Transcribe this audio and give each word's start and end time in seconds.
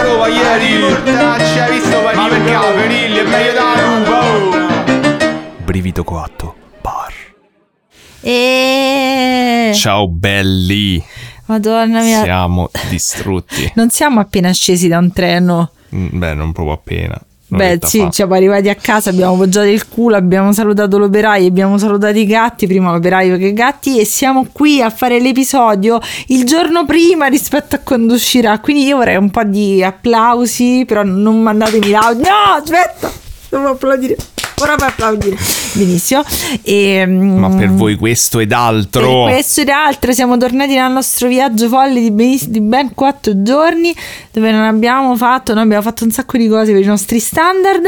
a 0.00 0.02
Roma 0.02 0.28
ieri 0.28 0.78
Mortacci 0.78 1.58
hai 1.58 1.78
visto 1.78 2.00
Ma 2.14 2.28
perché 2.28 2.52
la 2.52 2.72
Ferilli 2.74 3.18
è 3.18 3.22
meglio 3.22 3.52
da 3.52 3.80
Roma 3.80 4.18
Brivido 5.64 6.02
coatto. 6.02 6.54
Bar. 6.80 7.12
E... 8.22 9.70
Ciao 9.72 10.08
belli. 10.08 11.02
Madonna 11.46 12.02
mia. 12.02 12.22
Siamo 12.24 12.70
distrutti. 12.88 13.70
Non 13.76 13.90
siamo 13.90 14.18
appena 14.18 14.50
scesi 14.50 14.88
da 14.88 14.98
un 14.98 15.12
treno. 15.12 15.70
Mm, 15.94 16.18
Beh, 16.18 16.34
non 16.34 16.50
proprio 16.50 16.74
appena. 16.74 17.20
Beh, 17.56 17.78
sì, 17.82 17.98
fa. 17.98 18.12
siamo 18.12 18.34
arrivati 18.34 18.68
a 18.68 18.74
casa, 18.74 19.10
abbiamo 19.10 19.34
appoggiato 19.34 19.66
il 19.66 19.88
culo, 19.88 20.16
abbiamo 20.16 20.52
salutato 20.52 20.98
l'operaio, 20.98 21.48
abbiamo 21.48 21.78
salutato 21.78 22.16
i 22.16 22.26
gatti, 22.26 22.66
prima 22.66 22.92
l'operaio 22.92 23.36
che 23.36 23.46
i 23.46 23.52
gatti, 23.52 23.98
e 23.98 24.04
siamo 24.04 24.46
qui 24.52 24.80
a 24.80 24.90
fare 24.90 25.18
l'episodio 25.20 26.00
il 26.28 26.44
giorno 26.44 26.84
prima 26.84 27.26
rispetto 27.26 27.76
a 27.76 27.80
quando 27.80 28.14
uscirà. 28.14 28.58
Quindi 28.60 28.84
io 28.84 28.98
vorrei 28.98 29.16
un 29.16 29.30
po' 29.30 29.44
di 29.44 29.82
applausi, 29.82 30.84
però 30.86 31.02
non 31.02 31.40
mandatemi 31.42 31.90
l'audio. 31.90 32.22
No, 32.22 32.54
aspetta, 32.56 33.10
devo 33.48 33.68
applaudire. 33.70 34.16
Ora 34.60 34.76
per 34.76 34.88
applaudire. 34.88 35.36
Benissimo. 35.72 36.22
E, 36.62 37.06
Ma 37.06 37.48
per 37.48 37.70
voi 37.72 37.96
questo 37.96 38.38
ed 38.40 38.52
altro. 38.52 39.24
per 39.24 39.32
questo 39.34 39.60
ed 39.62 39.68
altro 39.68 40.12
siamo 40.12 40.36
tornati 40.36 40.74
dal 40.74 40.92
nostro 40.92 41.28
viaggio 41.28 41.68
folle 41.68 42.00
di, 42.00 42.10
beniss- 42.10 42.46
di 42.46 42.60
ben 42.60 42.92
quattro 42.94 43.42
giorni 43.42 43.94
dove 44.32 44.50
non 44.50 44.62
abbiamo 44.62 45.16
fatto, 45.16 45.54
noi 45.54 45.64
abbiamo 45.64 45.82
fatto 45.82 46.04
un 46.04 46.10
sacco 46.10 46.36
di 46.36 46.46
cose 46.48 46.72
per 46.72 46.82
i 46.82 46.86
nostri 46.86 47.18
standard, 47.18 47.84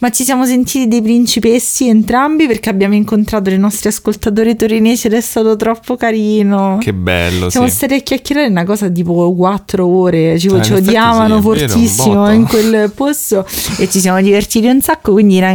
ma 0.00 0.10
ci 0.10 0.24
siamo 0.24 0.44
sentiti 0.44 0.88
dei 0.88 1.02
principessi 1.02 1.88
entrambi 1.88 2.46
perché 2.46 2.68
abbiamo 2.70 2.94
incontrato 2.94 3.50
i 3.50 3.58
nostri 3.58 3.88
ascoltatori 3.88 4.56
torinesi 4.56 5.06
ed 5.06 5.14
è 5.14 5.20
stato 5.20 5.56
troppo 5.56 5.96
carino. 5.96 6.78
Che 6.80 6.92
bello, 6.92 7.50
Siamo 7.50 7.68
sì. 7.68 7.74
stati 7.74 7.94
a 7.94 8.00
chiacchierare 8.00 8.48
una 8.48 8.64
cosa 8.64 8.88
tipo 8.88 9.32
quattro 9.34 9.86
ore, 9.86 10.38
ci, 10.38 10.48
in 10.48 10.62
ci 10.62 10.72
odiavano 10.72 11.40
sì, 11.40 11.48
vero, 11.48 11.68
fortissimo 11.68 12.14
botto. 12.14 12.30
in 12.30 12.46
quel 12.46 12.90
posto 12.94 13.46
e 13.78 13.88
ci 13.88 14.00
siamo 14.00 14.20
divertiti 14.20 14.66
un 14.66 14.80
sacco, 14.80 15.12
quindi 15.12 15.38
ra- 15.38 15.50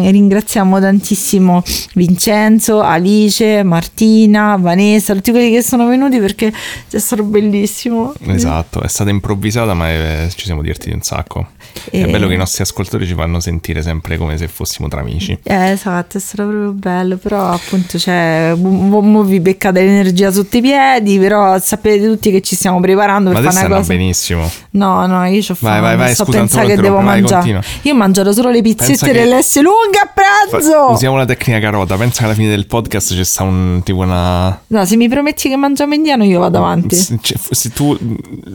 ringraziamo 0.62 0.80
tantissimo 0.80 1.64
Vincenzo, 1.96 2.82
Alice, 2.82 3.64
Martina, 3.64 4.56
Vanessa, 4.60 5.14
tutti 5.14 5.32
quelli 5.32 5.52
che 5.52 5.62
sono 5.64 5.88
venuti 5.88 6.20
perché 6.20 6.52
è 6.90 6.98
stato 6.98 7.24
bellissimo. 7.24 8.14
Esatto, 8.28 8.82
è 8.82 8.88
stata 8.88 9.10
improvvisata 9.10 9.74
ma 9.74 9.90
eh, 9.90 10.30
ci 10.36 10.46
siamo 10.46 10.62
divertiti 10.62 10.94
un 10.94 11.02
sacco. 11.02 11.48
È 11.90 12.02
E- 12.04 12.06
bello 12.08 12.28
che 12.28 12.34
i 12.34 12.38
nostri 12.38 12.64
ascoltatori 12.64 13.08
ci 13.08 13.14
fanno 13.14 13.40
sentire 13.40 13.82
sempre 13.82 14.18
come 14.18 14.38
se 14.38 14.48
fossimo 14.48 14.88
tra 14.88 15.00
amici. 15.02 15.38
Eh, 15.44 15.72
esatto, 15.72 16.18
è 16.18 16.20
stato 16.20 16.44
proprio 16.48 16.72
bello, 16.72 17.18
però 17.18 17.52
appunto 17.52 17.98
cioè, 17.98 18.54
mo, 18.56 19.02
mo 19.02 19.24
vi 19.24 19.40
beccate 19.40 19.82
l'energia 19.82 20.32
sotto 20.32 20.58
i 20.58 20.62
piedi, 20.62 21.18
però 21.18 21.58
sapete 21.60 22.06
tutti 22.06 22.32
che 22.32 22.42
ci 22.42 22.56
stiamo 22.56 22.80
preparando 22.80 23.32
per 23.32 23.42
Ma 23.42 23.52
fare 23.52 23.66
una 23.68 23.76
cosa. 23.78 23.94
benissimo. 23.94 24.50
No, 24.72 25.06
no, 25.08 25.26
io 25.26 25.42
ci 25.42 25.52
ho 25.52 25.58
Vai, 25.60 25.74
fame, 25.76 25.82
vai, 25.88 25.98
vai, 25.98 26.14
sto 26.14 26.26
scusa, 26.26 26.46
te 26.46 26.66
che 26.68 26.76
devo 26.76 26.96
vai, 26.96 27.06
mangiare. 27.06 27.64
Io 27.84 27.94
ho 27.94 27.96
mangiato 27.96 28.34
solo 28.34 28.50
le 28.50 28.62
pizzette 28.62 29.08
che- 29.08 29.12
dell'S 29.14 29.56
lunga 29.62 30.02
a 30.04 30.10
Fa- 30.52 30.58
pranzo. 30.58 30.92
Usiamo 30.92 31.18
la 31.18 31.26
tecnica 31.26 31.60
carota. 31.60 31.96
Pensa 31.96 32.20
che 32.20 32.26
alla 32.26 32.34
fine 32.34 32.50
del 32.50 32.68
podcast 32.68 33.16
c'è 33.16 33.24
sta 33.24 33.44
un 33.44 33.82
tipo 33.84 34.00
una. 34.00 34.62
No, 34.68 34.86
se 34.86 34.96
mi 34.96 35.08
prometti 35.08 35.50
che 35.50 35.56
mangiamo 35.56 35.94
indiano 35.94 36.24
io 36.24 36.40
vado 36.40 36.58
avanti. 36.58 36.96
Se, 36.96 37.18
cioè, 37.22 37.38
se 37.50 37.72
tu 37.72 37.98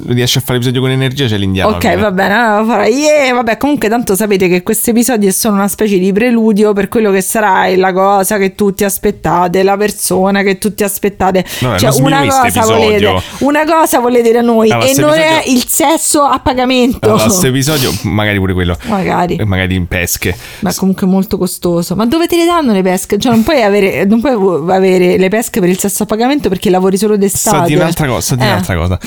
riesci 0.06 0.39
a 0.39 0.41
fare 0.41 0.55
l'episodio 0.55 0.80
con 0.80 0.91
energia, 0.91 1.27
c'è 1.27 1.36
l'indiano. 1.36 1.77
Ok, 1.77 1.97
va 1.98 2.11
bene, 2.11 2.34
allora 2.34 2.61
lo 2.61 2.67
farò. 2.67 2.84
Yeah, 2.84 3.34
vabbè, 3.34 3.56
comunque 3.56 3.89
tanto 3.89 4.14
sapete 4.14 4.48
che 4.48 4.62
questo 4.62 4.91
episodio 4.91 5.28
è 5.28 5.33
solo 5.33 5.55
una 5.55 5.69
specie 5.69 5.98
di 5.98 6.12
preludio 6.12 6.72
per 6.72 6.89
quello 6.89 7.11
che 7.11 7.20
sarà 7.20 7.74
la 7.77 7.92
cosa 7.92 8.39
che 8.39 8.55
tutti 8.55 8.84
aspettate, 8.84 9.62
la 9.62 9.77
persona 9.77 10.42
che 10.42 10.58
tutti 10.58 10.84
aspettate. 10.84 11.44
Vabbè, 11.61 11.78
cioè, 11.78 12.00
una 12.00 12.24
cosa 12.27 12.62
volete, 12.64 12.94
episodio. 12.97 13.22
una 13.39 13.64
cosa 13.64 13.98
volete 14.00 14.33
da 14.33 14.41
noi 14.41 14.70
Allora, 14.70 14.89
e 14.89 14.94
non 15.00 15.11
è 15.14 15.36
episodio- 15.36 15.52
il 15.55 15.64
sesso 15.67 16.22
a 16.22 16.39
pagamento. 16.41 17.06
Allora, 17.06 17.24
questo 17.24 17.47
episodio, 17.47 17.92
magari 18.02 18.39
pure 18.39 18.52
quello. 18.52 18.77
Magari. 18.86 19.36
E 19.36 19.44
magari 19.44 19.74
in 19.74 19.86
pesche. 19.86 20.36
Ma 20.61 20.70
è 20.70 20.74
comunque 20.74 21.06
molto 21.06 21.39
costoso. 21.39 21.86
Ma 21.95 22.07
dove 22.07 22.27
te 22.27 22.36
le 22.36 22.45
danno 22.45 22.73
le 22.73 22.83
pesche? 22.83 23.19
Cioè, 23.19 23.33
non 23.33 23.42
puoi 23.42 23.63
avere, 23.63 24.05
non 24.05 24.20
puoi 24.20 24.73
avere 24.74 25.17
le 25.19 25.29
pesche 25.29 25.61
per 25.61 25.69
il 25.69 25.79
sesso 25.79 26.02
a 26.02 26.07
pagamento 26.07 26.48
perché 26.48 26.70
lavori 26.70 26.97
solo 26.97 27.17
d'estate. 27.17 27.57
Sta 27.57 27.67
di 27.67 27.74
un'altra 27.74 28.07
cosa, 28.07 28.35
di 28.35 28.42
Eh, 28.42 28.47
un'altra 28.47 28.77
cosa. 28.77 28.98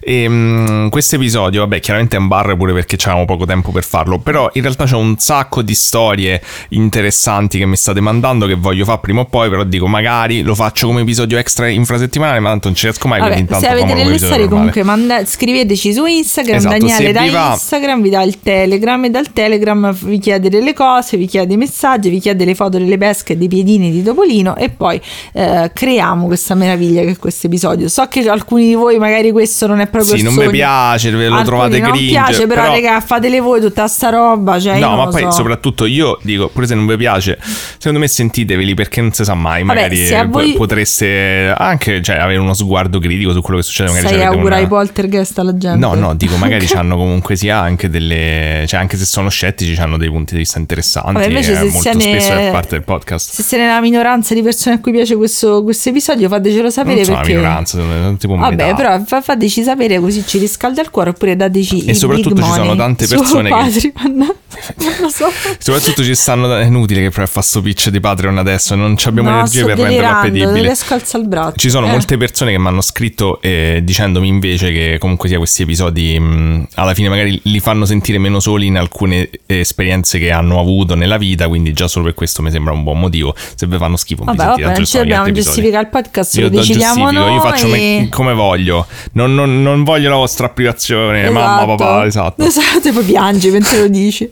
E, 0.00 0.28
mm, 0.28 0.88
questo 0.88 1.16
episodio, 1.16 1.60
vabbè, 1.60 1.80
chiaramente 1.80 2.16
è 2.16 2.18
un 2.20 2.28
bar 2.28 2.56
pure 2.56 2.72
perché 2.72 2.96
avevamo 3.00 3.24
poco 3.24 3.44
tempo 3.46 3.72
per 3.72 3.84
farlo, 3.84 4.18
però 4.18 4.50
in 4.54 4.62
realtà 4.62 4.84
c'è 4.84 4.94
un 4.96 5.16
sacco 5.18 5.62
di 5.62 5.74
storie 5.74 6.40
interessanti 6.70 7.58
che 7.58 7.66
mi 7.66 7.76
state 7.76 8.00
mandando 8.00 8.46
che 8.46 8.54
voglio 8.54 8.84
fare 8.84 8.98
prima 9.00 9.20
o 9.20 9.24
poi, 9.26 9.48
però 9.48 9.64
dico 9.64 9.86
magari 9.86 10.42
lo 10.42 10.54
faccio 10.54 10.86
come 10.86 11.00
episodio 11.02 11.38
extra 11.38 11.68
infrasettimanale, 11.68 12.40
ma 12.40 12.50
tanto 12.50 12.68
non 12.68 12.76
ci 12.76 12.84
riesco 12.86 13.08
mai, 13.08 13.20
Vabbè, 13.20 13.44
se 13.58 13.66
avete 13.66 13.94
delle 13.94 14.18
storie 14.18 14.48
comunque 14.48 14.82
manda- 14.82 15.24
scriveteci 15.24 15.92
su 15.92 16.04
Instagram, 16.04 16.56
Esatto, 16.56 16.78
Daniele 16.78 17.12
da 17.12 17.30
va- 17.30 17.52
Instagram 17.52 18.02
vi 18.02 18.10
dà 18.10 18.22
il 18.22 18.40
Telegram 18.40 19.04
e 19.04 19.10
dal 19.10 19.32
Telegram 19.32 19.92
vi 20.02 20.18
chiede 20.18 20.48
delle 20.48 20.72
cose, 20.74 21.16
vi 21.16 21.26
chiede 21.26 21.54
i 21.54 21.56
messaggi, 21.56 22.08
vi 22.10 22.17
chiede 22.20 22.44
le 22.44 22.54
foto 22.54 22.78
delle 22.78 22.98
pesche 22.98 23.32
e 23.34 23.36
dei 23.36 23.48
piedini 23.48 23.90
di 23.90 24.02
Topolino 24.02 24.56
e 24.56 24.68
poi 24.70 25.00
eh, 25.32 25.70
creiamo 25.72 26.26
questa 26.26 26.54
meraviglia 26.54 27.02
che 27.02 27.10
è 27.10 27.16
questo 27.16 27.46
episodio. 27.46 27.88
So 27.88 28.06
che 28.08 28.28
alcuni 28.28 28.66
di 28.66 28.74
voi 28.74 28.98
magari 28.98 29.30
questo 29.32 29.66
non 29.66 29.80
è 29.80 29.86
proprio 29.88 30.16
Sì, 30.16 30.22
non 30.22 30.32
sogno. 30.34 30.46
mi 30.46 30.52
piace, 30.52 31.10
ve 31.10 31.16
lo 31.28 31.36
Alcuni 31.36 31.44
trovate 31.44 31.78
non 31.80 31.90
cringe, 31.90 32.10
piace, 32.12 32.46
però, 32.46 32.62
però- 32.62 32.74
raga, 32.74 33.00
fatele 33.00 33.40
voi 33.40 33.60
tutta 33.60 33.86
sta 33.86 34.08
roba, 34.10 34.58
cioè 34.60 34.74
io 34.76 34.80
No, 34.88 34.94
non 34.94 35.04
ma 35.04 35.10
poi 35.10 35.22
so. 35.22 35.30
soprattutto 35.30 35.84
io 35.86 36.18
dico, 36.22 36.48
pure 36.48 36.66
se 36.66 36.74
non 36.74 36.86
vi 36.86 36.96
piace, 36.96 37.38
secondo 37.78 37.98
me 37.98 38.08
sentiteveli 38.08 38.74
perché 38.74 39.00
non 39.00 39.12
si 39.12 39.24
sa 39.24 39.34
mai, 39.34 39.62
Vabbè, 39.62 39.80
magari 39.88 40.28
voi- 40.28 40.52
potreste 40.54 41.52
anche 41.56 42.02
cioè, 42.02 42.16
avere 42.16 42.38
uno 42.38 42.54
sguardo 42.54 42.98
critico 42.98 43.32
su 43.32 43.40
quello 43.40 43.58
che 43.60 43.64
succede, 43.64 43.90
magari 43.90 44.08
Sai 44.08 44.24
augurare 44.24 44.56
una- 44.56 44.64
i 44.64 44.66
poltergeist 44.68 45.38
alla 45.38 45.56
gente. 45.56 45.78
No, 45.78 45.94
no, 45.94 46.14
dico, 46.14 46.36
magari 46.36 46.66
hanno 46.74 46.96
comunque 46.96 47.36
sia 47.36 47.58
anche 47.60 47.88
delle. 47.88 48.64
cioè, 48.66 48.80
anche 48.80 48.96
se 48.96 49.04
sono 49.04 49.28
scettici, 49.28 49.78
hanno 49.80 49.96
dei 49.98 50.08
punti 50.08 50.32
di 50.34 50.40
vista 50.40 50.58
interessanti. 50.58 51.12
Vabbè, 51.12 51.26
invece 51.26 51.54
se 51.56 51.70
siete- 51.70 52.07
spesso 52.10 52.32
è 52.32 52.50
parte 52.50 52.68
del 52.76 52.84
podcast. 52.84 53.30
Se 53.32 53.42
siete 53.42 53.64
nella 53.64 53.80
minoranza 53.80 54.34
di 54.34 54.42
persone 54.42 54.76
a 54.76 54.80
cui 54.80 54.92
piace 54.92 55.16
questo, 55.16 55.62
questo 55.62 55.88
episodio, 55.90 56.28
fatecelo 56.28 56.70
sapere 56.70 57.04
Non 57.04 57.16
perché. 57.16 57.34
minoranza, 57.34 57.78
sono 57.78 58.16
tipo 58.16 58.36
Vabbè, 58.36 58.54
metà. 58.64 58.74
però 58.74 59.02
fa- 59.04 59.20
fateci 59.22 59.62
sapere 59.62 59.98
così 60.00 60.24
ci 60.26 60.38
riscalda 60.38 60.80
il 60.82 60.90
cuore 60.90 61.10
oppure 61.10 61.36
dateci 61.36 61.84
E 61.84 61.94
soprattutto 61.94 62.42
ci 62.42 62.50
sono 62.52 62.74
tante 62.76 63.06
persone 63.06 63.50
che- 63.50 63.92
non 64.08 64.94
lo 65.00 65.08
so. 65.08 65.26
Soprattutto 65.58 66.02
ci 66.02 66.14
stanno. 66.14 66.56
È 66.56 66.64
inutile 66.64 67.02
che 67.02 67.10
provi 67.10 67.28
a 67.28 67.32
fare 67.32 67.46
sto 67.46 67.60
pitch 67.62 67.88
di 67.90 68.00
Patreon 68.00 68.38
adesso. 68.38 68.74
Non 68.74 68.96
ci 68.96 69.08
abbiamo 69.08 69.30
No, 69.30 69.36
energie 69.36 69.64
per 69.64 69.78
renderlo 69.78 70.08
appetibile. 70.08 70.60
riesco 70.62 70.92
a 70.94 70.96
alzare 70.96 71.22
il 71.22 71.28
braccio. 71.28 71.56
Ci 71.56 71.70
sono 71.70 71.86
Eh. 71.86 71.90
molte 71.90 72.16
persone 72.16 72.52
che 72.52 72.58
mi 72.58 72.66
hanno 72.66 72.80
scritto 72.80 73.40
eh, 73.42 73.80
dicendomi 73.82 74.28
invece 74.28 74.72
che 74.72 74.96
comunque 74.98 75.28
sia 75.28 75.38
questi 75.38 75.62
episodi 75.62 76.18
mh, 76.18 76.68
alla 76.74 76.94
fine 76.94 77.08
magari 77.08 77.38
li 77.44 77.60
fanno 77.60 77.84
sentire 77.84 78.18
meno 78.18 78.40
soli 78.40 78.66
in 78.66 78.76
alcune 78.76 79.28
eh, 79.46 79.58
esperienze 79.60 80.18
che 80.18 80.30
hanno 80.30 80.58
avuto 80.60 80.94
nella 80.94 81.18
vita, 81.18 81.48
quindi 81.48 81.72
già 81.72 81.88
solo 81.88 81.97
per 82.02 82.14
questo 82.14 82.42
mi 82.42 82.50
sembra 82.50 82.72
un 82.72 82.82
buon 82.82 82.98
motivo. 83.00 83.34
Se 83.54 83.66
vi 83.66 83.76
fanno 83.76 83.96
schifo, 83.96 84.24
Vabbè, 84.24 84.44
vabbè, 84.44 84.74
non 84.74 84.84
ci 84.86 84.96
dobbiamo 84.98 85.30
giustificare 85.30 85.84
il 85.84 85.88
podcast, 85.90 86.36
Io 86.36 86.42
lo 86.42 86.48
decidiamo 86.50 87.10
noi. 87.10 87.34
io 87.34 87.40
faccio 87.40 87.68
me- 87.68 88.08
come 88.10 88.32
voglio. 88.34 88.86
Non, 89.12 89.34
non- 89.34 89.62
non 89.62 89.84
voglio 89.84 90.08
la 90.10 90.16
vostra 90.16 90.46
applicazione, 90.46 91.28
mamma, 91.30 91.62
Esatto. 91.62 91.74
papà, 91.76 92.06
esatto. 92.06 92.44
Esatto, 92.48 92.88
e 92.88 92.92
poi 92.92 93.04
piangi 93.04 93.50
mentre 93.50 93.78
lo 93.80 93.88
dici. 93.88 94.30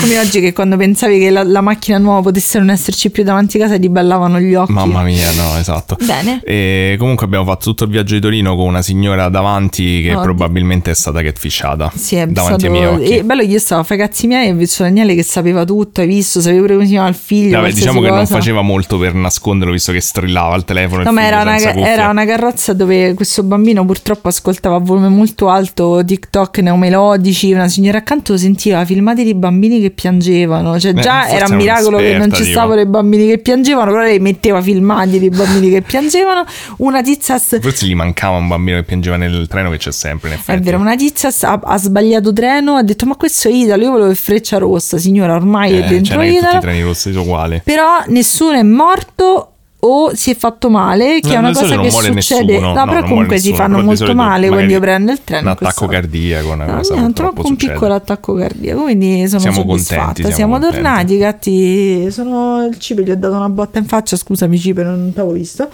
Come 0.00 0.18
oggi 0.18 0.40
che 0.40 0.52
quando 0.52 0.76
pensavi 0.76 1.18
che 1.18 1.30
la, 1.30 1.42
la 1.42 1.60
macchina 1.60 1.98
nuova 1.98 2.20
potesse 2.22 2.58
non 2.58 2.70
esserci 2.70 3.10
più 3.10 3.22
davanti 3.24 3.56
a 3.56 3.60
casa 3.60 3.78
ti 3.78 3.88
ballavano 3.88 4.38
gli 4.38 4.54
occhi. 4.54 4.72
Mamma 4.72 5.02
mia, 5.02 5.30
no, 5.32 5.56
esatto. 5.58 5.96
Bene. 6.04 6.40
E 6.44 6.96
comunque 6.98 7.24
abbiamo 7.26 7.44
fatto 7.44 7.64
tutto 7.64 7.84
il 7.84 7.90
viaggio 7.90 8.14
di 8.14 8.20
Torino 8.20 8.54
con 8.56 8.66
una 8.66 8.82
signora 8.82 9.28
davanti 9.28 10.02
che 10.02 10.10
Oddio. 10.10 10.22
probabilmente 10.22 10.90
è 10.90 10.94
stata 10.94 11.22
catfishata 11.22 11.90
Sì, 11.94 12.16
è 12.16 12.26
davanti 12.26 12.60
stato... 12.60 12.64
ai 12.66 12.70
miei 12.70 12.86
occhi. 12.86 13.16
E 13.18 13.24
bello 13.24 13.40
che 13.42 13.48
io 13.48 13.58
stavo 13.58 13.80
a 13.80 13.84
fare 13.84 14.02
i 14.02 14.06
cazzi 14.06 14.26
miei 14.26 14.48
e 14.48 14.52
ho 14.52 14.54
visto 14.54 14.82
Daniele 14.82 15.14
che 15.14 15.22
sapeva 15.22 15.64
tutto, 15.64 16.00
hai 16.00 16.06
visto, 16.06 16.40
sapevo 16.40 16.60
pure 16.62 16.74
come 16.74 16.84
si 16.86 16.92
chiama 16.92 17.03
il 17.08 17.14
figlio. 17.14 17.60
Vabbè, 17.60 17.72
diciamo 17.72 18.00
che 18.00 18.08
non 18.08 18.18
cosa. 18.20 18.34
faceva 18.34 18.62
molto 18.62 18.98
per 18.98 19.14
nasconderlo 19.14 19.72
visto 19.72 19.92
che 19.92 20.00
strillava 20.00 20.54
al 20.54 20.64
telefono. 20.64 21.02
No, 21.02 21.12
ma 21.12 21.24
era 21.24 21.42
una, 21.42 21.58
era 21.58 22.08
una 22.08 22.24
carrozza 22.24 22.72
dove 22.72 23.14
questo 23.14 23.42
bambino 23.42 23.84
purtroppo 23.84 24.28
ascoltava 24.28 24.76
a 24.76 24.78
volume 24.80 25.08
molto 25.08 25.48
alto 25.48 26.02
TikTok 26.04 26.58
neomelodici. 26.58 27.52
Una 27.52 27.68
signora 27.68 27.98
accanto 27.98 28.36
sentiva 28.36 28.84
filmati 28.84 29.24
di 29.24 29.34
bambini 29.34 29.80
che 29.80 29.90
piangevano. 29.90 30.78
Cioè, 30.78 30.92
già 30.94 31.28
era 31.28 31.46
un 31.46 31.52
è 31.52 31.56
miracolo 31.56 31.98
che 31.98 32.16
non 32.16 32.32
ci 32.32 32.44
stavano 32.44 32.80
i 32.80 32.86
bambini 32.86 33.26
che 33.26 33.38
piangevano, 33.38 33.90
però 33.90 34.02
lei 34.02 34.18
metteva 34.18 34.60
filmati 34.60 35.18
di 35.18 35.28
bambini 35.30 35.70
che 35.70 35.82
piangevano. 35.82 36.44
Una 36.78 37.02
tizia. 37.02 37.38
Forse 37.38 37.86
gli 37.86 37.94
mancava 37.94 38.36
un 38.36 38.48
bambino 38.48 38.78
che 38.78 38.84
piangeva 38.84 39.16
nel 39.16 39.46
treno 39.48 39.70
che 39.70 39.78
c'è 39.78 39.92
sempre, 39.92 40.28
in 40.28 40.34
È 40.34 40.38
effetti. 40.38 40.62
vero, 40.62 40.78
una 40.78 40.94
tizia 40.96 41.30
ha, 41.48 41.60
ha 41.62 41.78
sbagliato 41.78 42.32
treno, 42.32 42.74
ha 42.74 42.82
detto 42.82 43.06
ma 43.06 43.16
questo 43.16 43.48
è 43.48 43.52
Italo, 43.52 43.82
io 43.82 43.90
volevo 43.90 44.10
il 44.10 44.16
freccia 44.16 44.58
rossa, 44.58 44.98
signora 44.98 45.34
ormai 45.34 45.72
Eh, 45.74 45.84
è 45.84 45.88
dentro 45.88 46.20
è 46.20 46.26
Italo. 46.26 46.60
Sono 46.94 47.22
uguali. 47.22 47.62
Però 47.64 48.02
nessuno 48.06 48.58
è 48.58 48.62
morto 48.62 49.53
o 49.86 50.14
si 50.14 50.30
è 50.30 50.36
fatto 50.36 50.70
male, 50.70 51.20
che 51.20 51.28
No, 51.28 51.34
è 51.34 51.36
una 51.38 51.52
cosa 51.52 51.78
che 51.78 51.90
succede. 51.90 52.14
nessuno. 52.14 52.60
No, 52.60 52.74
No, 52.74 52.84
però 52.86 53.00
comunque 53.02 53.10
muore 53.12 53.38
si 53.38 53.50
nessuno, 53.50 53.56
fanno 53.56 53.82
molto 53.82 54.14
male 54.14 54.48
quando 54.48 54.78
prendo 54.80 55.12
il 55.12 55.20
treno. 55.24 55.42
Un 55.42 55.48
attacco 55.48 55.86
cardiaco, 55.86 56.52
una 56.52 56.64
No, 56.66 56.76
cosa 56.76 56.94
niente, 56.94 57.12
purtroppo 57.12 57.32
troppo 57.34 57.48
un 57.48 57.56
piccolo 57.56 57.94
attacco 57.94 58.34
cardiaco, 58.34 58.82
quindi 58.82 59.26
sono 59.28 59.40
Siamo 59.40 59.56
soddisfatta. 59.60 60.02
contenti, 60.04 60.20
Siamo, 60.22 60.34
siamo 60.36 60.52
contenti. 60.58 60.74
tornati, 60.82 61.12
i 61.14 61.18
gatti 61.18 62.10
sono 62.10 62.66
il 62.66 62.78
cibo, 62.78 63.02
gli 63.02 63.10
ho 63.10 63.16
dato 63.16 63.34
una 63.34 63.48
botta 63.50 63.78
in 63.78 63.84
faccia, 63.86 64.16
scusami 64.16 64.58
cibo, 64.58 64.82
non 64.82 65.12
t'avevo 65.14 65.34
visto. 65.34 65.68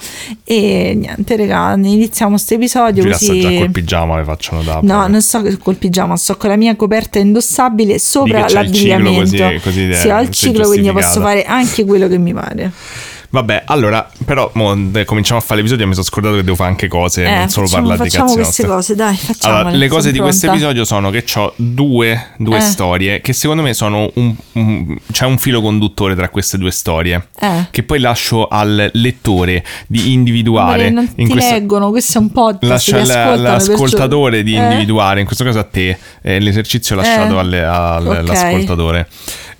E 0.44 0.94
niente, 0.96 1.36
raga, 1.36 1.74
iniziamo 1.76 2.32
questo 2.32 2.54
episodio 2.54 3.02
sta 3.14 3.26
così... 3.26 3.40
già 3.40 3.48
col 3.58 3.70
pigiama, 3.70 4.16
le 4.18 4.24
facciano 4.24 4.62
da 4.62 4.80
No, 4.82 5.06
non 5.06 5.22
sto 5.22 5.42
col 5.62 5.76
pigiama, 5.76 6.16
sto 6.16 6.36
con 6.36 6.48
la 6.50 6.56
mia 6.56 6.74
coperta 6.76 7.18
indossabile 7.20 7.98
sopra 8.00 8.46
l'abbigliamento. 8.48 9.20
così- 9.20 9.60
così 9.62 9.94
sì, 9.94 10.08
ho 10.08 10.20
il 10.20 10.34
sei 10.34 10.50
ciclo, 10.50 10.66
quindi 10.66 10.90
posso 10.90 11.20
fare 11.20 11.44
anche 11.44 11.84
quello 11.84 12.08
che 12.08 12.18
mi 12.18 12.32
pare. 12.34 12.72
Vabbè, 13.32 13.62
allora, 13.66 14.10
però 14.24 14.50
mo, 14.54 14.76
eh, 14.92 15.04
cominciamo 15.04 15.38
a 15.38 15.42
fare 15.42 15.56
l'episodio. 15.58 15.86
Mi 15.86 15.92
sono 15.92 16.04
scordato 16.04 16.34
che 16.34 16.42
devo 16.42 16.56
fare 16.56 16.70
anche 16.70 16.88
cose, 16.88 17.22
Eh, 17.24 17.38
non 17.38 17.48
solo 17.48 17.66
facciamo, 17.68 17.86
parlare 17.88 18.10
di 18.10 18.16
cazzi 18.16 18.34
queste 18.34 18.66
cose, 18.66 18.94
dai, 18.96 19.16
facciamo. 19.16 19.54
Allora, 19.56 19.70
le 19.76 19.88
cose 19.88 20.10
di 20.10 20.18
questo 20.18 20.46
episodio 20.48 20.84
sono 20.84 21.10
che 21.10 21.24
ho 21.36 21.52
due, 21.54 22.30
due 22.38 22.56
Eh. 22.56 22.60
storie 22.60 23.20
che 23.20 23.32
secondo 23.32 23.62
me 23.62 23.72
sono 23.72 24.10
un, 24.14 24.34
un- 24.54 24.96
c'è 25.12 25.26
un 25.26 25.38
filo 25.38 25.60
conduttore 25.62 26.16
tra 26.16 26.28
queste 26.28 26.58
due 26.58 26.72
storie 26.72 27.28
Eh. 27.38 27.66
che 27.70 27.84
poi 27.84 28.00
lascio 28.00 28.48
al 28.48 28.90
lettore 28.94 29.64
di 29.86 30.12
individuare 30.12 30.90
non 30.90 31.08
in 31.14 31.26
ti 31.26 31.32
questa- 31.32 31.52
leggono, 31.52 31.90
questo 31.90 32.18
è 32.18 32.20
un 32.20 32.32
podcast. 32.32 32.68
Lascia 32.72 32.96
ascoltano, 32.96 33.30
all'ascoltatore 33.32 34.42
perciò- 34.42 34.44
di 34.44 34.54
Eh. 34.56 34.62
individuare, 34.72 35.20
in 35.20 35.26
questo 35.26 35.44
caso 35.44 35.60
a 35.60 35.64
te, 35.64 35.96
eh, 36.22 36.40
l'esercizio 36.40 36.96
lasciato 36.96 37.38
alle- 37.38 37.64
al- 37.64 38.06
Ok. 38.06 38.24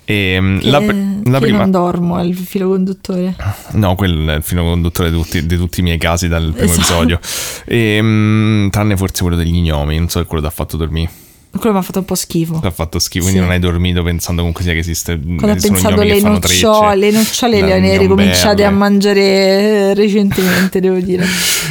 E, 0.03 0.57
Che, 0.59 0.69
la, 0.69 0.79
la 0.79 1.39
che 1.39 1.45
prima, 1.45 1.59
non 1.59 1.71
dormo, 1.71 2.17
è 2.17 2.23
il 2.23 2.35
filo 2.35 2.69
conduttore. 2.69 3.35
No, 3.73 3.95
quello 3.95 4.31
è 4.31 4.35
il 4.35 4.43
filo 4.43 4.63
conduttore 4.63 5.09
di 5.11 5.15
tutti, 5.17 5.45
di 5.45 5.55
tutti 5.57 5.79
i 5.79 5.83
miei 5.83 5.97
casi 5.97 6.27
dal 6.27 6.51
primo 6.51 6.71
Esatto. 6.71 6.79
episodio. 6.79 7.19
E, 7.65 8.67
tranne 8.71 8.97
forse 8.97 9.21
quello 9.21 9.37
degli 9.37 9.61
gnomi, 9.61 9.97
non 9.97 10.09
so 10.09 10.19
se 10.19 10.25
quello 10.25 10.41
ti 10.43 10.49
ha 10.49 10.53
fatto 10.53 10.75
dormire. 10.77 11.09
Quello 11.53 11.73
mi 11.75 11.81
ha 11.81 11.83
fatto 11.83 11.99
un 11.99 12.05
po' 12.05 12.15
schifo. 12.15 12.59
Ti 12.59 12.65
ha 12.67 12.71
fatto 12.71 12.97
schifo, 12.97 13.25
quindi 13.25 13.39
Sì. 13.41 13.45
non 13.45 13.53
hai 13.53 13.59
dormito 13.59 14.01
pensando 14.03 14.39
comunque 14.41 14.63
sia 14.63 14.71
che 14.73 14.79
esiste. 14.79 15.19
Quando 15.19 15.51
ho 15.51 15.55
pensato 15.55 15.99
alle 16.01 16.19
nocciole, 16.21 16.95
le 16.95 17.11
nocciole 17.11 17.61
le 17.61 17.95
ho 17.95 17.97
ricominciate 17.99 18.63
a 18.63 18.69
mangiare 18.71 19.19
eh, 19.19 19.93
recentemente, 19.93 20.79
devo 20.79 20.97
dire. 20.99 21.25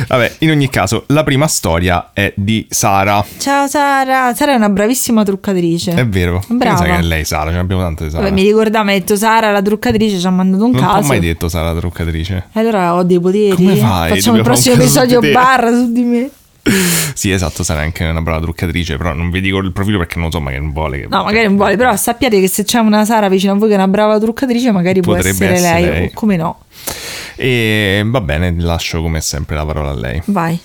Vabbè, 0.06 0.34
in 0.40 0.50
ogni 0.50 0.68
caso, 0.68 1.04
la 1.08 1.24
prima 1.24 1.46
storia 1.48 2.10
è 2.12 2.32
di 2.36 2.66
Sara. 2.68 3.24
Ciao 3.38 3.66
Sara, 3.66 4.34
Sara 4.34 4.52
è 4.52 4.54
una 4.56 4.68
bravissima 4.68 5.24
truccatrice. 5.24 5.92
È 5.94 6.06
vero. 6.06 6.42
Brava. 6.48 6.72
Mi 6.82 6.86
sa 6.86 6.94
che 6.94 6.98
è 6.98 7.02
lei, 7.02 7.24
Sara. 7.24 7.46
Ce 7.48 7.54
ne 7.56 7.58
abbiamo 7.60 7.82
tante 7.82 8.04
di 8.04 8.10
Sara. 8.10 8.22
Vabbè, 8.24 8.34
mi 8.34 8.42
ricordavo, 8.42 8.84
mi 8.84 8.90
ha 8.92 8.98
detto 8.98 9.16
Sara, 9.16 9.50
la 9.50 9.62
truccatrice, 9.62 10.18
ci 10.18 10.26
ha 10.26 10.30
mandato 10.30 10.64
un 10.64 10.70
non 10.72 10.80
ti 10.80 10.86
ho 10.86 10.90
caso. 10.92 11.08
mai 11.08 11.20
detto 11.20 11.48
Sara 11.48 11.72
la 11.72 11.78
truccatrice. 11.80 12.48
E 12.52 12.60
Allora 12.60 12.94
ho 12.94 13.02
dei 13.02 13.18
poteri. 13.18 13.54
Come 13.56 13.76
fai? 13.76 14.10
Facciamo 14.10 14.36
il 14.36 14.42
Dobbiamo 14.42 14.42
prossimo 14.42 14.74
un 14.74 14.80
caso 14.80 15.00
episodio 15.00 15.32
barra 15.32 15.70
su 15.70 15.90
di 15.92 16.02
me. 16.02 16.30
Sì, 17.14 17.30
esatto, 17.30 17.62
Sara 17.62 17.80
è 17.80 17.84
anche 17.84 18.04
una 18.04 18.22
brava 18.22 18.40
truccatrice, 18.40 18.96
però 18.96 19.12
non 19.12 19.30
vi 19.30 19.40
dico 19.40 19.58
il 19.58 19.72
profilo 19.72 19.98
perché 19.98 20.18
non 20.18 20.30
so, 20.30 20.40
magari 20.40 20.62
non 20.62 20.72
vuole. 20.72 21.00
Che... 21.00 21.06
No, 21.08 21.24
magari 21.24 21.46
non 21.46 21.56
vuole, 21.56 21.76
però 21.76 21.94
sappiate 21.96 22.40
che 22.40 22.48
se 22.48 22.64
c'è 22.64 22.78
una 22.78 23.04
Sara 23.04 23.28
vicino 23.28 23.52
a 23.52 23.56
voi 23.56 23.68
che 23.68 23.74
è 23.74 23.76
una 23.76 23.88
brava 23.88 24.18
truccatrice, 24.18 24.70
magari 24.70 25.00
può 25.00 25.14
Potrebbe 25.14 25.48
essere, 25.48 25.52
essere 25.52 25.80
lei. 25.80 25.90
lei. 25.90 26.06
O 26.06 26.10
come 26.14 26.36
no? 26.36 26.60
E 27.36 28.02
va 28.06 28.20
bene, 28.20 28.54
lascio 28.58 29.02
come 29.02 29.20
sempre 29.20 29.56
la 29.56 29.66
parola 29.66 29.90
a 29.90 29.94
lei. 29.94 30.22
Vai. 30.26 30.58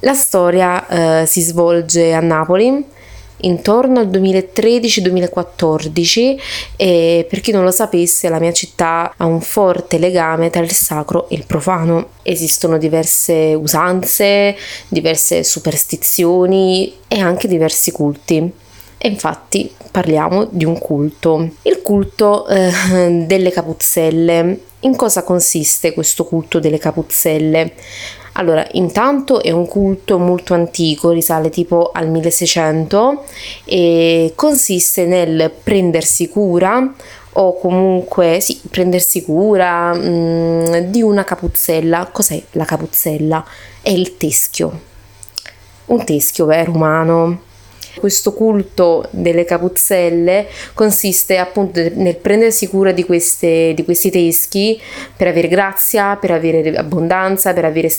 La 0.00 0.14
storia 0.14 1.20
eh, 1.22 1.26
si 1.26 1.40
svolge 1.40 2.12
a 2.12 2.20
Napoli 2.20 2.84
intorno 3.38 4.00
al 4.00 4.08
2013-2014 4.08 6.38
e 6.76 7.26
per 7.28 7.40
chi 7.40 7.50
non 7.50 7.64
lo 7.64 7.70
sapesse 7.70 8.28
la 8.28 8.38
mia 8.38 8.52
città 8.52 9.14
ha 9.16 9.24
un 9.24 9.40
forte 9.40 9.96
legame 9.98 10.50
tra 10.50 10.62
il 10.62 10.72
sacro 10.72 11.28
e 11.28 11.34
il 11.34 11.46
profano. 11.46 12.10
Esistono 12.22 12.78
diverse 12.78 13.54
usanze, 13.54 14.56
diverse 14.88 15.44
superstizioni 15.44 16.94
e 17.08 17.20
anche 17.20 17.48
diversi 17.48 17.90
culti. 17.90 18.52
E 19.04 19.08
infatti 19.08 19.68
parliamo 19.90 20.46
di 20.48 20.64
un 20.64 20.78
culto, 20.78 21.48
il 21.62 21.80
culto 21.82 22.46
eh, 22.46 22.70
delle 23.26 23.50
capuzzelle. 23.50 24.60
In 24.80 24.94
cosa 24.94 25.24
consiste 25.24 25.92
questo 25.92 26.24
culto 26.24 26.60
delle 26.60 26.78
capuzzelle? 26.78 27.72
Allora, 28.32 28.66
intanto 28.72 29.42
è 29.42 29.50
un 29.50 29.66
culto 29.66 30.18
molto 30.18 30.54
antico, 30.54 31.10
risale 31.10 31.50
tipo 31.50 31.90
al 31.92 32.08
1600 32.08 33.24
e 33.64 34.32
consiste 34.34 35.04
nel 35.04 35.52
prendersi 35.62 36.28
cura 36.28 36.94
o 37.34 37.58
comunque 37.58 38.40
sì, 38.40 38.60
prendersi 38.70 39.22
cura 39.22 39.94
mm, 39.94 40.76
di 40.90 41.02
una 41.02 41.24
capuzzella. 41.24 42.08
Cos'è 42.10 42.42
la 42.52 42.64
capuzzella? 42.64 43.44
È 43.82 43.90
il 43.90 44.16
teschio. 44.16 44.80
Un 45.86 46.04
teschio 46.04 46.46
vero 46.46 46.72
umano. 46.72 47.50
Questo 47.94 48.32
culto 48.32 49.06
delle 49.10 49.44
capuzzelle 49.44 50.46
consiste 50.74 51.38
appunto 51.38 51.80
nel 51.94 52.16
prendersi 52.16 52.68
cura 52.68 52.92
di, 52.92 53.04
queste, 53.04 53.72
di 53.74 53.84
questi 53.84 54.10
teschi 54.10 54.80
per 55.16 55.26
avere 55.28 55.48
grazia, 55.48 56.16
per 56.16 56.30
avere 56.30 56.74
abbondanza, 56.76 57.52
per 57.52 57.64
avere 57.64 57.90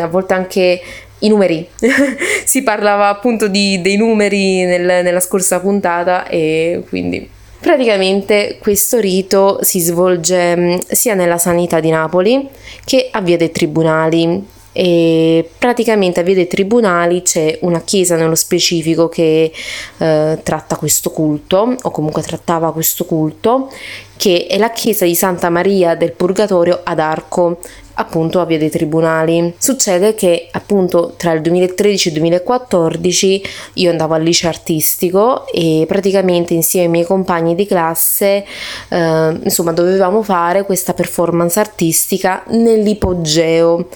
a 0.00 0.06
volte 0.06 0.34
anche 0.34 0.80
i 1.20 1.28
numeri. 1.28 1.68
si 2.44 2.62
parlava 2.62 3.08
appunto 3.08 3.48
di, 3.48 3.80
dei 3.80 3.96
numeri 3.96 4.64
nel- 4.64 5.02
nella 5.02 5.20
scorsa 5.20 5.60
puntata 5.60 6.26
e 6.26 6.82
quindi 6.88 7.28
praticamente 7.60 8.56
questo 8.58 8.98
rito 8.98 9.58
si 9.62 9.80
svolge 9.80 10.80
sia 10.88 11.14
nella 11.14 11.36
sanità 11.36 11.78
di 11.78 11.90
Napoli 11.90 12.48
che 12.84 13.08
a 13.10 13.20
Via 13.20 13.36
dei 13.36 13.50
Tribunali 13.50 14.58
e 14.72 15.48
praticamente 15.58 16.20
a 16.20 16.22
Via 16.22 16.34
dei 16.34 16.46
Tribunali 16.46 17.22
c'è 17.22 17.58
una 17.62 17.80
chiesa 17.80 18.16
nello 18.16 18.34
specifico 18.36 19.08
che 19.08 19.52
eh, 19.98 20.38
tratta 20.42 20.76
questo 20.76 21.10
culto 21.10 21.76
o 21.80 21.90
comunque 21.90 22.22
trattava 22.22 22.72
questo 22.72 23.04
culto 23.04 23.70
che 24.16 24.46
è 24.48 24.58
la 24.58 24.70
chiesa 24.70 25.06
di 25.06 25.14
Santa 25.14 25.48
Maria 25.48 25.94
del 25.94 26.12
Purgatorio 26.12 26.80
ad 26.84 26.98
Arco 26.98 27.58
appunto 27.94 28.40
a 28.40 28.44
Via 28.44 28.58
dei 28.58 28.70
Tribunali. 28.70 29.54
Succede 29.56 30.14
che 30.14 30.48
appunto 30.50 31.14
tra 31.16 31.32
il 31.32 31.40
2013 31.40 32.08
e 32.08 32.10
il 32.10 32.18
2014 32.18 33.42
io 33.74 33.90
andavo 33.90 34.14
al 34.14 34.22
liceo 34.22 34.50
artistico 34.50 35.46
e 35.46 35.84
praticamente 35.86 36.54
insieme 36.54 36.86
ai 36.86 36.92
miei 36.92 37.04
compagni 37.04 37.54
di 37.54 37.66
classe 37.66 38.44
eh, 38.88 39.38
insomma 39.42 39.72
dovevamo 39.72 40.22
fare 40.22 40.64
questa 40.64 40.94
performance 40.94 41.58
artistica 41.58 42.42
nell'ipogeo. 42.48 43.88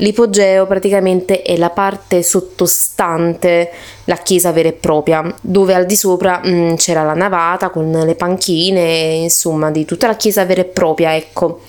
L'ipogeo 0.00 0.66
praticamente 0.66 1.42
è 1.42 1.56
la 1.56 1.70
parte 1.70 2.22
sottostante 2.22 3.70
la 4.04 4.16
chiesa 4.16 4.52
vera 4.52 4.68
e 4.68 4.72
propria, 4.72 5.34
dove 5.40 5.74
al 5.74 5.86
di 5.86 5.96
sopra 5.96 6.40
mh, 6.42 6.76
c'era 6.76 7.02
la 7.02 7.14
navata 7.14 7.70
con 7.70 7.90
le 7.90 8.14
panchine, 8.14 9.14
insomma, 9.14 9.70
di 9.70 9.84
tutta 9.84 10.06
la 10.06 10.16
chiesa 10.16 10.44
vera 10.44 10.60
e 10.60 10.66
propria, 10.66 11.16
ecco. 11.16 11.60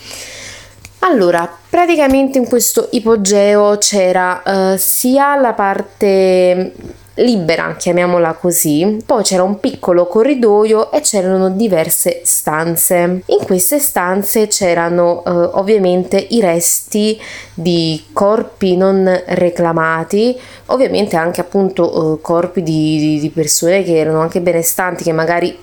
Allora, 1.02 1.50
praticamente 1.70 2.38
in 2.38 2.48
questo 2.48 2.90
ipogeo 2.92 3.78
c'era 3.78 4.74
eh, 4.74 4.78
sia 4.78 5.36
la 5.38 5.54
parte 5.54 6.74
libera, 7.16 7.76
chiamiamola 7.76 8.34
così, 8.34 9.02
poi 9.06 9.24
c'era 9.24 9.44
un 9.44 9.60
piccolo 9.60 10.08
corridoio 10.08 10.92
e 10.92 11.02
c'erano 11.02 11.50
diverse 11.50 12.22
stanze. 12.24 13.22
In 13.26 13.44
queste 13.44 13.80
stanze 13.80 14.48
c'erano 14.48 15.24
eh, 15.26 15.30
ovviamente 15.30 16.18
i 16.18 16.42
resti 16.42 17.20
di 17.54 18.06
corpi 18.14 18.76
non 18.76 19.22
reclamati, 19.28 20.38
ovviamente 20.68 21.16
anche 21.16 21.42
appunto 21.42 22.18
eh, 22.18 22.22
corpi 22.22 22.62
di, 22.62 22.98
di- 23.00 23.20
di 23.20 23.30
persone 23.30 23.84
che 23.84 23.98
erano 23.98 24.20
anche 24.20 24.42
benestanti, 24.42 25.04
che 25.04 25.14
magari 25.14 25.58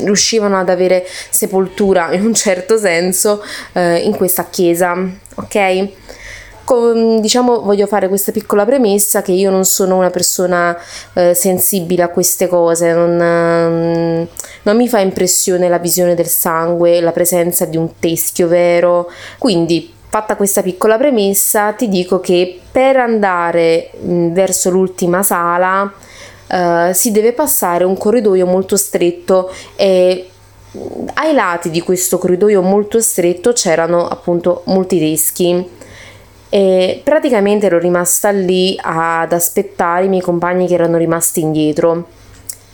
riuscivano 0.00 0.58
ad 0.58 0.68
avere 0.68 1.06
sepoltura 1.30 2.12
in 2.12 2.24
un 2.24 2.34
certo 2.34 2.78
senso 2.78 3.42
eh, 3.72 3.98
in 3.98 4.16
questa 4.16 4.46
chiesa, 4.46 4.96
ok? 5.34 5.88
Diciamo 7.20 7.60
voglio 7.60 7.86
fare 7.86 8.08
questa 8.08 8.32
piccola 8.32 8.64
premessa 8.64 9.20
che 9.20 9.32
io 9.32 9.50
non 9.50 9.66
sono 9.66 9.98
una 9.98 10.08
persona 10.08 10.74
eh, 11.12 11.34
sensibile 11.34 12.02
a 12.02 12.08
queste 12.08 12.46
cose, 12.46 12.94
non, 12.94 13.20
ehm, 13.20 14.28
non 14.62 14.76
mi 14.76 14.88
fa 14.88 15.00
impressione 15.00 15.68
la 15.68 15.78
visione 15.78 16.14
del 16.14 16.28
sangue, 16.28 17.00
la 17.02 17.12
presenza 17.12 17.66
di 17.66 17.76
un 17.76 17.98
teschio 17.98 18.48
vero, 18.48 19.10
quindi 19.36 19.92
fatta 20.08 20.36
questa 20.36 20.62
piccola 20.62 20.96
premessa 20.96 21.72
ti 21.72 21.88
dico 21.88 22.20
che 22.20 22.60
per 22.70 22.96
andare 22.96 23.90
verso 24.00 24.70
l'ultima 24.70 25.22
sala 25.22 25.92
eh, 26.52 26.90
si 26.92 27.10
deve 27.12 27.32
passare 27.32 27.84
un 27.84 27.96
corridoio 27.96 28.44
molto 28.44 28.76
stretto 28.76 29.50
e 29.74 30.28
mh, 30.70 30.78
ai 31.14 31.32
lati 31.32 31.70
di 31.70 31.80
questo 31.80 32.18
corridoio 32.18 32.60
molto 32.60 33.00
stretto 33.00 33.52
c'erano 33.52 34.06
appunto 34.06 34.62
molti 34.66 34.98
teschi 34.98 35.66
e 36.50 37.00
praticamente 37.02 37.64
ero 37.64 37.78
rimasta 37.78 38.30
lì 38.30 38.78
ad 38.78 39.32
aspettare 39.32 40.04
i 40.04 40.08
miei 40.08 40.20
compagni 40.20 40.66
che 40.66 40.74
erano 40.74 40.98
rimasti 40.98 41.40
indietro. 41.40 42.08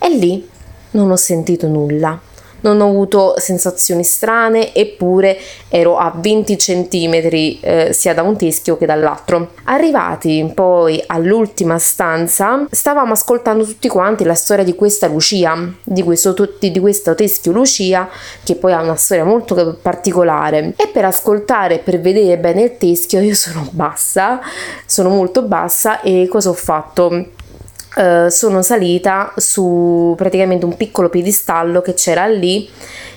E 0.00 0.08
lì 0.08 0.48
non 0.90 1.12
ho 1.12 1.16
sentito 1.16 1.68
nulla 1.68 2.27
non 2.60 2.80
ho 2.80 2.88
avuto 2.88 3.34
sensazioni 3.38 4.04
strane, 4.04 4.74
eppure 4.74 5.38
ero 5.68 5.96
a 5.96 6.12
20 6.14 6.58
centimetri 6.58 7.58
eh, 7.60 7.92
sia 7.92 8.14
da 8.14 8.22
un 8.22 8.36
teschio 8.36 8.76
che 8.76 8.86
dall'altro. 8.86 9.52
Arrivati 9.64 10.50
poi 10.54 11.02
all'ultima 11.06 11.78
stanza, 11.78 12.66
stavamo 12.70 13.12
ascoltando 13.12 13.64
tutti 13.64 13.88
quanti 13.88 14.24
la 14.24 14.34
storia 14.34 14.64
di 14.64 14.74
questa 14.74 15.06
Lucia, 15.06 15.72
di 15.82 16.02
questo, 16.02 16.34
di 16.58 16.78
questo 16.78 17.14
teschio 17.14 17.52
Lucia, 17.52 18.08
che 18.42 18.54
poi 18.56 18.72
ha 18.72 18.82
una 18.82 18.96
storia 18.96 19.24
molto 19.24 19.78
particolare. 19.80 20.74
E 20.76 20.88
per 20.88 21.04
ascoltare 21.04 21.76
e 21.76 21.78
per 21.78 22.00
vedere 22.00 22.38
bene 22.38 22.62
il 22.62 22.76
teschio, 22.76 23.20
io 23.20 23.34
sono 23.34 23.68
bassa, 23.70 24.40
sono 24.86 25.08
molto 25.08 25.42
bassa 25.42 26.00
e 26.00 26.26
cosa 26.28 26.50
ho 26.50 26.54
fatto? 26.54 27.36
Uh, 27.96 28.28
sono 28.28 28.62
salita 28.62 29.32
su 29.36 30.14
praticamente 30.16 30.64
un 30.64 30.76
piccolo 30.76 31.08
piedistallo 31.08 31.80
che 31.80 31.94
c'era 31.94 32.26
lì 32.26 32.68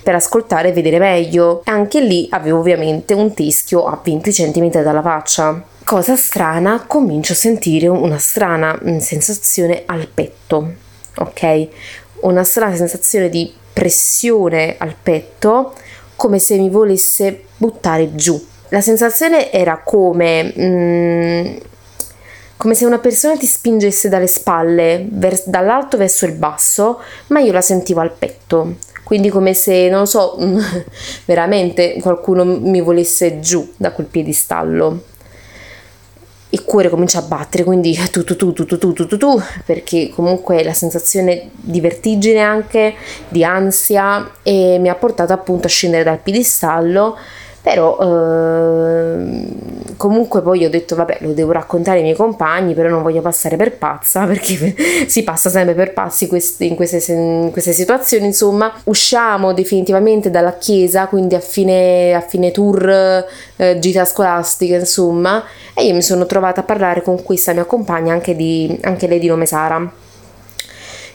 per 0.02 0.16
ascoltare 0.16 0.70
e 0.70 0.74
vedere 0.74 1.00
meglio. 1.00 1.62
Anche 1.66 2.02
lì 2.02 2.28
avevo 2.32 2.60
ovviamente 2.60 3.14
un 3.14 3.34
teschio 3.34 3.86
a 3.86 4.00
20 4.02 4.32
cm 4.32 4.70
dalla 4.82 5.02
faccia. 5.02 5.64
Cosa 5.84 6.16
strana, 6.16 6.86
comincio 6.88 7.34
a 7.34 7.36
sentire 7.36 7.88
una 7.88 8.18
strana 8.18 8.78
mm, 8.82 8.98
sensazione 8.98 9.84
al 9.86 10.08
petto, 10.08 10.74
ok? 11.18 11.68
Una 12.22 12.44
strana 12.44 12.76
sensazione 12.76 13.30
di 13.30 13.52
pressione 13.74 14.76
al 14.78 14.96
petto, 15.02 15.74
come 16.16 16.40
se 16.40 16.58
mi 16.58 16.70
volesse 16.70 17.46
buttare 17.58 18.16
giù. 18.16 18.44
La 18.70 18.82
sensazione 18.82 19.52
era 19.52 19.82
come... 19.84 20.54
Mm, 20.58 21.58
come 22.62 22.76
se 22.76 22.86
una 22.86 23.00
persona 23.00 23.36
ti 23.36 23.48
spingesse 23.48 24.08
dalle 24.08 24.28
spalle, 24.28 25.04
vers- 25.10 25.48
dall'alto 25.48 25.98
verso 25.98 26.28
il 26.28 26.34
basso, 26.34 27.00
ma 27.30 27.40
io 27.40 27.52
la 27.52 27.60
sentivo 27.60 28.02
al 28.02 28.12
petto. 28.12 28.76
Quindi 29.04 29.30
come 29.30 29.56
se, 29.56 29.90
non 29.90 30.02
lo 30.02 30.06
so, 30.06 30.38
veramente 31.26 31.98
qualcuno 32.00 32.46
mi 32.46 32.80
volesse 32.80 33.40
giù 33.40 33.68
da 33.78 33.92
quel 33.92 34.06
piedistallo. 34.06 35.02
Il 36.50 36.64
cuore 36.64 36.90
comincia 36.90 37.18
a 37.18 37.24
battere, 37.24 37.64
quindi 37.64 37.98
tu 38.12 38.24
tu 38.24 38.36
tu 38.36 38.54
tu 38.54 38.64
tu 38.64 38.78
tu 38.78 38.94
tu 38.94 39.08
tu, 39.08 39.18
tu 39.18 39.42
perché 39.66 40.12
comunque 40.14 40.64
la 40.64 40.74
sensazione 40.74 41.50
di 41.56 41.82
vertigine 41.82 42.42
anche, 42.42 42.94
di 43.28 43.44
ansia, 43.44 44.34
e 44.44 44.78
mi 44.80 44.90
ha 44.90 44.94
portato 44.94 45.34
appunto 45.34 45.66
a 45.66 45.70
scendere 45.70 46.04
dal 46.04 46.20
piedistallo 46.20 47.18
però 47.62 47.98
eh, 48.00 49.46
comunque 49.98 50.42
poi 50.42 50.66
ho 50.66 50.70
detto 50.70 50.96
vabbè 50.96 51.18
lo 51.22 51.34
devo 51.34 51.52
raccontare 51.52 51.98
ai 51.98 52.04
miei 52.04 52.16
compagni 52.16 52.74
però 52.74 52.90
non 52.90 53.02
voglio 53.02 53.22
passare 53.22 53.56
per 53.56 53.78
pazza 53.78 54.26
perché 54.28 54.76
si 55.08 55.24
passa 55.24 55.50
sempre 55.50 55.74
per 55.74 55.94
pazzi 55.94 56.28
questi, 56.28 56.68
in, 56.68 56.76
queste, 56.76 57.12
in, 57.12 57.50
queste, 57.52 57.74
situazioni 57.74 58.26
insomma. 58.26 58.74
Usciamo 58.86 59.54
definitivamente 59.54 60.30
dalla 60.30 60.58
chiesa 60.58 61.08
quindi 61.08 61.36
a 61.36 61.40
fine, 61.40 62.14
a 62.14 62.22
fine 62.22 62.52
tour 62.52 63.26
eh, 63.56 63.80
gita 63.80 64.06
scolastica 64.06 64.76
insomma 64.76 65.44
e 65.74 65.86
io 65.86 65.94
mi 65.94 66.02
sono 66.02 66.26
trovata 66.26 66.62
a 66.62 66.64
parlare 66.64 67.02
con 67.02 67.24
questa 67.24 67.54
mia 67.54 67.66
compagna 67.66 68.14
anche, 68.14 68.36
di, 68.36 68.78
anche 68.82 69.08
lei 69.08 69.20
di 69.20 69.28
nome 69.28 69.46
Sara. 69.46 69.78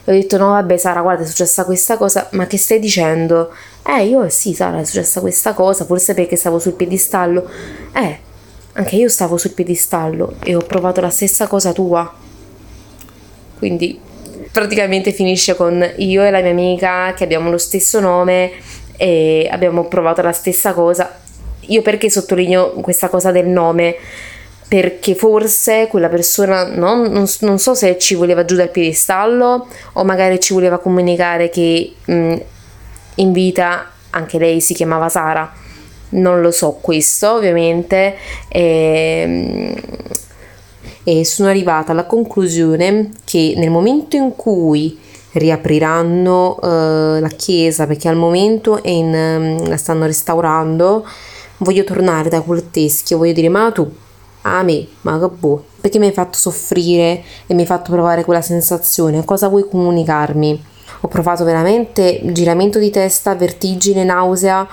Ho 0.09 0.11
detto 0.11 0.37
no 0.37 0.49
vabbè 0.49 0.77
Sara 0.77 1.01
guarda 1.01 1.23
è 1.23 1.25
successa 1.27 1.65
questa 1.65 1.97
cosa 1.97 2.27
ma 2.31 2.47
che 2.47 2.57
stai 2.57 2.79
dicendo? 2.79 3.51
Eh 3.85 4.05
io 4.05 4.27
sì 4.29 4.53
Sara 4.53 4.79
è 4.79 4.83
successa 4.83 5.19
questa 5.19 5.53
cosa 5.53 5.85
forse 5.85 6.13
perché 6.13 6.35
stavo 6.35 6.59
sul 6.59 6.73
piedistallo. 6.73 7.47
Eh 7.93 8.25
anche 8.77 8.95
io 8.95 9.09
stavo 9.09 9.37
sul 9.37 9.51
piedistallo 9.51 10.35
e 10.43 10.55
ho 10.55 10.61
provato 10.61 11.01
la 11.01 11.09
stessa 11.09 11.47
cosa 11.47 11.73
tua. 11.73 12.13
Quindi 13.57 13.99
praticamente 14.51 15.11
finisce 15.11 15.55
con 15.55 15.83
io 15.97 16.23
e 16.23 16.29
la 16.29 16.41
mia 16.41 16.51
amica 16.51 17.13
che 17.15 17.23
abbiamo 17.23 17.49
lo 17.49 17.57
stesso 17.57 17.99
nome 17.99 18.51
e 18.95 19.47
abbiamo 19.51 19.85
provato 19.85 20.21
la 20.21 20.31
stessa 20.31 20.73
cosa. 20.73 21.19
Io 21.69 21.81
perché 21.81 22.09
sottolineo 22.09 22.71
questa 22.81 23.09
cosa 23.09 23.31
del 23.31 23.47
nome? 23.47 23.95
perché 24.69 25.15
forse 25.15 25.87
quella 25.87 26.09
persona 26.09 26.65
non, 26.65 27.03
non, 27.03 27.25
non, 27.39 27.57
so 27.57 27.73
se 27.73 27.97
ci 27.97 28.15
voleva 28.15 28.43
giù 28.43 28.57
dal 28.57 28.69
piedistallo 28.69 29.65
o 29.93 30.03
magari 30.03 30.41
ci 30.41 30.51
voleva 30.51 30.77
comunicare 30.77 31.49
che 31.49 31.93
mh, 32.03 32.35
in 33.15 33.31
vita 33.31 33.89
anche 34.09 34.37
lei 34.37 34.59
si 34.59 34.73
chiamava 34.73 35.07
Sara 35.07 35.49
non 36.09 36.41
lo 36.41 36.51
so 36.51 36.77
questo 36.79 37.33
ovviamente 37.33 38.15
e, 38.47 39.75
e 41.03 41.25
sono 41.25 41.49
arrivata 41.49 41.91
alla 41.91 42.05
conclusione 42.05 43.11
che 43.25 43.53
nel 43.57 43.69
momento 43.69 44.15
in 44.15 44.35
cui 44.35 44.99
riapriranno 45.33 46.57
uh, 46.61 47.19
la 47.19 47.31
chiesa 47.35 47.85
perché 47.85 48.07
al 48.07 48.15
momento 48.15 48.79
in, 48.83 49.13
um, 49.59 49.67
la 49.67 49.77
stanno 49.77 50.05
restaurando 50.05 51.05
voglio 51.57 51.83
tornare 51.83 52.29
da 52.29 52.41
quel 52.41 52.71
teschio 52.71 53.17
voglio 53.17 53.33
dire 53.33 53.49
ma 53.49 53.71
tu 53.71 53.89
a 54.47 54.63
me, 54.63 54.87
ma 55.01 55.19
che 55.19 55.27
boh, 55.27 55.65
perché 55.81 55.99
mi 55.99 56.07
hai 56.07 56.13
fatto 56.13 56.37
soffrire 56.37 57.23
e 57.45 57.53
mi 57.53 57.61
hai 57.61 57.67
fatto 57.67 57.91
provare 57.91 58.23
quella 58.23 58.41
sensazione? 58.41 59.25
Cosa 59.25 59.49
vuoi 59.49 59.67
comunicarmi? 59.67 60.63
Ho 61.01 61.07
provato 61.09 61.43
veramente 61.43 62.21
giramento 62.31 62.79
di 62.79 62.89
testa, 62.89 63.35
vertigine, 63.35 64.03
nausea, 64.03 64.67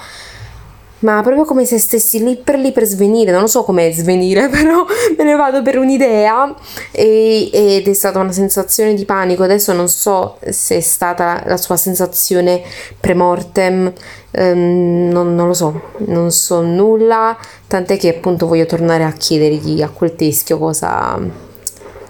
ma 1.05 1.21
proprio 1.21 1.45
come 1.45 1.67
se 1.67 1.79
stessi 1.79 2.25
lì 2.25 2.37
per 2.37 2.59
lì 2.59 2.73
per 2.73 2.85
svenire, 2.85 3.31
non 3.31 3.43
lo 3.43 3.47
so 3.47 3.63
come 3.63 3.93
svenire, 3.93 4.49
però 4.51 4.85
me 5.17 5.25
ne 5.25 5.35
vado 5.35 5.63
per 5.63 5.79
un'idea. 5.79 6.53
E, 6.91 7.51
ed 7.53 7.87
è 7.87 7.93
stata 7.93 8.19
una 8.19 8.33
sensazione 8.33 8.95
di 8.95 9.05
panico. 9.05 9.43
Adesso 9.43 9.73
non 9.75 9.89
so 9.89 10.39
se 10.49 10.77
è 10.77 10.81
stata 10.81 11.43
la 11.47 11.59
sua 11.59 11.77
sensazione 11.77 12.63
pre-mortem, 12.99 13.93
ehm, 14.31 15.11
non, 15.13 15.35
non, 15.35 15.47
lo 15.47 15.55
so, 15.55 15.81
non 16.07 16.31
so 16.33 16.63
nulla, 16.63 17.37
tant'è 17.67 17.99
che 17.99 18.09
appunto 18.09 18.47
voglio 18.47 18.67
tornare 18.67 19.05
a 19.05 19.13
chiedergli 19.13 19.83
a 19.83 19.91
quel 19.91 20.15
teschio 20.17 20.59
cosa, 20.59 21.21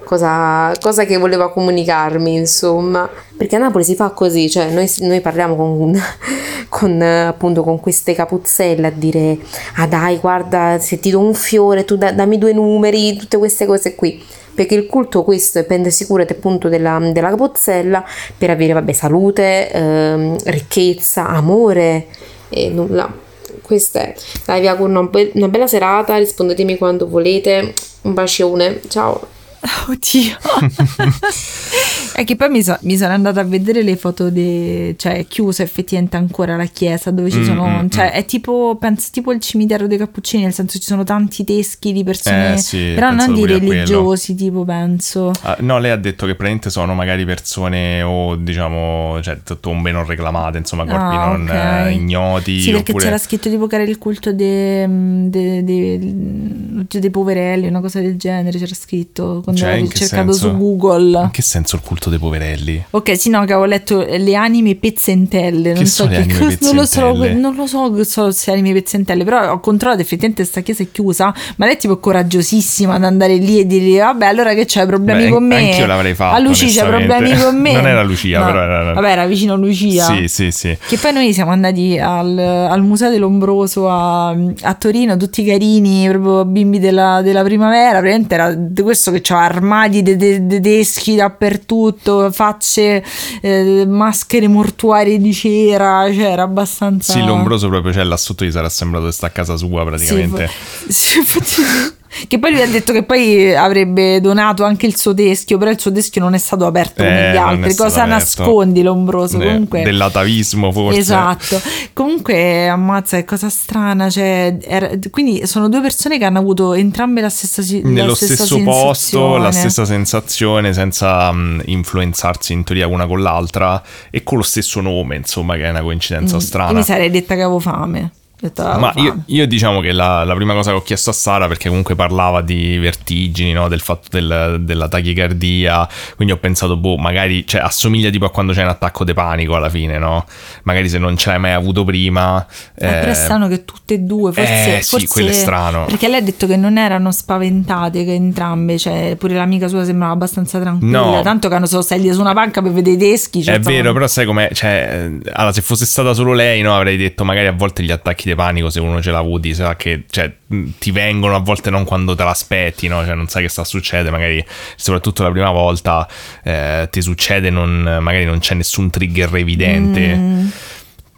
cosa, 0.04 0.72
cosa 0.80 1.04
che 1.04 1.16
voleva 1.16 1.50
comunicarmi, 1.50 2.34
insomma. 2.34 3.08
Perché 3.36 3.56
a 3.56 3.58
Napoli 3.58 3.82
si 3.82 3.96
fa 3.96 4.10
così, 4.10 4.48
cioè 4.48 4.70
noi, 4.70 4.88
noi 5.00 5.20
parliamo 5.20 5.56
con, 5.56 6.00
con, 6.68 7.02
appunto 7.02 7.62
con 7.62 7.80
queste 7.80 8.14
capuzzelle 8.14 8.86
a 8.86 8.90
dire 8.90 9.38
ah 9.76 9.86
dai 9.86 10.18
guarda 10.18 10.78
se 10.78 11.00
ti 11.00 11.10
do 11.10 11.18
un 11.18 11.34
fiore 11.34 11.84
tu 11.84 11.96
da, 11.96 12.12
dammi 12.12 12.38
due 12.38 12.52
numeri, 12.52 13.16
tutte 13.16 13.38
queste 13.38 13.66
cose 13.66 13.94
qui. 13.94 14.22
Perché 14.54 14.76
il 14.76 14.86
culto 14.86 15.24
questo 15.24 15.58
è 15.58 15.64
prendersi 15.64 16.06
cura 16.06 16.24
appunto 16.28 16.68
della, 16.68 17.00
della 17.12 17.30
capuzzella 17.30 18.04
per 18.38 18.50
avere 18.50 18.72
vabbè 18.74 18.92
salute, 18.92 19.70
ehm, 19.72 20.36
ricchezza, 20.44 21.26
amore 21.26 22.06
e 22.50 22.68
nulla. 22.68 23.12
Questa 23.60 24.00
è. 24.00 24.14
Dai 24.44 24.60
vi 24.60 24.68
auguro 24.68 24.90
una, 24.90 25.02
be- 25.02 25.32
una 25.34 25.48
bella 25.48 25.66
serata 25.66 26.16
rispondetemi 26.18 26.78
quando 26.78 27.08
volete. 27.08 27.74
Un 28.02 28.14
bacione. 28.14 28.80
Ciao 28.86 29.42
Oddio. 29.88 30.36
è 32.14 32.24
che 32.24 32.36
poi 32.36 32.48
mi, 32.50 32.62
so, 32.62 32.76
mi, 32.82 32.96
sono 32.96 33.12
andata 33.12 33.40
a 33.40 33.44
vedere 33.44 33.82
le 33.82 33.96
foto 33.96 34.28
di... 34.28 34.94
cioè 34.98 35.18
è 35.18 35.26
chiusa 35.26 35.62
effettivamente 35.62 36.16
ancora 36.16 36.56
la 36.56 36.66
chiesa 36.66 37.10
dove 37.10 37.30
ci 37.30 37.38
mm, 37.38 37.44
sono... 37.44 37.82
Mm, 37.82 37.88
cioè 37.88 38.06
mm. 38.06 38.16
è 38.16 38.24
tipo, 38.24 38.76
penso, 38.78 39.08
tipo 39.10 39.32
il 39.32 39.40
cimitero 39.40 39.86
dei 39.86 39.98
Cappuccini, 39.98 40.44
nel 40.44 40.52
senso 40.52 40.78
ci 40.78 40.84
sono 40.84 41.04
tanti 41.04 41.44
teschi 41.44 41.92
di 41.92 42.04
persone... 42.04 42.54
Eh, 42.54 42.58
sì, 42.58 42.92
però 42.94 43.10
non 43.10 43.34
di 43.34 43.46
religiosi, 43.46 44.34
tipo, 44.34 44.64
penso. 44.64 45.32
Ah, 45.42 45.56
no, 45.60 45.78
lei 45.78 45.90
ha 45.90 45.96
detto 45.96 46.26
che 46.26 46.34
praticamente 46.34 46.70
sono 46.70 46.94
magari 46.94 47.24
persone 47.24 48.02
o 48.02 48.36
diciamo, 48.36 49.20
cioè 49.22 49.38
tombe 49.60 49.90
non 49.90 50.06
reclamate, 50.06 50.58
insomma, 50.58 50.84
corpi 50.84 51.16
ah, 51.16 51.26
non 51.26 51.42
okay. 51.42 51.94
uh, 51.94 52.00
ignoti. 52.00 52.60
Sì, 52.60 52.70
perché 52.70 52.92
oppure... 52.92 53.04
c'era 53.04 53.18
scritto 53.18 53.48
tipo 53.48 53.66
che 53.66 53.74
era 53.76 53.84
il 53.84 53.98
culto 53.98 54.32
dei 54.32 54.86
de, 55.30 55.64
de, 55.64 56.86
de, 56.86 57.10
poverelli, 57.10 57.66
una 57.66 57.80
cosa 57.80 58.00
del 58.00 58.16
genere, 58.16 58.58
c'era 58.58 58.74
scritto 58.74 59.42
quando 59.54 59.60
cioè, 59.60 59.70
avevo 59.70 59.88
cercato 59.88 60.32
senso? 60.32 60.48
su 60.50 60.56
Google. 60.56 61.22
In 61.22 61.30
che 61.30 61.42
senso 61.42 61.76
il 61.76 61.82
culto 61.82 62.10
dei 62.10 62.18
poverelli? 62.18 62.84
Ok, 62.90 63.16
sì, 63.16 63.30
no, 63.30 63.44
che 63.44 63.52
avevo 63.52 63.66
letto 63.66 64.04
le 64.04 64.34
anime 64.34 64.74
pezzentelle. 64.74 65.72
Non 65.72 65.82
che 65.82 65.88
so 65.88 66.06
che 66.06 66.26
cosa. 66.26 66.56
Non 66.60 66.74
lo 66.74 66.86
so, 66.86 67.12
non 67.12 67.54
lo 67.54 67.66
so, 67.66 68.04
so 68.04 68.30
se 68.30 68.50
anime 68.50 68.72
pezzentelle, 68.72 69.24
però 69.24 69.52
ho 69.52 69.60
controllato 69.60 70.00
effettivamente 70.00 70.42
questa 70.42 70.60
chiesa 70.60 70.82
è 70.82 70.90
chiusa, 70.90 71.34
ma 71.56 71.66
lei 71.66 71.74
è 71.74 71.78
tipo 71.78 71.98
coraggiosissima 71.98 72.94
ad 72.94 73.04
andare 73.04 73.36
lì 73.36 73.60
e 73.60 73.66
dire 73.66 73.98
vabbè, 74.00 74.26
allora 74.26 74.54
che 74.54 74.64
c'hai 74.66 74.86
problemi 74.86 75.24
Beh, 75.24 75.30
con 75.30 75.46
me? 75.46 75.70
Anch'io 75.70 75.86
l'avrei 75.86 76.14
fatto. 76.14 76.34
A 76.34 76.38
Lucia 76.38 76.66
c'hai 76.66 76.88
problemi 76.88 77.36
con 77.36 77.60
me? 77.60 77.72
non 77.72 77.86
era 77.86 78.02
Lucia, 78.02 78.40
no. 78.40 78.46
però 78.46 78.62
era... 78.62 78.92
Vabbè, 78.92 79.10
era 79.10 79.26
vicino 79.26 79.54
a 79.54 79.56
Lucia. 79.56 80.04
Sì, 80.04 80.28
sì, 80.28 80.50
sì. 80.50 80.76
Che 80.86 80.96
poi 80.96 81.12
noi 81.12 81.32
siamo 81.32 81.50
andati 81.50 81.98
al, 81.98 82.38
al 82.38 82.82
Museo 82.82 83.10
dell'Ombroso 83.10 83.88
a, 83.88 84.28
a, 84.28 84.74
Torino, 84.74 85.16
tutti 85.16 85.44
carini, 85.44 86.08
proprio 86.08 86.44
bimbi 86.44 86.78
della, 86.78 87.20
della 87.22 87.42
primavera, 87.42 88.00
veramente 88.00 88.34
era 88.34 88.56
questo 88.82 89.10
che 89.10 89.20
c'ha 89.20 89.43
armadi 89.44 90.02
de, 90.02 90.16
de, 90.16 90.46
tedeschi 90.46 91.16
dappertutto, 91.16 92.30
facce, 92.30 93.04
eh, 93.40 93.84
maschere 93.86 94.48
mortuarie 94.48 95.18
di 95.18 95.32
cera, 95.32 96.10
cioè 96.12 96.24
era 96.24 96.42
abbastanza... 96.42 97.12
Sì, 97.12 97.24
l'ombroso 97.24 97.68
proprio 97.68 97.92
c'è 97.92 98.04
là 98.04 98.16
sotto 98.16 98.44
gli 98.44 98.50
sarà 98.50 98.68
sembrato 98.68 99.06
che 99.06 99.12
sta 99.12 99.26
a 99.26 99.30
casa 99.30 99.56
sua 99.56 99.84
praticamente. 99.84 100.48
Sì, 100.88 100.92
sì 100.92 101.18
infatti 101.18 102.02
Che 102.28 102.38
poi 102.38 102.52
lui 102.52 102.62
ha 102.62 102.66
detto 102.68 102.92
che 102.92 103.02
poi 103.02 103.54
avrebbe 103.54 104.20
donato 104.20 104.64
anche 104.64 104.86
il 104.86 104.96
suo 104.96 105.12
teschio, 105.14 105.58
però 105.58 105.70
il 105.70 105.78
suo 105.80 105.90
teschio 105.92 106.20
non 106.20 106.34
è 106.34 106.38
stato 106.38 106.66
aperto 106.66 107.02
come 107.02 107.28
Eh, 107.28 107.32
gli 107.32 107.34
non 107.34 107.48
è 107.48 107.50
altri. 107.50 107.74
Cosa 107.74 108.02
aperto. 108.02 108.08
nascondi 108.10 108.82
l'ombroso? 108.82 109.38
De- 109.38 109.44
Comunque... 109.46 109.82
dell'atavismo 109.82 110.70
forse. 110.72 110.98
Esatto, 110.98 111.60
comunque 111.92 112.68
ammazza 112.68 113.16
che 113.16 113.24
cosa 113.24 113.48
strana, 113.48 114.08
cioè, 114.10 114.56
era- 114.62 114.90
quindi 115.10 115.46
sono 115.46 115.68
due 115.68 115.80
persone 115.80 116.18
che 116.18 116.24
hanno 116.24 116.38
avuto 116.38 116.72
entrambe 116.74 117.20
la 117.20 117.28
stessa 117.28 117.62
la 117.82 117.88
Nello 117.88 118.14
stessa 118.14 118.34
stesso 118.44 118.62
posto, 118.62 119.36
la 119.36 119.50
sensazione. 119.52 119.52
stessa 119.52 119.84
sensazione, 119.84 120.72
senza 120.72 121.32
mh, 121.32 121.62
influenzarsi 121.66 122.52
in 122.52 122.64
teoria 122.64 122.86
una 122.86 123.06
con 123.06 123.20
l'altra 123.22 123.82
e 124.10 124.22
con 124.22 124.38
lo 124.38 124.42
stesso 124.44 124.80
nome, 124.80 125.16
insomma, 125.16 125.54
che 125.56 125.62
è 125.64 125.70
una 125.70 125.82
coincidenza 125.82 126.34
Io 126.36 126.40
strana. 126.40 126.72
mi 126.72 126.82
sarei 126.82 127.10
detta 127.10 127.34
che 127.34 127.42
avevo 127.42 127.58
fame. 127.60 128.10
Detto, 128.44 128.62
Ma 128.62 128.92
io, 128.96 129.22
io 129.24 129.46
diciamo 129.46 129.80
che 129.80 129.90
la, 129.92 130.22
la 130.24 130.34
prima 130.34 130.52
cosa 130.52 130.70
che 130.70 130.76
ho 130.76 130.82
chiesto 130.82 131.08
a 131.08 131.12
Sara, 131.14 131.48
perché 131.48 131.68
comunque 131.70 131.94
parlava 131.94 132.42
di 132.42 132.76
vertigini, 132.76 133.52
no? 133.52 133.68
del 133.68 133.80
fatto 133.80 134.08
del- 134.10 134.58
della 134.60 134.86
tachicardia, 134.86 135.88
quindi 136.14 136.34
ho 136.34 136.36
pensato, 136.36 136.76
boh, 136.76 136.96
magari 136.98 137.46
cioè, 137.46 137.62
assomiglia 137.62 138.10
tipo 138.10 138.26
a 138.26 138.30
quando 138.30 138.52
c'è 138.52 138.62
un 138.62 138.68
attacco 138.68 139.02
di 139.04 139.14
panico 139.14 139.54
alla 139.56 139.70
fine, 139.70 139.96
no? 139.96 140.26
Magari 140.64 140.90
se 140.90 140.98
non 140.98 141.16
ce 141.16 141.30
l'hai 141.30 141.38
mai 141.38 141.52
avuto 141.52 141.84
prima... 141.84 142.44
Eh, 142.74 142.86
però 142.86 143.06
è 143.06 143.08
eh, 143.08 143.14
strano 143.14 143.48
che 143.48 143.64
tutte 143.64 143.94
e 143.94 143.98
due, 144.00 144.30
forse, 144.32 144.76
eh, 144.76 144.82
sì, 144.82 144.90
forse- 144.90 145.06
quello 145.08 145.28
è 145.30 145.32
strano. 145.32 145.84
Perché 145.86 146.08
lei 146.08 146.18
ha 146.18 146.22
detto 146.22 146.46
che 146.46 146.56
non 146.56 146.76
erano 146.76 147.12
spaventate, 147.12 148.04
che 148.04 148.12
entrambe, 148.12 148.76
cioè 148.78 149.16
pure 149.18 149.36
l'amica 149.36 149.68
sua 149.68 149.84
sembrava 149.86 150.12
abbastanza 150.12 150.60
tranquilla, 150.60 151.00
No. 151.00 151.22
tanto 151.22 151.48
che 151.48 151.54
hanno 151.54 151.64
solo 151.66 151.80
sedie 151.80 152.12
su 152.12 152.20
una 152.20 152.34
panca 152.34 152.60
per 152.60 152.72
vedere 152.72 152.96
i 152.96 152.98
teschi. 152.98 153.42
cioè, 153.42 153.54
È 153.54 153.60
stavano- 153.60 153.82
vero, 153.82 153.92
però 153.94 154.06
sai 154.06 154.26
com'è? 154.26 154.50
Cioè, 154.52 155.08
eh, 155.24 155.30
allora, 155.32 155.52
se 155.54 155.62
fosse 155.62 155.86
stata 155.86 156.12
solo 156.12 156.34
lei, 156.34 156.60
no, 156.60 156.74
avrei 156.76 156.96
detto 156.98 157.24
magari 157.24 157.46
a 157.46 157.52
volte 157.52 157.82
gli 157.82 157.90
attacchi 157.90 158.24
di 158.28 158.33
panico, 158.34 158.70
se 158.70 158.80
uno 158.80 159.00
ce 159.00 159.10
l'ha 159.10 159.18
avuti, 159.18 159.54
sa 159.54 159.76
che 159.76 160.04
cioè, 160.10 160.32
ti 160.78 160.90
vengono 160.90 161.34
a 161.34 161.40
volte 161.40 161.70
non 161.70 161.84
quando 161.84 162.14
te 162.14 162.24
l'aspetti, 162.24 162.88
no? 162.88 163.04
Cioè, 163.04 163.14
non 163.14 163.28
sai 163.28 163.42
che 163.42 163.48
sta 163.48 163.62
a 163.62 163.64
succedere, 163.64 164.10
magari 164.10 164.44
soprattutto 164.76 165.22
la 165.22 165.30
prima 165.30 165.50
volta 165.50 166.08
eh, 166.42 166.88
ti 166.90 167.02
succede, 167.02 167.50
non, 167.50 167.98
magari 168.00 168.24
non 168.24 168.38
c'è 168.38 168.54
nessun 168.54 168.90
trigger 168.90 169.34
evidente. 169.36 170.14
Mm. 170.14 170.48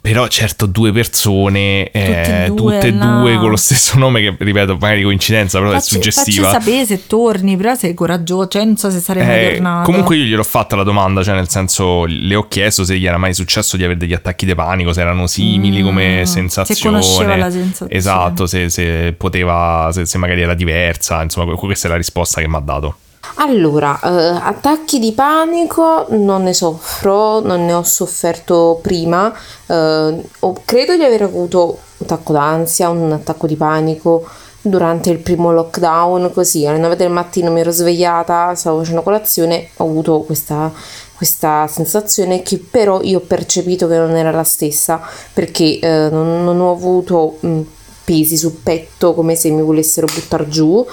Però 0.07 0.27
certo 0.27 0.65
due 0.67 0.91
persone, 0.93 1.89
eh, 1.91 2.05
Tutte 2.05 2.45
e 2.45 2.47
due, 2.47 2.73
tutte 2.75 2.87
e 2.87 2.91
no. 2.91 3.19
due 3.19 3.37
con 3.37 3.49
lo 3.49 3.55
stesso 3.57 3.97
nome, 3.97 4.21
che 4.21 4.35
ripeto, 4.37 4.77
magari 4.79 5.03
coincidenza, 5.03 5.57
però 5.59 5.71
è 5.71 5.73
Facci, 5.75 5.95
suggestiva. 5.95 6.47
facci 6.51 6.63
sapere 6.65 6.85
se 6.85 7.07
torni, 7.07 7.57
però 7.57 7.75
sei 7.75 7.93
coraggioso, 7.93 8.47
cioè 8.47 8.63
non 8.63 8.77
so 8.77 8.89
se 8.89 8.99
sarei 8.99 9.25
mai 9.25 9.45
Eh, 9.45 9.53
tornato. 9.55 9.83
comunque 9.91 10.15
io 10.15 10.23
gliel'ho 10.23 10.43
fatta 10.43 10.75
la 10.77 10.83
domanda, 10.83 11.23
cioè 11.23 11.35
nel 11.35 11.49
senso 11.49 12.05
le 12.05 12.35
ho 12.35 12.47
chiesto 12.47 12.85
se 12.85 12.97
gli 12.97 13.05
era 13.05 13.17
mai 13.17 13.33
successo 13.33 13.75
di 13.75 13.83
avere 13.83 13.99
degli 13.99 14.13
attacchi 14.13 14.45
di 14.45 14.55
panico, 14.55 14.93
se 14.93 15.01
erano 15.01 15.27
simili 15.27 15.81
Mm, 15.81 15.85
come 15.85 16.21
se 16.25 16.31
sensazione. 16.33 16.99
conosceva 17.01 17.35
la 17.35 17.51
sensazione. 17.51 17.91
Esatto, 17.91 18.45
se, 18.47 18.69
se 18.69 19.13
poteva, 19.17 19.89
se, 19.91 20.05
se 20.05 20.17
magari 20.17 20.41
era 20.41 20.53
diversa, 20.53 21.21
insomma 21.21 21.47
que- 21.53 21.57
questa 21.67 21.87
è 21.87 21.91
la 21.91 21.97
risposta 21.97 22.39
che 22.39 22.47
mi 22.47 22.55
ha 22.55 22.59
dato. 22.59 22.97
Allora, 23.35 23.99
eh, 24.01 24.39
attacchi 24.41 24.99
di 24.99 25.11
panico 25.13 26.07
non 26.09 26.43
ne 26.43 26.53
soffro, 26.53 27.39
non 27.39 27.65
ne 27.65 27.73
ho 27.73 27.83
sofferto 27.83 28.79
prima. 28.81 29.33
eh, 29.67 30.23
credo 30.65 30.95
di 30.95 31.03
aver 31.03 31.21
avuto 31.23 31.77
un 31.97 32.05
attacco 32.05 32.33
d'ansia, 32.33 32.89
un 32.89 33.11
attacco 33.11 33.47
di 33.47 33.55
panico 33.55 34.27
durante 34.61 35.09
il 35.11 35.19
primo 35.19 35.51
lockdown, 35.51 36.31
così 36.33 36.65
alle 36.65 36.77
9 36.79 36.95
del 36.95 37.09
mattino 37.09 37.51
mi 37.51 37.61
ero 37.61 37.71
svegliata, 37.71 38.53
stavo 38.55 38.79
facendo 38.79 39.01
colazione, 39.03 39.69
ho 39.77 39.83
avuto 39.85 40.21
questa, 40.21 40.71
questa 41.15 41.67
sensazione 41.67 42.41
che 42.41 42.57
però 42.59 43.01
io 43.01 43.19
ho 43.19 43.21
percepito 43.21 43.87
che 43.87 43.97
non 43.97 44.15
era 44.15 44.31
la 44.31 44.43
stessa 44.43 44.99
perché 45.33 45.79
eh, 45.79 46.09
non, 46.11 46.43
non 46.43 46.59
ho 46.59 46.71
avuto 46.71 47.37
mh, 47.39 47.61
pesi 48.03 48.37
sul 48.37 48.53
petto 48.63 49.13
come 49.13 49.35
se 49.35 49.49
mi 49.49 49.61
volessero 49.61 50.07
buttare 50.07 50.47
giù, 50.47 50.85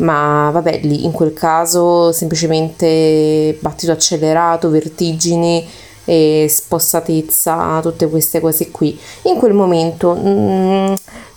ma 0.00 0.50
vabbè, 0.50 0.80
lì 0.82 1.04
in 1.04 1.12
quel 1.12 1.32
caso 1.32 2.12
semplicemente 2.12 3.56
battito 3.60 3.92
accelerato, 3.92 4.70
vertigini 4.70 5.66
e 6.04 6.46
spossatezza, 6.48 7.80
tutte 7.82 8.08
queste 8.08 8.40
cose 8.40 8.70
qui. 8.70 8.98
In 9.22 9.36
quel 9.36 9.52
momento 9.52 10.14
mm, 10.14 10.92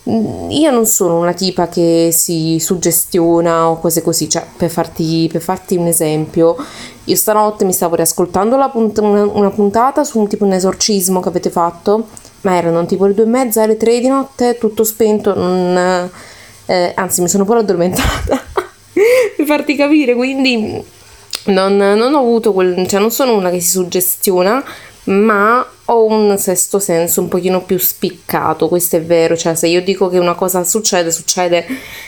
mm, 0.10 0.50
io 0.50 0.72
non 0.72 0.86
sono 0.86 1.20
una 1.20 1.34
tipa 1.34 1.68
che 1.68 2.10
si 2.12 2.58
suggestiona 2.60 3.70
o 3.70 3.80
cose 3.80 4.02
così, 4.02 4.30
cioè 4.30 4.46
per 4.58 4.70
farti, 4.70 5.30
per 5.32 5.42
farti 5.42 5.76
un 5.76 5.88
esempio, 5.88 6.56
io 7.04 7.16
stanotte 7.16 7.66
mi 7.66 7.74
stavo 7.74 7.96
riascoltando 7.96 8.58
punt- 8.72 8.98
una, 9.00 9.24
una 9.24 9.52
puntata 9.52 10.04
su 10.04 10.20
un 10.20 10.28
tipo 10.28 10.46
un 10.46 10.54
esorcismo 10.54 11.20
che 11.20 11.30
avete 11.30 11.50
fatto, 11.50 12.08
ma 12.42 12.56
erano 12.56 12.86
tipo 12.86 13.06
le 13.06 13.14
due 13.14 13.26
e 13.26 13.28
mezza, 13.28 13.66
le 13.66 13.78
tre 13.78 14.00
di 14.00 14.08
notte, 14.08 14.58
tutto 14.58 14.84
spento, 14.84 15.36
non, 15.36 16.10
eh, 16.66 16.94
anzi 16.96 17.22
mi 17.22 17.28
sono 17.28 17.46
pure 17.46 17.60
addormentata 17.60 18.42
per 19.36 19.46
farti 19.46 19.76
capire, 19.76 20.16
quindi 20.16 20.82
non, 21.46 21.76
non 21.76 22.14
ho 22.14 22.20
avuto 22.20 22.54
quel, 22.54 22.88
cioè 22.88 23.00
non 23.00 23.12
sono 23.12 23.36
una 23.36 23.50
che 23.50 23.60
si 23.60 23.70
suggestiona, 23.70 24.64
ma 25.06 25.66
ho 25.86 26.06
un 26.06 26.38
sesto 26.38 26.80
senso 26.80 27.22
un 27.22 27.28
pochino 27.28 27.62
più 27.62 27.78
spiccato, 27.78 28.70
questo 28.70 28.96
è 28.96 29.02
vero, 29.02 29.36
cioè 29.36 29.56
se 29.56 29.68
io 29.68 29.82
dico 29.82 30.08
che 30.08 30.18
una 30.18 30.36
cosa 30.36 30.64
succede, 30.64 31.12
succede, 31.12 31.66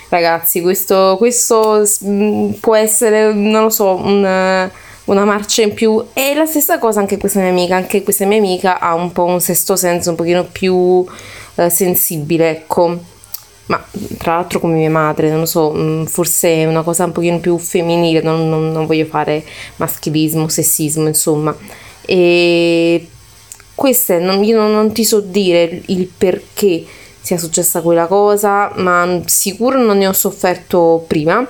ragazzi, 0.09 0.61
questo, 0.61 1.15
questo 1.17 1.85
mm, 2.05 2.51
può 2.61 2.75
essere, 2.75 3.33
non 3.33 3.63
lo 3.63 3.69
so, 3.69 3.95
un- 3.95 4.69
una 5.05 5.25
marcia 5.25 5.61
in 5.63 5.73
più. 5.73 6.03
E 6.13 6.33
la 6.33 6.45
stessa 6.45 6.79
cosa 6.79 6.99
anche 6.99 7.17
questa 7.17 7.39
mia 7.39 7.49
amica, 7.49 7.75
anche 7.75 8.03
questa 8.03 8.25
mia 8.25 8.37
amica 8.37 8.79
ha 8.79 8.93
un 8.93 9.11
po' 9.11 9.25
un 9.25 9.41
sesto 9.41 9.75
senso 9.75 10.11
un 10.11 10.15
pochino 10.15 10.45
più 10.45 11.05
eh, 11.55 11.69
sensibile, 11.69 12.49
ecco. 12.49 13.13
Ma 13.67 13.83
tra 14.17 14.35
l'altro 14.35 14.59
come 14.59 14.75
mia 14.75 14.89
madre, 14.89 15.29
non 15.29 15.39
lo 15.39 15.45
so, 15.45 15.73
mm, 15.73 16.03
forse 16.05 16.53
è 16.53 16.65
una 16.65 16.83
cosa 16.83 17.05
un 17.05 17.11
pochino 17.11 17.39
più 17.39 17.57
femminile, 17.57 18.21
non, 18.21 18.47
non- 18.47 18.71
non 18.71 18.85
voglio 18.85 19.05
fare 19.05 19.43
maschilismo, 19.77 20.47
sessismo, 20.47 21.07
insomma. 21.07 21.55
E 22.05 23.07
queste 23.73 24.19
non, 24.19 24.43
io 24.43 24.57
non, 24.57 24.71
non 24.71 24.93
ti 24.93 25.03
so 25.03 25.19
dire 25.19 25.81
il 25.87 26.07
perché 26.15 26.85
sia 27.19 27.37
successa 27.39 27.81
quella 27.81 28.05
cosa, 28.05 28.71
ma 28.75 29.21
sicuro 29.25 29.83
non 29.83 29.97
ne 29.97 30.07
ho 30.07 30.13
sofferto 30.13 31.03
prima 31.07 31.47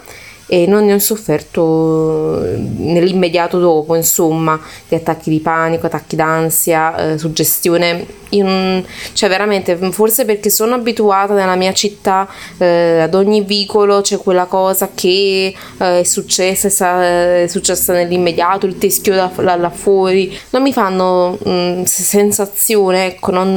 e 0.47 0.67
non 0.67 0.85
ne 0.85 0.93
ho 0.93 0.99
sofferto 0.99 2.43
eh, 2.43 2.57
nell'immediato 2.57 3.59
dopo, 3.59 3.95
insomma, 3.95 4.59
di 4.87 4.95
attacchi 4.95 5.29
di 5.29 5.39
panico, 5.39 5.87
attacchi 5.87 6.15
d'ansia, 6.15 7.13
eh, 7.13 7.17
suggestione. 7.17 8.05
Io 8.29 8.43
non- 8.43 8.85
cioè 9.13 9.29
veramente, 9.29 9.75
forse 9.91 10.25
perché 10.25 10.49
sono 10.49 10.75
abituata 10.75 11.33
nella 11.33 11.55
mia 11.55 11.73
città, 11.73 12.27
eh, 12.57 12.99
ad 13.01 13.13
ogni 13.13 13.41
vicolo 13.41 14.01
c'è 14.01 14.17
quella 14.17 14.45
cosa 14.45 14.89
che 14.93 15.53
eh, 15.79 15.99
è 15.99 16.03
successa, 16.03 16.67
è 16.67 17.43
è 17.43 17.47
successa 17.47 17.93
nell'immediato, 17.93 18.65
il 18.65 18.77
teschio 18.77 19.15
da, 19.15 19.31
là, 19.37 19.55
là 19.55 19.69
fuori, 19.69 20.35
non 20.51 20.61
mi 20.61 20.73
fanno 20.73 21.37
mm, 21.47 21.83
sensazione, 21.83 23.05
ecco, 23.07 23.31
non, 23.31 23.55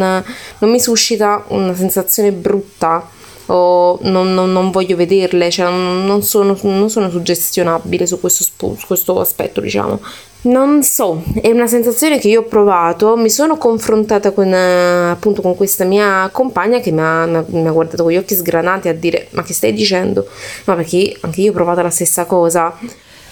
non 0.59 0.71
mi 0.71 0.81
suscita 0.81 1.45
una 1.49 1.75
sensazione 1.75 2.33
brutta 2.33 3.17
o 3.51 3.99
non, 4.03 4.33
non- 4.35 4.53
non 4.53 4.71
voglio 4.71 4.97
vederle, 4.97 5.51
cioè 5.51 5.71
non, 5.71 6.23
sono, 6.23 6.57
non 6.63 6.89
sono 6.91 7.11
suggestionabile 7.11 8.07
su 8.07 8.19
questo, 8.21 8.45
su 8.77 8.87
questo 8.87 9.21
aspetto, 9.21 9.61
diciamo. 9.61 10.01
Non 10.41 10.83
so, 10.85 11.23
è 11.43 11.51
una 11.51 11.67
sensazione 11.67 12.19
che 12.21 12.29
io 12.29 12.41
ho 12.41 12.45
provato, 12.45 13.17
mi 13.17 13.29
sono 13.29 13.57
confrontata 13.57 14.31
con, 14.31 14.47
eh, 14.53 15.11
appunto 15.11 15.43
con 15.43 15.57
questa 15.57 15.85
mia 15.85 16.29
compagna 16.33 16.79
che 16.79 16.93
mi 16.93 17.01
ha- 17.01 17.27
mi 17.27 17.67
ha 17.67 17.71
guardato 17.73 18.05
con 18.05 18.13
gli 18.13 18.17
occhi 18.17 18.37
sgranati 18.37 18.89
a 18.89 18.95
dire 18.95 19.27
ma 19.33 19.43
che 19.43 19.53
stai 19.53 19.73
dicendo? 19.73 20.27
Ma 20.65 20.75
perché 20.77 21.17
anche 21.23 21.41
io 21.41 21.51
ho 21.51 21.55
provato 21.55 21.83
la 21.83 21.91
stessa 21.91 22.25
cosa. 22.25 22.73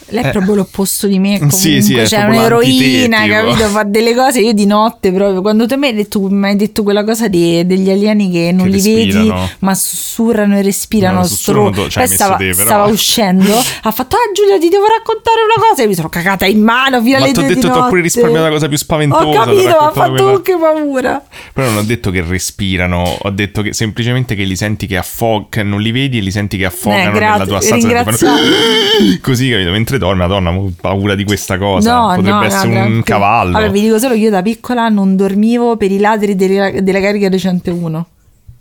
Lei 0.09 0.23
è 0.23 0.31
proprio 0.31 0.55
l'opposto 0.55 1.07
di 1.09 1.19
me. 1.19 1.35
Comunque, 1.35 1.59
Sì, 1.59 1.83
sì, 1.83 1.95
è 1.97 2.07
cioè, 2.07 2.23
un'eroina, 2.25 3.27
capito? 3.27 3.67
Fa 3.69 3.83
delle 3.83 4.15
cose. 4.15 4.41
Io 4.41 4.53
di 4.53 4.65
notte 4.67 5.11
proprio. 5.13 5.41
Quando 5.43 5.67
te 5.67 5.77
mi 5.77 5.87
hai 5.89 5.95
detto, 5.95 6.21
mi 6.21 6.47
hai 6.47 6.57
detto 6.57 6.83
quella 6.83 7.03
cosa 7.05 7.27
di- 7.29 7.67
degli 7.67 7.91
alieni 7.91 8.31
che 8.31 8.53
non 8.53 8.67
Che 8.71 8.77
li 8.77 8.81
vedi, 8.95 9.33
ma 9.61 9.75
sussurrano 9.75 10.57
e 10.59 10.63
respirano. 10.63 11.19
No, 11.19 11.25
stro- 11.25 11.71
tu, 11.71 11.89
ci 11.89 11.99
hai 11.99 12.05
Poi 12.07 12.09
messo 12.09 12.15
stava, 12.15 12.37
te, 12.37 12.53
stava 12.53 12.85
uscendo, 12.87 13.53
ha 13.83 13.91
fatto: 13.91 14.17
Ah, 14.17 14.31
Giulia, 14.33 14.59
ti 14.59 14.69
devo 14.69 14.85
raccontare 14.87 15.39
una 15.55 15.67
cosa. 15.69 15.83
E 15.83 15.87
mi 15.87 15.95
sono 15.95 16.09
cagata 16.09 16.47
in 16.47 16.61
mano 16.63 17.03
fino 17.03 17.19
Ma 17.19 17.25
alle 17.25 17.33
t'ho 17.33 17.41
due 17.41 17.49
detto, 17.49 17.61
di 17.67 17.67
t'ho 17.73 17.75
notte. 17.79 17.89
pure 17.89 18.01
risparmiato 18.03 18.43
la 18.45 18.51
cosa 18.51 18.69
più 18.69 18.77
spaventosa, 18.79 19.25
Ho 19.27 19.33
capito, 19.45 19.63
ma 19.69 19.77
ha 19.87 19.91
fatto 19.93 20.11
quella- 20.13 20.31
anche 20.31 20.57
paura. 20.59 21.23
Però 21.53 21.67
non 21.69 21.77
ho 21.79 21.83
detto 21.83 22.11
che 22.11 22.23
respirano, 22.27 23.19
ho 23.23 23.31
detto 23.31 23.63
che 23.63 23.73
semplicemente 23.73 24.35
che 24.35 24.45
li 24.45 24.57
senti 24.57 24.87
che 24.87 24.97
affogano, 24.97 25.71
non 25.71 25.81
li 25.81 25.91
vedi 25.91 26.19
e 26.19 26.21
li 26.21 26.31
senti 26.31 26.57
che 26.57 26.65
affogano 26.67 27.17
Eh, 27.17 27.21
nella 27.21 27.45
tua 27.47 27.61
stanza. 27.61 28.05
fanno- 28.05 28.17
Così, 29.21 29.51
capito? 29.51 29.71
Mentre 29.71 29.96
dormi, 29.99 30.21
madonna, 30.21 30.51
ho 30.51 30.71
paura 30.81 31.15
di 31.15 31.25
questa 31.25 31.59
cosa. 31.59 31.93
No, 31.95 32.07
Potrebbe 32.09 32.31
no, 32.31 32.39
no, 32.39 32.45
essere 32.45 32.67
un 32.67 32.73
tranquillo. 32.73 33.03
cavallo. 33.03 33.57
Allora, 33.57 33.73
vi 33.73 33.81
dico 33.81 33.99
solo 33.99 34.15
che 34.15 34.21
io 34.21 34.31
da 34.31 34.43
piccola 34.43 34.89
non 34.89 35.17
dormivo 35.17 35.77
per 35.77 35.91
i 35.91 35.99
ladri 35.99 36.35
della, 36.35 36.71
della 36.71 37.01
carica 37.01 37.29
dei 37.29 37.39
101. 37.39 38.07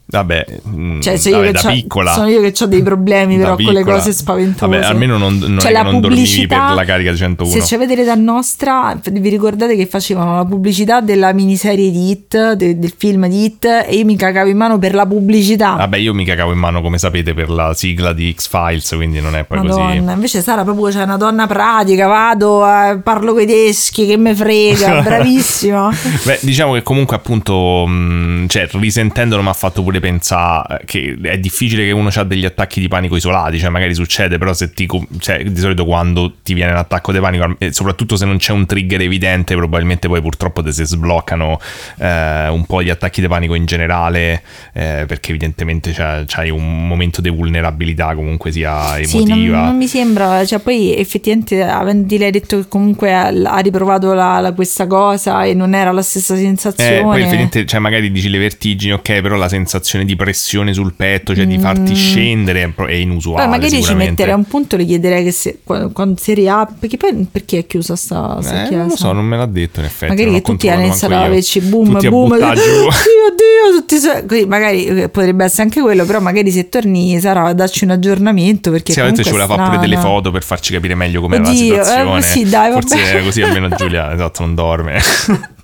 Vabbè, 0.07 0.45
mm, 0.69 1.01
Cioè, 1.01 1.17
se 1.17 1.31
vabbè, 1.31 1.51
da 1.51 1.71
piccola. 1.71 2.13
sono 2.13 2.27
io 2.27 2.39
che 2.39 2.53
ho 2.63 2.65
dei 2.67 2.83
problemi 2.83 3.37
Da 3.37 3.43
però 3.43 3.55
con 3.55 3.73
le 3.73 3.83
cose 3.83 4.13
spaventose. 4.13 4.67
Vabbè, 4.71 4.85
almeno 4.85 5.17
non, 5.17 5.37
non 5.37 5.57
Cioè, 5.59 5.71
è 5.71 5.73
la 5.73 5.83
che 5.83 5.91
non 5.91 5.99
dormivi 6.01 6.45
per 6.47 6.57
la 6.75 6.83
carica 6.85 7.11
di 7.11 7.17
101. 7.17 7.51
Se 7.51 7.61
ci 7.63 7.73
avete 7.73 7.95
l'età 7.95 8.13
nostra, 8.13 8.97
vi 9.11 9.29
ricordate 9.29 9.75
che 9.75 9.87
facevano 9.87 10.35
la 10.35 10.45
pubblicità 10.45 11.01
della 11.01 11.33
miniserie 11.33 11.89
di 11.89 12.11
Hit, 12.11 12.53
de- 12.53 12.77
del 12.77 12.93
film 12.95 13.27
di 13.27 13.43
Hit, 13.45 13.65
e 13.65 13.95
io 13.95 14.05
mi 14.05 14.15
cagavo 14.15 14.47
in 14.49 14.57
mano 14.57 14.77
per 14.77 14.93
la 14.93 15.07
pubblicità. 15.07 15.73
Vabbè, 15.73 15.97
io 15.97 16.13
mi 16.13 16.23
cagavo 16.23 16.51
in 16.51 16.59
mano, 16.59 16.81
come 16.81 16.99
sapete, 16.99 17.33
per 17.33 17.49
la 17.49 17.73
sigla 17.73 18.13
di 18.13 18.31
X-Files, 18.31 18.89
quindi 18.95 19.19
non 19.21 19.35
è 19.35 19.43
poi 19.43 19.57
Madonna, 19.57 19.99
così. 20.01 20.13
invece 20.13 20.41
Sara 20.41 20.63
proprio 20.63 20.89
c'è 20.89 21.01
una 21.01 21.17
donna 21.17 21.47
pratica, 21.47 22.05
vado, 22.05 22.63
eh, 22.65 22.99
parlo 23.01 23.33
coi 23.33 23.47
teschi, 23.47 24.05
che 24.05 24.17
me 24.17 24.35
frega, 24.35 25.01
bravissima. 25.03 25.91
Beh, 26.23 26.39
diciamo 26.41 26.73
che 26.73 26.83
comunque 26.83 27.15
appunto, 27.15 27.85
mh, 27.87 28.47
cioè, 28.47 28.67
risentendolo 28.71 29.41
mi 29.41 29.49
ha 29.49 29.53
fatto 29.53 29.81
pure 29.81 29.94
pensare 29.99 30.81
che 30.85 31.17
è 31.21 31.37
difficile 31.37 31.85
che 31.85 31.91
uno 31.91 32.09
ha 32.13 32.23
degli 32.23 32.45
attacchi 32.45 32.79
di 32.79 32.87
panico 32.87 33.15
isolati, 33.15 33.59
cioè 33.59 33.69
magari 33.69 33.93
succede, 33.93 34.37
però 34.37 34.53
se 34.53 34.71
ti, 34.73 34.87
cioè, 35.19 35.43
di 35.43 35.59
solito 35.59 35.85
quando 35.85 36.33
ti 36.43 36.53
viene 36.53 36.73
l'attacco 36.73 37.11
di 37.11 37.19
panico, 37.19 37.55
soprattutto 37.71 38.15
se 38.15 38.25
non 38.25 38.37
c'è 38.37 38.51
un 38.51 38.65
trigger 38.65 39.01
evidente, 39.01 39.55
probabilmente 39.55 40.07
poi 40.07 40.21
purtroppo 40.21 40.61
te 40.63 40.71
si 40.71 40.83
sbloccano 40.85 41.59
eh, 41.99 42.47
un 42.49 42.65
po' 42.65 42.81
gli 42.83 42.89
attacchi 42.89 43.21
di 43.21 43.27
panico 43.27 43.53
in 43.55 43.65
generale, 43.65 44.41
eh, 44.73 45.05
perché 45.07 45.29
evidentemente 45.31 45.91
c'è, 45.91 46.23
c'hai 46.25 46.49
un 46.49 46.87
momento 46.87 47.21
di 47.21 47.29
vulnerabilità 47.29 48.13
comunque 48.15 48.51
sia 48.51 48.95
Sì, 49.03 49.23
non, 49.25 49.31
emotiva. 49.31 49.65
non 49.65 49.77
mi 49.77 49.87
sembra, 49.87 50.45
cioè 50.45 50.59
poi 50.59 50.95
effettivamente 50.95 51.63
avendo 51.63 52.15
lei 52.17 52.31
detto 52.31 52.57
che 52.59 52.67
comunque 52.67 53.13
ha, 53.13 53.27
ha 53.27 53.59
riprovato 53.59 54.13
la- 54.13 54.39
la- 54.39 54.53
questa 54.53 54.87
cosa 54.87 55.43
e 55.43 55.53
non 55.53 55.73
era 55.73 55.91
la 55.91 56.01
stessa 56.01 56.35
sensazione. 56.35 56.99
Eh, 56.99 57.01
poi 57.01 57.19
effettivamente, 57.19 57.65
cioè 57.65 57.79
magari 57.79 58.11
dici 58.11 58.29
le 58.29 58.37
vertigini, 58.37 58.93
ok, 58.93 59.21
però 59.21 59.35
la 59.35 59.47
sensazione 59.47 59.83
di 60.05 60.15
pressione 60.15 60.73
sul 60.73 60.93
petto, 60.93 61.35
cioè 61.35 61.45
di 61.45 61.57
farti 61.59 61.93
scendere 61.95 62.73
è, 62.87 62.91
inusuale. 62.93 63.47
Poi 63.47 63.59
magari 63.59 63.83
ci 63.83 63.93
metterei 63.93 64.33
a 64.33 64.35
un 64.35 64.45
punto, 64.45 64.75
le 64.77 64.85
chiederei 64.85 65.23
che 65.23 65.31
se, 65.31 65.59
quando, 65.63 65.89
quando 65.91 66.19
si 66.21 66.33
riapre, 66.33 66.75
perché 66.79 66.97
poi 66.97 67.27
perché 67.31 67.59
è 67.59 67.65
chiusa 67.67 67.95
sta, 67.95 68.39
sta 68.41 68.63
Eh, 68.63 68.67
chiesa? 68.67 68.77
non 68.81 68.87
lo 68.89 68.95
so, 68.95 69.11
non 69.11 69.25
me 69.25 69.37
l'ha 69.37 69.45
detto 69.45 69.79
in 69.79 69.85
effetti. 69.85 70.11
Magari 70.11 70.31
che 70.31 70.41
tutti 70.41 70.67
iniziato 70.67 71.13
a 71.13 71.23
averci 71.23 71.59
boom, 71.61 71.91
Tutti 71.93 72.07
a 72.07 72.09
boom, 72.09 72.29
buttare 72.29 72.55
giù. 72.61 72.61
Dio, 72.63 72.89
Dio, 72.89 73.79
tutti 73.79 73.97
so- 73.97 74.47
magari 74.47 74.85
eh, 74.85 75.09
potrebbe 75.09 75.43
essere 75.45 75.63
anche 75.63 75.81
quello, 75.81 76.05
però 76.05 76.19
magari 76.19 76.51
se 76.51 76.69
torni 76.69 77.19
Sara 77.19 77.43
a 77.45 77.53
darci 77.53 77.83
un 77.83 77.91
aggiornamento 77.91 78.71
perché 78.71 78.93
Sì, 78.93 78.99
comunque 78.99 79.23
ci 79.23 79.29
voleva 79.31 79.55
fare 79.55 79.63
pure 79.69 79.77
delle 79.79 79.97
foto 79.97 80.31
per 80.31 80.43
farci 80.43 80.73
capire 80.73 80.95
meglio 80.95 81.21
com'era 81.21 81.47
Oddio, 81.47 81.75
la 81.75 81.81
eh, 81.81 81.83
situazione. 81.85 82.21
sì, 82.21 82.43
dai, 82.49 82.69
vabbè. 82.71 82.81
Forse 82.87 83.23
così 83.23 83.41
almeno 83.41 83.69
Giulia 83.75 84.13
esatto, 84.13 84.43
non 84.43 84.55
dorme. 84.55 84.99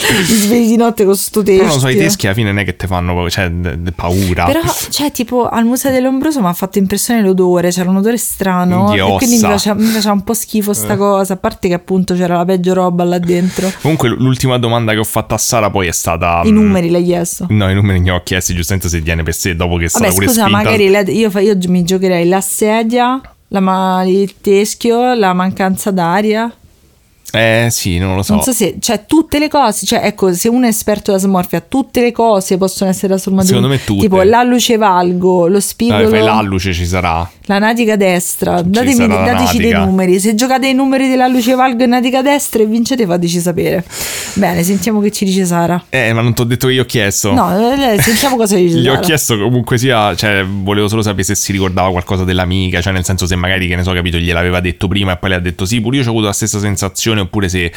Ti 0.00 0.34
svegli 0.34 0.68
di 0.68 0.76
notte 0.76 1.04
con 1.04 1.16
sto 1.16 1.42
teschio. 1.42 1.62
Però 1.62 1.74
non 1.74 1.80
so, 1.80 1.88
i 1.88 1.96
teschi 1.96 2.26
alla 2.26 2.34
fine 2.34 2.48
non 2.50 2.58
è 2.58 2.64
che 2.64 2.76
ti 2.76 2.86
fanno 2.86 3.28
cioè, 3.28 3.50
d- 3.50 3.74
d- 3.76 3.92
paura. 3.92 4.44
Però, 4.46 4.60
cioè, 4.88 5.12
tipo, 5.12 5.48
al 5.48 5.64
Museo 5.64 5.92
dell'Ombroso 5.92 6.40
mi 6.40 6.46
ha 6.46 6.52
fatto 6.52 6.78
impressione 6.78 7.22
l'odore, 7.22 7.70
c'era 7.70 7.90
un 7.90 7.96
odore 7.96 8.16
strano. 8.16 8.90
Di 8.92 8.98
e 8.98 9.16
quindi 9.16 9.36
mi 9.36 9.42
ossa. 9.42 9.50
faceva, 9.50 9.80
mi 9.80 9.86
faceva 9.86 10.12
un 10.12 10.24
po' 10.24 10.34
schifo 10.34 10.72
sta 10.72 10.96
cosa. 10.96 11.34
A 11.34 11.36
parte 11.36 11.68
che 11.68 11.74
appunto 11.74 12.14
c'era 12.14 12.36
la 12.36 12.44
peggio 12.44 12.74
roba 12.74 13.04
là 13.04 13.18
dentro. 13.18 13.70
Comunque 13.80 14.08
l'ultima 14.08 14.58
domanda 14.58 14.92
che 14.92 14.98
ho 14.98 15.04
fatto 15.04 15.34
a 15.34 15.38
Sara 15.38 15.70
poi 15.70 15.86
è 15.86 15.92
stata... 15.92 16.42
I 16.44 16.50
mm, 16.50 16.54
numeri 16.54 16.90
l'hai 16.90 17.04
chiesto. 17.04 17.46
No, 17.50 17.70
i 17.70 17.74
numeri 17.74 18.00
ne 18.00 18.10
ho 18.10 18.22
chiesti 18.22 18.54
giustamente 18.54 18.88
se 18.88 19.02
tiene 19.02 19.22
per 19.22 19.34
sé 19.34 19.54
dopo 19.54 19.76
che 19.76 19.88
Vabbè, 19.92 20.12
pure 20.12 20.26
scusa, 20.26 20.42
spinta. 20.42 20.62
magari 20.62 20.88
la- 20.88 21.00
io, 21.00 21.30
io 21.38 21.56
mi 21.68 21.84
giocherei 21.84 22.26
la 22.26 22.40
sedia, 22.40 23.20
la 23.48 24.02
il 24.06 24.40
teschio, 24.40 25.14
la 25.14 25.32
mancanza 25.32 25.90
d'aria. 25.90 26.50
Eh 27.32 27.68
sì, 27.70 27.98
non 27.98 28.16
lo 28.16 28.22
so. 28.22 28.34
Non 28.34 28.42
so 28.42 28.52
se, 28.52 28.76
cioè, 28.80 29.04
tutte 29.06 29.38
le 29.38 29.48
cose, 29.48 29.86
cioè, 29.86 30.00
ecco, 30.04 30.32
se 30.32 30.48
uno 30.48 30.66
è 30.66 30.68
esperto 30.68 31.12
da 31.12 31.18
smorfia, 31.18 31.60
tutte 31.60 32.00
le 32.00 32.12
cose 32.12 32.56
possono 32.56 32.90
essere 32.90 33.08
trasformate. 33.08 33.46
Secondo 33.46 33.68
me 33.68 33.82
tutte. 33.82 34.00
Tipo 34.00 34.22
l'alluce 34.22 34.76
valgo, 34.76 35.46
lo 35.46 35.60
spigolo. 35.60 36.08
fai 36.08 36.22
l'alluce 36.22 36.72
ci 36.72 36.86
sarà. 36.86 37.28
La 37.50 37.58
natica 37.58 37.96
destra, 37.96 38.62
datemi, 38.62 39.08
dateci 39.08 39.56
dei 39.58 39.72
natica. 39.72 39.84
numeri. 39.84 40.20
Se 40.20 40.36
giocate 40.36 40.68
i 40.68 40.72
numeri 40.72 41.08
della 41.08 41.26
luce 41.26 41.56
valgo 41.56 41.82
e 41.82 41.86
natica 41.86 42.22
destra 42.22 42.62
e 42.62 42.66
vincete, 42.66 43.04
fateci 43.06 43.40
sapere. 43.40 43.84
Bene, 44.34 44.62
sentiamo 44.62 45.00
che 45.00 45.10
ci 45.10 45.24
dice 45.24 45.44
Sara. 45.44 45.82
Eh, 45.88 46.12
ma 46.12 46.20
non 46.20 46.32
ti 46.32 46.42
ho 46.42 46.44
detto 46.44 46.68
che 46.68 46.74
io 46.74 46.82
ho 46.82 46.86
chiesto. 46.86 47.32
No, 47.32 47.50
eh, 47.72 48.00
sentiamo 48.00 48.36
cosa 48.36 48.54
dice 48.54 48.76
Gli 48.78 48.86
ho 48.86 48.92
Sara. 48.92 49.04
chiesto 49.04 49.36
comunque 49.36 49.78
sia, 49.78 50.14
cioè, 50.14 50.44
volevo 50.44 50.86
solo 50.86 51.02
sapere 51.02 51.24
se 51.24 51.34
si 51.34 51.50
ricordava 51.50 51.90
qualcosa 51.90 52.22
dell'amica, 52.22 52.80
cioè 52.80 52.92
nel 52.92 53.04
senso 53.04 53.26
se 53.26 53.34
magari, 53.34 53.66
che 53.66 53.74
ne 53.74 53.82
so, 53.82 53.92
capito, 53.94 54.18
gliel'aveva 54.18 54.60
detto 54.60 54.86
prima 54.86 55.14
e 55.14 55.16
poi 55.16 55.30
le 55.30 55.34
ha 55.34 55.40
detto 55.40 55.64
sì, 55.64 55.80
pure 55.80 55.96
io 55.96 56.04
ho 56.04 56.10
avuto 56.10 56.26
la 56.26 56.32
stessa 56.32 56.60
sensazione, 56.60 57.18
oppure 57.18 57.48
se 57.48 57.72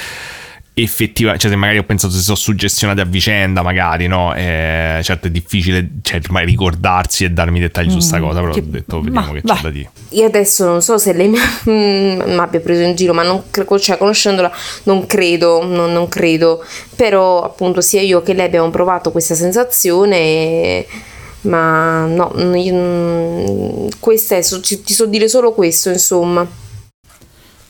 effettivamente, 0.76 1.42
cioè 1.44 1.52
se 1.52 1.58
magari 1.58 1.78
ho 1.78 1.84
pensato 1.84 2.14
se 2.14 2.22
sono 2.22 2.36
suggestionati 2.36 3.00
a 3.00 3.06
vicenda, 3.06 3.62
magari, 3.62 4.08
no? 4.08 4.34
Eh, 4.34 5.00
certo 5.04 5.28
è 5.28 5.30
difficile 5.30 5.88
cioè, 6.02 6.20
ricordarsi 6.46 7.24
e 7.26 7.30
darmi 7.30 7.60
dettagli 7.60 7.92
su 7.92 8.00
sta 8.00 8.20
cosa, 8.20 8.40
però 8.42 8.52
Mm, 8.52 8.54
che- 8.54 8.60
ho 8.60 8.64
detto 8.72 9.02
vediamo 9.02 9.28
ma 9.28 9.34
che 9.34 9.42
vai. 9.44 9.56
c'è 9.58 9.62
da 9.62 9.70
dire. 9.70 9.92
Io 10.10 10.26
adesso 10.26 10.66
non 10.66 10.82
so 10.82 10.98
se 10.98 11.14
lei 11.14 11.28
mi, 11.30 11.38
mi 11.66 12.38
abbia 12.38 12.60
preso 12.60 12.82
in 12.82 12.96
giro, 12.96 13.14
ma 13.14 13.24
non 13.24 13.44
cre- 13.52 13.66
cioè, 13.80 13.98
conoscendola 13.98 14.52
non 14.84 15.06
credo, 15.06 15.64
non, 15.64 15.92
non 15.94 16.08
credo. 16.10 16.64
Però 16.96 17.44
appunto 17.44 17.82
sia 17.82 18.02
io 18.02 18.22
che 18.24 18.34
lei 18.34 18.46
abbiamo 18.48 18.70
provato 18.72 19.12
questa 19.12 19.36
sensazione, 19.36 20.18
e- 20.18 20.88
ma 21.42 22.06
no, 22.06 22.32
io, 22.56 22.74
mm, 22.74 23.88
questa 24.00 24.38
è, 24.38 24.42
so- 24.42 24.62
ci- 24.62 24.82
ti 24.82 24.94
so 24.94 25.06
dire 25.06 25.28
solo 25.28 25.54
questo, 25.54 25.90
insomma. 25.90 26.48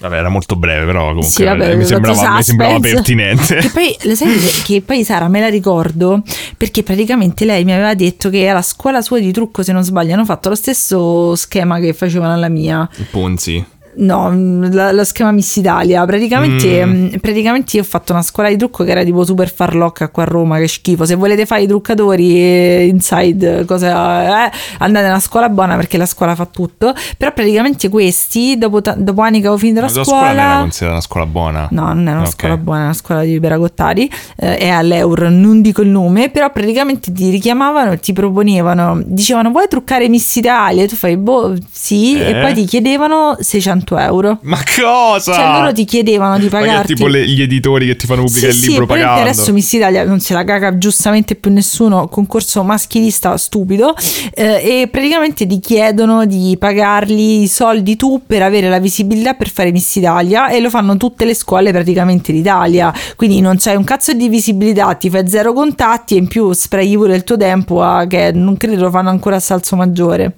Vabbè, 0.03 0.17
era 0.17 0.27
molto 0.27 0.57
breve, 0.57 0.85
però 0.85 1.05
comunque 1.05 1.29
Sì, 1.29 1.45
vabbè, 1.45 1.75
mi, 1.77 1.85
sembrava, 1.85 2.35
mi 2.35 2.43
sembrava 2.43 2.77
pertinente. 2.79 3.55
Che 3.55 3.69
poi, 3.69 3.95
lo 4.01 4.15
sai 4.15 4.37
che- 4.37 4.61
che 4.65 4.81
poi 4.81 5.01
Sara 5.05 5.29
me 5.29 5.39
la 5.39 5.47
ricordo 5.47 6.21
perché 6.57 6.83
praticamente 6.83 7.45
lei 7.45 7.63
mi 7.63 7.71
aveva 7.71 7.93
detto 7.95 8.29
che 8.29 8.49
alla 8.49 8.61
scuola 8.61 9.01
sua 9.01 9.19
di 9.19 9.31
trucco, 9.31 9.63
se 9.63 9.71
non 9.71 9.81
sbaglio, 9.81 10.13
hanno 10.13 10.25
fatto 10.25 10.49
lo 10.49 10.55
stesso 10.55 11.37
schema 11.37 11.79
che 11.79 11.93
facevano 11.93 12.33
alla 12.33 12.49
mia. 12.49 12.87
Ponzi. 13.11 13.65
No, 13.97 14.29
mm, 14.31 14.71
la- 14.71 14.91
lo 14.91 15.03
schema 15.03 15.31
Miss 15.31 15.55
Italia. 15.55 16.05
Praticamente, 16.05 16.85
Mm. 16.85 17.03
mm, 17.05 17.07
praticamente 17.21 17.75
io 17.77 17.83
ho 17.83 17.85
fatto 17.85 18.11
una 18.13 18.21
scuola 18.21 18.49
di 18.49 18.57
trucco 18.57 18.83
che 18.83 18.91
era 18.91 19.03
tipo 19.03 19.23
super 19.23 19.51
farlocca 19.51 20.09
qua 20.09 20.23
a 20.23 20.25
Roma, 20.25 20.57
che 20.57 20.67
schifo. 20.67 21.05
Se 21.05 21.15
volete 21.15 21.45
fare 21.45 21.61
i 21.63 21.67
truccatori 21.67 22.35
eh, 22.37 22.87
inside, 22.91 23.65
cosa, 23.65 24.47
eh, 24.47 24.51
andate 24.79 25.05
a 25.05 25.09
una 25.09 25.19
scuola 25.19 25.49
buona 25.49 25.75
perché 25.75 25.97
la 25.97 26.05
scuola 26.05 26.35
fa 26.35 26.45
tutto. 26.45 26.93
Però 27.17 27.31
praticamente 27.33 27.89
questi, 27.89 28.57
dopo, 28.57 28.81
ta- 28.81 28.95
dopo 28.97 29.21
anni 29.21 29.39
che 29.39 29.47
avevo 29.47 29.57
finito 29.57 29.79
la 29.81 29.87
La 29.87 29.91
tua 29.93 30.03
scuola 30.03 30.21
non 30.21 30.31
era 30.33 30.43
scuola... 30.45 30.59
considerata 30.61 30.91
una 30.97 31.01
scuola 31.01 31.25
buona? 31.25 31.67
No, 31.71 31.85
non 31.93 32.07
è 32.07 32.11
una 32.11 32.21
Ok. 32.21 32.29
scuola 32.31 32.57
buona, 32.57 32.79
è 32.81 32.83
una 32.85 32.93
scuola 32.93 33.21
di 33.23 33.39
Peragottari, 33.39 34.09
eh, 34.37 34.57
è 34.57 34.69
all'Euro, 34.69 35.29
non 35.29 35.61
dico 35.61 35.81
il 35.81 35.89
nome, 35.89 36.29
però 36.29 36.49
praticamente 36.51 37.11
ti 37.11 37.29
richiamavano, 37.29 37.97
ti 37.99 38.13
proponevano, 38.13 39.01
dicevano 39.05 39.51
vuoi 39.51 39.67
truccare 39.67 40.07
Miss 40.09 40.35
Italia? 40.35 40.83
E 40.83 40.87
tu 40.87 40.95
fai 40.95 41.17
boh, 41.17 41.53
sì, 41.71 42.17
Eh? 42.19 42.29
e 42.29 42.35
poi 42.41 42.53
ti 42.53 42.65
chiedevano 42.65 43.35
600 43.39 43.81
euro. 43.97 44.39
Ma 44.41 44.57
cosa? 44.75 45.33
Cioè 45.33 45.59
loro 45.59 45.73
ti 45.73 45.85
chiedevano 45.85 46.37
di 46.37 46.45
Ma 46.45 46.59
pagarti 46.59 46.93
tipo 46.95 47.07
le- 47.07 47.27
gli 47.27 47.41
editori 47.41 47.85
che 47.87 47.95
ti 47.95 48.05
fanno 48.05 48.23
pubblicare 48.23 48.53
sì, 48.53 48.59
il 48.63 48.69
libro 48.69 48.85
sì, 48.85 48.91
pagando. 48.91 49.21
adesso 49.21 49.51
Miss 49.53 49.71
Italia 49.73 50.03
non 50.05 50.19
se 50.19 50.33
la 50.33 50.43
caga 50.43 50.77
giustamente 50.77 51.35
più 51.35 51.51
nessuno, 51.51 52.07
concorso 52.07 52.63
maschilista 52.63 53.35
stupido 53.37 53.93
eh, 54.33 54.81
e 54.81 54.87
praticamente 54.89 55.45
ti 55.45 55.59
chiedono 55.59 56.25
di 56.25 56.55
pagarli 56.59 57.43
i 57.43 57.47
soldi 57.47 57.95
tu 57.95 58.21
per 58.25 58.41
avere 58.41 58.69
la 58.69 58.79
visibilità 58.79 59.33
per 59.33 59.49
fare 59.49 59.71
Miss 59.71 59.95
Italia 59.95 60.49
e 60.49 60.59
lo 60.59 60.69
fanno 60.69 60.97
tutte 60.97 61.25
le 61.25 61.33
scuole 61.33 61.71
praticamente 61.71 62.31
d'Italia, 62.31 62.93
quindi 63.15 63.41
non 63.41 63.57
c'hai 63.57 63.75
un 63.75 63.83
cazzo 63.83 64.13
di 64.13 64.29
visibilità, 64.29 64.93
ti 64.95 65.09
fai 65.09 65.27
zero 65.27 65.53
contatti 65.53 66.15
e 66.15 66.17
in 66.19 66.27
più 66.27 66.51
sprechi 66.53 66.95
pure 66.95 67.15
il 67.15 67.23
tuo 67.23 67.37
tempo 67.37 67.81
a, 67.81 68.05
che 68.07 68.31
non 68.33 68.57
credo 68.57 68.81
lo 68.83 68.89
fanno 68.89 69.09
ancora 69.09 69.35
a 69.37 69.39
Salso 69.39 69.75
Maggiore. 69.75 70.37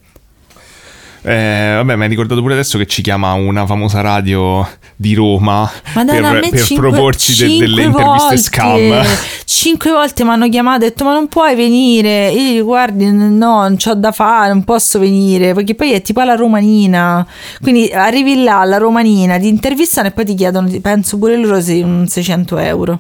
Eh, 1.28 1.74
vabbè, 1.78 1.96
mi 1.96 2.04
hai 2.04 2.10
ricordato 2.10 2.40
pure 2.42 2.54
adesso 2.54 2.78
che 2.78 2.86
ci 2.86 3.02
chiama 3.02 3.34
una 3.34 3.66
famosa 3.66 4.02
radio 4.02 4.68
di 4.96 5.16
Roma 5.16 5.68
Madonna, 5.96 6.34
per, 6.34 6.50
per 6.50 6.62
cinque- 6.62 6.90
proporci 6.90 7.36
de- 7.36 7.58
delle 7.58 7.82
interviste 7.82 8.04
volte, 8.20 8.38
scam. 8.38 9.06
Cinque 9.46 9.90
volte 9.92 10.24
mi 10.24 10.30
hanno 10.30 10.48
chiamato 10.50 10.86
e 10.86 10.90
detto 10.90 11.04
ma 11.04 11.14
non 11.14 11.28
puoi 11.28 11.56
venire. 11.56 12.30
E 12.30 12.52
io 12.54 12.64
guardi, 12.64 13.12
no, 13.12 13.28
non 13.28 13.78
c'ho 13.78 13.96
da 13.96 14.12
fare, 14.12 14.50
non 14.50 14.64
posso 14.64 15.00
venire. 15.00 15.56
Perché 15.56 15.74
poi 15.74 15.94
è 15.94 16.02
tipo 16.04 16.20
alla 16.20 16.36
romanina. 16.36 17.26
Quindi 17.60 17.90
arrivi 17.92 18.44
là 18.44 18.60
alla 18.60 18.78
romanina, 18.78 19.40
ti 19.40 19.48
intervistano 19.48 20.08
e 20.08 20.12
poi 20.12 20.26
ti 20.26 20.36
chiedono, 20.36 20.70
penso 20.80 21.18
pure 21.18 21.38
loro, 21.38 21.60
se 21.60 21.82
un 21.82 22.06
600 22.08 22.58
euro. 22.60 23.00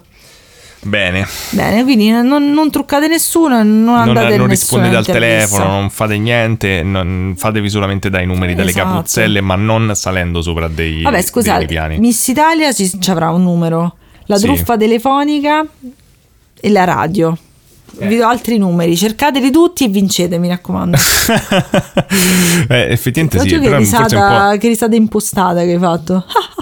Bene, 0.85 1.27
Bene, 1.49 1.81
quindi 1.83 2.11
non, 2.11 2.51
non 2.51 2.69
truccate 2.69 3.07
nessuno, 3.07 3.55
non 3.63 3.83
non, 3.83 3.95
andate 3.97 4.37
non 4.37 4.45
rispondete 4.47 4.95
al 4.95 5.03
telefono, 5.05 5.65
non 5.65 5.89
fate 5.89 6.15
niente, 6.19 6.83
non- 6.83 7.33
fatevi 7.35 7.69
solamente 7.71 8.11
dai 8.11 8.27
numeri 8.27 8.53
delle 8.53 8.69
Esatto. 8.69 8.89
capuzzelle, 8.89 9.41
ma 9.41 9.55
non 9.55 9.93
salendo 9.95 10.43
sopra 10.43 10.67
dei, 10.67 11.01
Vabbè, 11.01 11.15
dei 11.15 11.25
scusate, 11.25 11.65
piani. 11.65 11.97
Miss 11.97 12.27
Italia 12.27 12.71
ci, 12.71 12.99
ci 13.01 13.09
avrà 13.09 13.31
un 13.31 13.41
numero, 13.41 13.95
la 14.27 14.37
Sì. 14.37 14.45
truffa 14.45 14.77
telefonica 14.77 15.65
e 16.61 16.69
la 16.69 16.83
radio. 16.83 17.35
Vi 17.97 18.17
do 18.17 18.27
altri 18.27 18.57
numeri, 18.59 18.95
cercateli 18.95 19.49
tutti 19.49 19.85
e 19.85 19.87
vincete, 19.87 20.37
mi 20.37 20.49
raccomando. 20.49 20.97
eh, 22.69 22.91
effettivamente 22.91 23.39
sì, 23.39 23.59
che 23.59 23.75
risata, 23.77 24.55
che 24.57 24.67
risata 24.67 24.95
impostata 24.95 25.61
che 25.63 25.71
hai 25.73 25.79
fatto. 25.79 26.25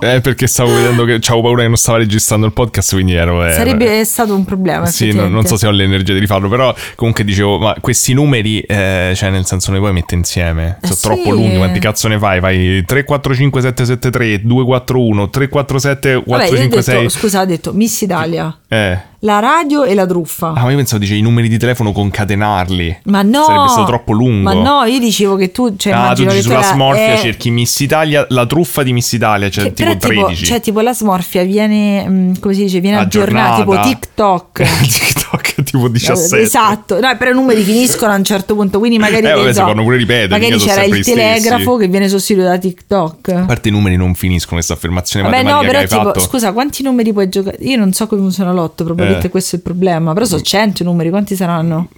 Eh, 0.00 0.20
perché 0.20 0.46
stavo 0.46 0.72
vedendo 0.72 1.04
che 1.04 1.14
avevo 1.14 1.42
paura 1.42 1.62
che 1.62 1.68
non 1.68 1.76
stava 1.76 1.98
registrando 1.98 2.46
il 2.46 2.52
podcast, 2.52 2.92
quindi 2.92 3.14
ero... 3.14 3.44
eh, 3.44 3.52
Sarebbe 3.52 4.04
stato 4.04 4.34
un 4.34 4.44
problema. 4.44 4.86
Sì, 4.86 5.12
no- 5.12 5.28
non 5.28 5.44
so 5.44 5.56
se 5.56 5.66
ho 5.66 5.70
l'energia 5.70 6.12
di 6.12 6.20
rifarlo, 6.20 6.48
però 6.48 6.72
comunque 6.94 7.24
dicevo, 7.24 7.58
ma 7.58 7.74
questi 7.80 8.12
numeri, 8.14 8.60
eh, 8.60 9.12
cioè 9.16 9.30
nel 9.30 9.44
senso 9.44 9.72
ne 9.72 9.78
puoi 9.78 9.92
mettere 9.92 10.16
insieme? 10.16 10.78
Sono 10.82 10.94
Eh, 10.94 10.96
troppo 11.00 11.22
sì. 11.24 11.30
lunghi, 11.30 11.56
quanti 11.56 11.78
cazzo 11.80 12.06
ne 12.08 12.18
fai? 12.18 12.40
Fai 12.40 12.84
3, 12.84 13.04
4, 13.04 13.34
5, 13.34 13.60
7, 13.60 13.84
7, 13.84 14.10
3, 14.10 14.40
2, 14.44 14.64
4, 14.64 15.02
1, 15.04 15.30
3, 15.30 15.48
4, 15.48 15.78
7, 15.78 16.22
4, 16.22 16.30
Vabbè, 16.30 16.44
io 16.44 16.52
ho 16.52 16.56
5, 16.56 16.68
detto, 16.78 16.90
6... 16.90 17.10
scusa, 17.10 17.40
ha 17.40 17.44
detto 17.44 17.72
Miss 17.72 18.00
Italia, 18.00 18.56
Eh. 18.68 18.98
La 19.20 19.38
radio 19.40 19.84
e 19.84 19.94
la 19.94 20.06
truffa. 20.06 20.48
Ah, 20.54 20.62
ma 20.62 20.70
io 20.70 20.76
pensavo 20.76 21.00
dice 21.00 21.14
i 21.14 21.20
numeri 21.20 21.48
di 21.48 21.58
telefono 21.58 21.92
concatenarli. 21.92 23.00
Ma 23.04 23.22
no, 23.22 23.44
Sarebbe 23.44 23.68
stato 23.68 23.86
troppo 23.86 24.12
lungo. 24.12 24.42
Ma 24.42 24.54
no, 24.54 24.84
io 24.84 24.98
dicevo 24.98 25.36
che 25.36 25.50
tu, 25.50 25.74
cioè, 25.76 25.92
ah, 25.92 26.12
tu 26.14 26.24
dici 26.24 26.42
sulla 26.42 26.62
smorfia 26.62 27.14
eh, 27.14 27.18
cerchi 27.18 27.50
Miss 27.50 27.80
Italia, 27.80 28.24
la 28.30 28.46
truffa 28.46 28.82
di 28.82 28.92
Miss 28.92 29.12
Italia, 29.12 29.50
cioè 29.50 29.64
che- 29.64 29.72
tipo 29.72 29.96
però 29.96 30.12
tipo- 30.14 30.24
13. 30.26 30.44
cioè, 30.44 30.60
tipo 30.60 30.80
la 30.80 30.92
smorfia 30.94 31.42
viene, 31.44 32.08
mm, 32.08 32.32
come 32.40 32.54
si 32.54 32.62
dice, 32.62 32.80
viene 32.80 32.98
aggiornata, 32.98 33.56
tipo. 33.56 33.80
TikTok. 33.80 34.62
TikTok 34.88 35.62
tipo 35.64 35.88
17. 35.88 36.40
Esatto, 36.42 37.00
no, 37.00 37.16
però 37.16 37.30
i 37.30 37.34
numeri 37.34 37.62
finiscono 37.62 38.12
a 38.12 38.16
un 38.16 38.24
certo 38.24 38.54
punto, 38.54 38.78
quindi 38.78 38.98
magari 38.98 39.26
Eh, 39.26 39.30
vabbè, 39.32 39.46
so, 39.48 39.52
si 39.52 39.60
possono 39.60 39.82
pure 39.82 39.96
ripetere, 39.96 40.28
magari 40.40 40.58
c'era 40.58 40.82
il 40.84 41.04
telegrafo 41.04 41.76
che 41.76 41.88
viene 41.88 42.08
sostituito 42.08 42.48
da 42.48 42.58
TikTok. 42.58 43.28
A 43.30 43.44
parte 43.44 43.68
i 43.68 43.72
numeri 43.72 43.96
non 43.96 44.14
finiscono 44.14 44.54
questa 44.56 44.74
affermazione 44.74 45.28
Vabbè, 45.28 45.42
no, 45.42 45.60
però 45.60 45.80
tipo, 45.80 46.02
fatto. 46.04 46.20
scusa, 46.20 46.52
quanti 46.52 46.82
numeri 46.82 47.12
puoi 47.12 47.28
giocare? 47.28 47.56
Io 47.60 47.76
non 47.76 47.92
so 47.92 48.06
come 48.06 48.20
funziona 48.20 48.52
l'otto, 48.52 48.84
probabilmente 48.84 49.06
Eh. 49.07 49.07
Questo 49.30 49.56
è 49.56 49.58
il 49.58 49.64
problema. 49.64 50.12
Però 50.12 50.24
sono 50.24 50.40
100 50.40 50.84
numeri, 50.84 51.10
quanti 51.10 51.34
saranno? 51.36 51.88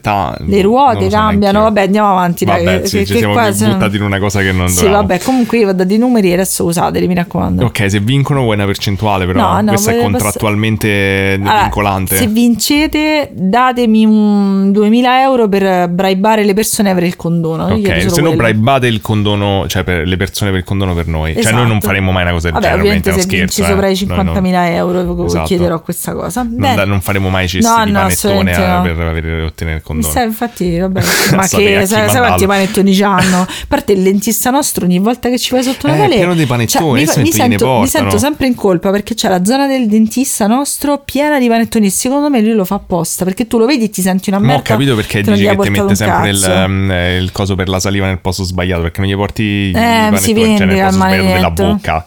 Ta- 0.00 0.36
Le 0.46 0.62
ruote 0.62 1.08
cambiano, 1.08 1.62
vabbè, 1.62 1.82
andiamo 1.82 2.10
avanti. 2.10 2.44
dai, 2.44 2.64
Vabbè, 2.64 2.80
che- 2.82 2.86
sì, 2.86 2.98
che- 2.98 3.06
ci 3.06 3.16
siamo 3.16 3.32
qua 3.32 3.50
buttati 3.50 3.96
in 3.96 4.02
una 4.02 4.20
cosa 4.20 4.40
che 4.40 4.52
non 4.52 4.68
Sì, 4.68 4.82
dovevamo. 4.82 5.06
vabbè, 5.08 5.20
comunque 5.24 5.58
io 5.58 5.68
ho 5.68 5.72
dato 5.72 5.92
i 5.92 5.98
numeri 5.98 6.32
adesso 6.32 6.64
usateli, 6.64 7.08
mi 7.08 7.14
raccomando. 7.14 7.64
Ok, 7.64 7.90
se 7.90 7.98
vincono 7.98 8.42
vuoi 8.42 8.54
una 8.54 8.66
percentuale, 8.66 9.26
però 9.26 9.40
No, 9.40 9.60
no, 9.62 9.66
questa 9.72 9.90
è 9.90 9.98
contrattualmente 10.00 11.38
Allora, 11.40 11.60
vincolante. 11.62 12.16
Se 12.16 12.26
vincete, 12.28 13.30
datemi 13.32 14.04
un 14.04 14.70
2000 14.72 15.22
euro 15.22 15.48
per 15.48 15.88
bribare 15.88 16.44
le 16.44 16.54
persone 16.54 16.88
e 16.88 16.92
avere 16.92 17.06
il 17.06 17.16
condono. 17.16 17.64
Ok, 17.74 18.10
se 18.10 18.20
no 18.20 18.32
bribate 18.34 18.86
il 18.86 19.00
condono, 19.00 19.66
cioè 19.66 19.82
per 19.82 20.06
le 20.06 20.16
persone 20.16 20.50
per 20.50 20.60
il 20.60 20.64
condono 20.64 20.94
per 20.94 21.08
noi. 21.08 21.32
Cioè 21.34 21.50
noi 21.52 21.62
non 21.62 21.70
Esatto. 21.72 21.86
faremo 21.86 22.12
mai 22.12 22.22
una 22.22 22.32
cosa 22.32 22.50
del 22.50 22.52
Vabbè, 22.52 22.64
genere, 22.66 22.80
ovviamente 22.82 23.12
se 23.12 23.20
scherzo. 23.22 23.36
vinci 23.36 23.60
eh. 23.60 23.64
sopra 23.64 23.88
i 23.88 23.98
Noi 24.06 24.16
non- 24.24 24.34
50.000 24.34 24.74
euro 24.74 25.24
Esatto. 25.26 25.44
chiederò 25.46 25.80
questa 25.80 26.12
cosa. 26.12 26.42
Non, 26.48 26.74
da- 26.76 26.84
non 26.84 27.00
faremo 27.00 27.28
mai 27.28 27.48
cesti 27.48 27.68
No, 27.70 27.84
di 27.84 27.92
panettone 27.92 28.52
eh, 28.52 28.54
per 28.94 29.06
avere, 29.06 29.42
ottenere 29.42 29.62
Mi 29.64 29.80
condono. 29.82 30.12
sa, 30.12 30.22
infatti, 30.22 30.78
vabbè, 30.78 31.00
ma 31.34 31.46
che 31.46 31.86
sai, 31.86 32.08
sai 32.08 32.18
quanti 32.18 32.46
panettoni 32.46 32.94
c'hanno? 32.96 33.40
A 33.42 33.48
parte 33.68 33.92
il 33.92 34.02
dentista 34.02 34.50
nostro, 34.50 34.84
ogni 34.84 34.98
volta 34.98 35.28
che 35.28 35.38
ci 35.38 35.50
vai 35.52 35.62
sotto 35.62 35.86
Eh, 35.86 35.90
Natale, 35.90 36.14
pieno 36.16 36.34
di 36.34 36.46
panettoni, 36.46 36.92
mi, 36.92 37.02
adesso 37.02 37.20
mi 37.20 37.30
gliene 37.30 37.48
sento, 37.58 37.80
mi 37.80 37.86
sento 37.86 38.18
sempre 38.18 38.46
in 38.46 38.54
colpa 38.54 38.90
perché 38.90 39.14
c'è 39.14 39.28
la 39.28 39.44
zona 39.44 39.66
del 39.66 39.88
dentista 39.88 40.46
nostro 40.46 40.98
piena 41.04 41.38
di 41.38 41.48
panettoni. 41.48 41.86
E 41.86 41.90
secondo 41.90 42.30
me 42.30 42.40
lui 42.40 42.52
lo 42.54 42.64
fa 42.64 42.76
apposta 42.76 43.24
perché 43.24 43.46
tu 43.46 43.58
lo 43.58 43.66
vedi 43.66 43.84
e 43.84 43.90
ti 43.90 44.02
senti 44.02 44.30
una 44.30 44.38
Ma 44.38 44.46
merda. 44.46 44.60
ho 44.60 44.64
capito 44.64 44.94
perché 44.94 45.22
dici 45.22 45.44
che 45.44 45.56
ti 45.56 45.70
mette 45.70 45.94
sempre 45.94 46.28
il, 46.30 46.44
ehm, 46.44 46.90
eh, 46.90 47.16
il 47.18 47.32
coso 47.32 47.54
per 47.54 47.68
la 47.68 47.80
saliva 47.80 48.06
nel 48.06 48.20
posto 48.20 48.42
sbagliato 48.44 48.82
perché 48.82 49.00
non 49.00 49.08
gli 49.10 49.14
porti 49.14 49.42
i 49.42 49.70
Eh, 49.70 49.72
panettoni 49.72 50.18
si 50.20 50.34
cioè, 50.34 50.66
nel 50.66 50.78
posto 50.78 50.92
sbagliato 50.92 51.24
della 51.32 51.50
bocca. 51.50 52.06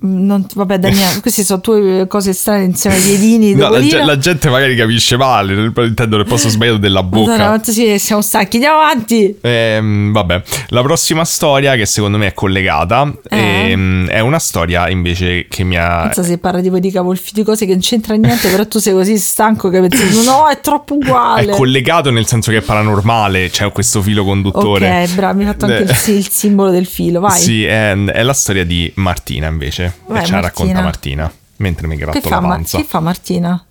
Non- 0.00 0.46
vabbè, 0.54 0.78
Daniele, 0.78 1.20
queste 1.22 1.44
sono 1.44 1.60
tue 1.60 2.06
cose 2.08 2.32
strane 2.32 2.64
insieme 2.64 2.96
ai 2.96 3.02
piedini. 3.02 3.54
No, 3.54 3.68
la, 3.68 4.04
la 4.04 4.18
gente 4.18 4.48
magari 4.48 4.74
capisce 4.74 5.16
male, 5.16 5.72
intendo 5.86 6.16
nel 6.16 6.26
posto 6.26 6.48
sbagliato 6.48 6.78
della 6.78 7.02
bocca. 7.02 7.36
quanto 7.36 7.70
sì, 7.72 7.98
siamo 7.98 8.22
stanchi. 8.22 8.56
Andiamo 8.56 8.78
avanti. 8.80 9.36
Ehm, 9.40 10.12
vabbè, 10.12 10.42
la 10.68 10.82
prossima 10.82 11.24
storia 11.24 11.74
che 11.76 11.86
secondo 11.86 12.18
me 12.18 12.26
è 12.28 12.34
collegata 12.34 13.12
Eh. 13.28 13.70
ehm, 13.70 14.08
è 14.08 14.20
una 14.20 14.38
storia 14.38 14.88
invece 14.88 15.46
che 15.48 15.62
mi 15.64 15.76
ha... 15.76 16.04
Non 16.04 16.12
so 16.12 16.22
se 16.22 16.38
parla 16.38 16.60
tipo 16.60 16.78
di 16.78 16.90
cavolfi 16.90 17.30
di 17.32 17.42
cose 17.42 17.64
che 17.66 17.72
non 17.72 17.80
c'entra 17.80 18.14
niente, 18.14 18.48
però 18.48 18.66
tu 18.66 18.78
sei 18.78 18.92
così 18.92 19.16
stanco 19.18 19.68
che 19.70 19.80
pensi, 19.80 20.24
no, 20.24 20.48
è 20.48 20.60
troppo 20.60 20.94
È 20.94 20.96
uguale. 20.96 21.52
collegato 21.52 22.10
nel 22.10 22.26
senso 22.26 22.50
che 22.50 22.58
è 22.58 22.62
paranormale, 22.62 23.50
c'è 23.50 23.70
questo 23.72 24.02
filo 24.02 24.24
conduttore. 24.24 25.04
Ok, 25.04 25.14
bravo, 25.14 25.38
mi 25.38 25.44
hai 25.44 25.50
fatto 25.52 25.64
anche 25.66 25.82
il, 25.82 25.90
Eh. 25.90 25.94
sì, 25.94 26.12
il 26.12 26.28
simbolo 26.28 26.70
del 26.70 26.86
filo, 26.86 27.20
vai. 27.20 27.38
Sì, 27.40 27.64
è, 27.64 27.94
è 27.96 28.22
la 28.22 28.32
storia 28.32 28.64
di 28.64 28.90
Martina 28.96 29.46
invece, 29.60 29.94
Vai, 30.06 30.20
che 30.20 30.26
ce 30.26 30.32
la 30.32 30.40
Martina. 30.40 30.40
racconta 30.40 30.80
Martina, 30.82 31.32
mentre 31.56 31.86
mi 31.86 31.96
Che 31.96 32.02
gratto 32.04 32.20
fa, 32.20 32.34
la 32.36 32.40
Ma- 32.40 32.48
panza. 32.48 32.78
che 32.78 32.84
fa 32.84 33.00
Martina? 33.00 33.64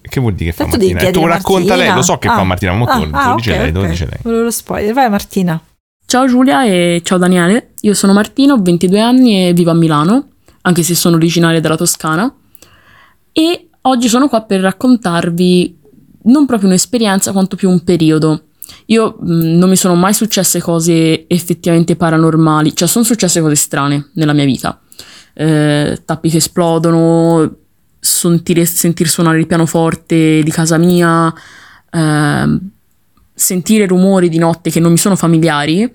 Che 0.00 0.20
vuol 0.20 0.34
dire 0.34 0.50
che 0.50 0.56
fa 0.56 0.64
Tanto 0.64 0.78
Martina? 0.78 1.00
Eh, 1.00 1.10
Tu 1.12 1.26
racconta 1.26 1.58
Martina. 1.68 1.76
lei, 1.76 1.94
lo 1.94 2.02
so 2.02 2.18
che 2.18 2.28
Ah, 2.28 2.34
fa 2.36 2.42
Martina, 2.44 2.72
ma 2.74 2.84
ah, 2.84 2.96
tu 2.98 3.08
ah, 3.12 3.28
lo 3.30 3.34
dice 3.36 3.52
ok, 3.52 3.58
lei, 3.58 3.72
lo 3.72 3.80
ok. 3.80 3.88
dice 3.88 4.04
lei. 4.06 4.18
Volevo 4.22 4.42
lo 4.44 4.50
spoiler, 4.50 4.94
vai 4.94 5.10
Martina. 5.10 5.60
Ciao 6.06 6.26
Giulia 6.28 6.64
e 6.66 7.00
ciao 7.02 7.16
Daniele, 7.18 7.70
io 7.80 7.94
sono 7.94 8.12
Martina, 8.12 8.52
ho 8.52 8.60
22 8.62 9.00
anni 9.00 9.48
e 9.48 9.52
vivo 9.54 9.70
a 9.70 9.74
Milano, 9.74 10.28
anche 10.62 10.82
se 10.82 10.94
sono 10.94 11.16
originaria 11.16 11.60
della 11.60 11.76
Toscana, 11.76 12.32
e 13.32 13.68
oggi 13.82 14.08
sono 14.08 14.28
qua 14.28 14.42
per 14.42 14.60
raccontarvi 14.60 15.78
non 16.24 16.46
proprio 16.46 16.68
un'esperienza 16.68 17.32
quanto 17.32 17.56
più 17.56 17.68
un 17.70 17.82
periodo. 17.82 18.44
Io 18.86 19.16
mh, 19.18 19.56
non 19.58 19.68
mi 19.70 19.76
sono 19.76 19.94
mai 19.94 20.12
successe 20.14 20.60
cose 20.60 21.26
effettivamente 21.28 21.96
paranormali, 21.96 22.74
cioè 22.76 22.86
sono 22.88 23.04
successe 23.04 23.40
cose 23.40 23.54
strane 23.56 24.10
nella 24.14 24.32
mia 24.34 24.44
vita. 24.44 24.78
Eh, 25.34 26.00
tappi 26.04 26.30
che 26.30 26.36
esplodono, 26.38 27.56
sentire, 27.98 28.64
sentir 28.64 29.08
suonare 29.08 29.38
il 29.38 29.46
pianoforte 29.46 30.42
di 30.42 30.50
casa 30.50 30.76
mia, 30.76 31.32
ehm, 31.90 32.60
sentire 33.34 33.86
rumori 33.86 34.28
di 34.28 34.38
notte 34.38 34.70
che 34.70 34.80
non 34.80 34.92
mi 34.92 34.98
sono 34.98 35.16
familiari, 35.16 35.92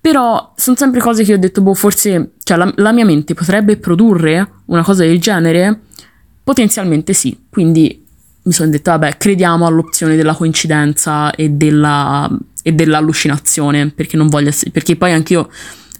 però 0.00 0.52
sono 0.56 0.76
sempre 0.76 1.00
cose 1.00 1.22
che 1.22 1.34
ho 1.34 1.38
detto, 1.38 1.60
boh, 1.60 1.74
forse 1.74 2.32
cioè, 2.42 2.56
la, 2.56 2.72
la 2.76 2.92
mia 2.92 3.04
mente 3.04 3.34
potrebbe 3.34 3.76
produrre 3.76 4.50
una 4.66 4.82
cosa 4.82 5.04
del 5.04 5.20
genere? 5.20 5.82
Potenzialmente 6.42 7.12
sì, 7.12 7.38
quindi 7.48 8.04
mi 8.44 8.52
sono 8.52 8.70
detto, 8.70 8.90
vabbè, 8.90 9.16
crediamo 9.16 9.66
all'opzione 9.66 10.16
della 10.16 10.34
coincidenza 10.34 11.30
e, 11.32 11.50
della, 11.50 12.28
e 12.62 12.72
dell'allucinazione, 12.72 13.90
perché 13.90 14.16
non 14.16 14.26
voglio 14.26 14.50
perché 14.72 14.96
poi 14.96 15.12
anch'io 15.12 15.48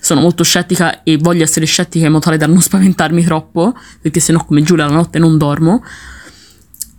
sono 0.02 0.20
molto 0.20 0.42
scettica 0.42 1.04
e 1.04 1.16
voglio 1.16 1.44
essere 1.44 1.64
scettica 1.64 2.06
in 2.06 2.10
modo 2.10 2.24
tale 2.24 2.36
da 2.36 2.46
non 2.46 2.60
spaventarmi 2.60 3.22
troppo, 3.22 3.72
perché 4.00 4.18
sennò 4.18 4.44
come 4.44 4.62
Giulia 4.62 4.86
la 4.86 4.94
notte 4.94 5.20
non 5.20 5.38
dormo. 5.38 5.82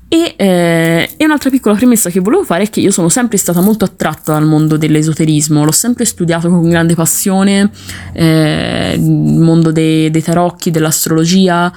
E, 0.08 0.36
eh, 0.38 1.10
e 1.18 1.26
un'altra 1.26 1.50
piccola 1.50 1.76
premessa 1.76 2.10
che 2.10 2.20
volevo 2.20 2.44
fare 2.44 2.64
è 2.64 2.70
che 2.70 2.80
io 2.80 2.92
sono 2.92 3.10
sempre 3.10 3.38
stata 3.38 3.62
molto 3.62 3.84
attratta 3.84 4.34
dal 4.34 4.46
mondo 4.46 4.78
dell'esoterismo, 4.78 5.66
l'ho 5.66 5.72
sempre 5.72 6.06
studiato 6.06 6.50
con 6.50 6.70
grande 6.70 6.94
passione, 6.94 7.70
eh, 8.14 8.94
il 8.96 9.02
mondo 9.02 9.72
dei, 9.72 10.10
dei 10.10 10.22
tarocchi, 10.22 10.72
dell'astrologia, 10.72 11.74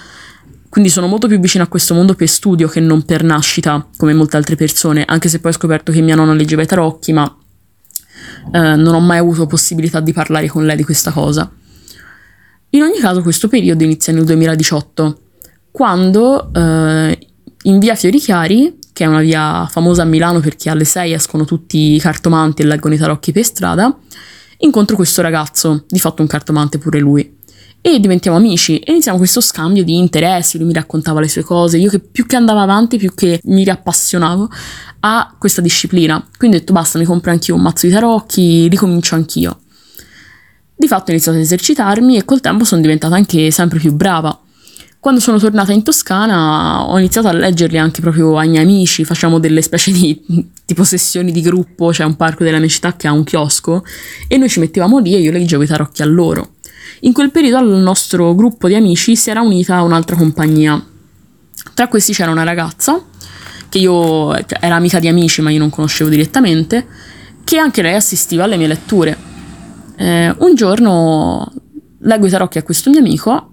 quindi 0.68 0.90
sono 0.90 1.06
molto 1.06 1.26
più 1.26 1.40
vicina 1.40 1.64
a 1.64 1.68
questo 1.68 1.94
mondo 1.94 2.14
per 2.14 2.28
studio 2.28 2.68
che 2.68 2.78
non 2.78 3.04
per 3.04 3.24
nascita, 3.24 3.84
come 3.96 4.12
molte 4.12 4.36
altre 4.36 4.54
persone, 4.54 5.04
anche 5.06 5.28
se 5.28 5.40
poi 5.40 5.50
ho 5.50 5.54
scoperto 5.54 5.90
che 5.90 6.02
mia 6.02 6.14
nonna 6.14 6.34
leggeva 6.34 6.62
i 6.62 6.66
tarocchi, 6.66 7.12
ma 7.14 7.36
eh, 8.52 8.76
non 8.76 8.94
ho 8.94 9.00
mai 9.00 9.18
avuto 9.18 9.46
possibilità 9.46 10.00
di 10.00 10.12
parlare 10.12 10.48
con 10.48 10.64
lei 10.64 10.76
di 10.76 10.84
questa 10.84 11.10
cosa. 11.10 11.50
In 12.70 12.82
ogni 12.82 12.98
caso 12.98 13.22
questo 13.22 13.48
periodo 13.48 13.84
inizia 13.84 14.12
nel 14.12 14.24
2018, 14.24 15.20
quando 15.70 16.52
eh, 16.52 17.18
in 17.62 17.78
via 17.78 17.94
Fiorichiari, 17.94 18.78
che 18.92 19.04
è 19.04 19.06
una 19.06 19.20
via 19.20 19.66
famosa 19.70 20.02
a 20.02 20.06
Milano 20.06 20.40
perché 20.40 20.70
alle 20.70 20.84
6 20.84 21.12
escono 21.12 21.44
tutti 21.44 21.94
i 21.94 21.98
cartomanti 21.98 22.62
e 22.62 22.64
leggono 22.64 22.94
i 22.94 22.98
tarocchi 22.98 23.32
per 23.32 23.44
strada, 23.44 23.96
incontro 24.58 24.96
questo 24.96 25.22
ragazzo, 25.22 25.84
di 25.88 25.98
fatto 25.98 26.22
un 26.22 26.28
cartomante 26.28 26.78
pure 26.78 26.98
lui. 26.98 27.35
E 27.80 28.00
diventiamo 28.00 28.36
amici 28.36 28.78
e 28.78 28.90
iniziamo 28.90 29.16
questo 29.16 29.40
scambio 29.40 29.84
di 29.84 29.96
interessi, 29.96 30.58
lui 30.58 30.66
mi 30.66 30.72
raccontava 30.72 31.20
le 31.20 31.28
sue 31.28 31.42
cose, 31.42 31.78
io 31.78 31.88
che 31.88 32.00
più 32.00 32.26
che 32.26 32.34
andavo 32.34 32.58
avanti, 32.58 32.96
più 32.98 33.14
che 33.14 33.40
mi 33.44 33.62
riappassionavo 33.62 34.50
a 35.00 35.34
questa 35.38 35.60
disciplina. 35.60 36.24
Quindi 36.36 36.56
ho 36.56 36.60
detto 36.60 36.72
basta, 36.72 36.98
mi 36.98 37.04
compro 37.04 37.30
anch'io 37.30 37.54
un 37.54 37.62
mazzo 37.62 37.86
di 37.86 37.92
tarocchi, 37.92 38.66
ricomincio 38.68 39.14
anch'io. 39.14 39.60
Di 40.74 40.88
fatto 40.88 41.08
ho 41.08 41.12
iniziato 41.12 41.38
ad 41.38 41.44
esercitarmi 41.44 42.16
e 42.16 42.24
col 42.24 42.40
tempo 42.40 42.64
sono 42.64 42.80
diventata 42.80 43.14
anche 43.14 43.50
sempre 43.50 43.78
più 43.78 43.92
brava. 43.92 44.36
Quando 44.98 45.20
sono 45.22 45.38
tornata 45.38 45.72
in 45.72 45.84
Toscana 45.84 46.88
ho 46.88 46.98
iniziato 46.98 47.28
a 47.28 47.32
leggerli 47.32 47.78
anche 47.78 48.00
proprio 48.00 48.36
ai 48.36 48.48
miei 48.48 48.64
amici, 48.64 49.04
facciamo 49.04 49.38
delle 49.38 49.62
specie 49.62 49.92
di 49.92 50.20
tipo 50.64 50.82
sessioni 50.82 51.30
di 51.30 51.40
gruppo, 51.42 51.90
c'è 51.90 52.02
un 52.02 52.16
parco 52.16 52.42
della 52.42 52.58
mia 52.58 52.66
città 52.66 52.96
che 52.96 53.06
ha 53.06 53.12
un 53.12 53.22
chiosco 53.22 53.84
e 54.26 54.36
noi 54.36 54.48
ci 54.48 54.58
mettevamo 54.58 54.98
lì 54.98 55.14
e 55.14 55.20
io 55.20 55.30
leggevo 55.30 55.62
i 55.62 55.66
tarocchi 55.66 56.02
a 56.02 56.06
loro. 56.06 56.55
In 57.00 57.12
quel 57.12 57.30
periodo 57.30 57.58
al 57.58 57.68
nostro 57.68 58.34
gruppo 58.34 58.68
di 58.68 58.74
amici 58.74 59.16
si 59.16 59.30
era 59.30 59.40
unita 59.40 59.82
un'altra 59.82 60.16
compagnia. 60.16 60.84
Tra 61.74 61.88
questi 61.88 62.12
c'era 62.12 62.30
una 62.30 62.44
ragazza 62.44 63.02
che 63.68 63.78
io 63.78 64.34
era 64.34 64.76
amica 64.76 64.98
di 64.98 65.08
amici 65.08 65.42
ma 65.42 65.50
io 65.50 65.58
non 65.58 65.70
conoscevo 65.70 66.08
direttamente, 66.08 66.86
che 67.44 67.58
anche 67.58 67.82
lei 67.82 67.94
assistiva 67.94 68.44
alle 68.44 68.56
mie 68.56 68.66
letture. 68.66 69.16
Eh, 69.96 70.34
un 70.38 70.54
giorno 70.54 71.52
leggo 72.00 72.26
i 72.26 72.30
tarocchi 72.30 72.58
a 72.58 72.62
questo 72.62 72.90
mio 72.90 73.00
amico 73.00 73.50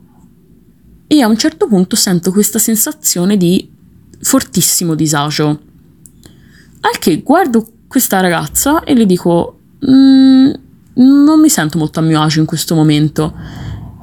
e 1.08 1.22
a 1.22 1.28
un 1.28 1.38
certo 1.38 1.68
punto 1.68 1.96
sento 1.96 2.32
questa 2.32 2.60
sensazione 2.60 3.38
di 3.38 3.70
fortissimo 4.22 4.96
disagio. 4.96 5.48
Al 6.82 6.98
che 7.00 7.22
guardo 7.22 7.68
questa 7.88 8.20
ragazza 8.20 8.84
e 8.84 8.96
le 8.96 9.06
dico: 9.06 9.60
"Mm, 9.90 10.52
Non 10.96 11.40
mi 11.40 11.50
sento 11.50 11.78
molto 11.78 12.00
a 12.00 12.04
mio 12.04 12.22
agio 12.22 12.40
in 12.40 12.46
questo 12.46 12.76
momento. 12.76 13.34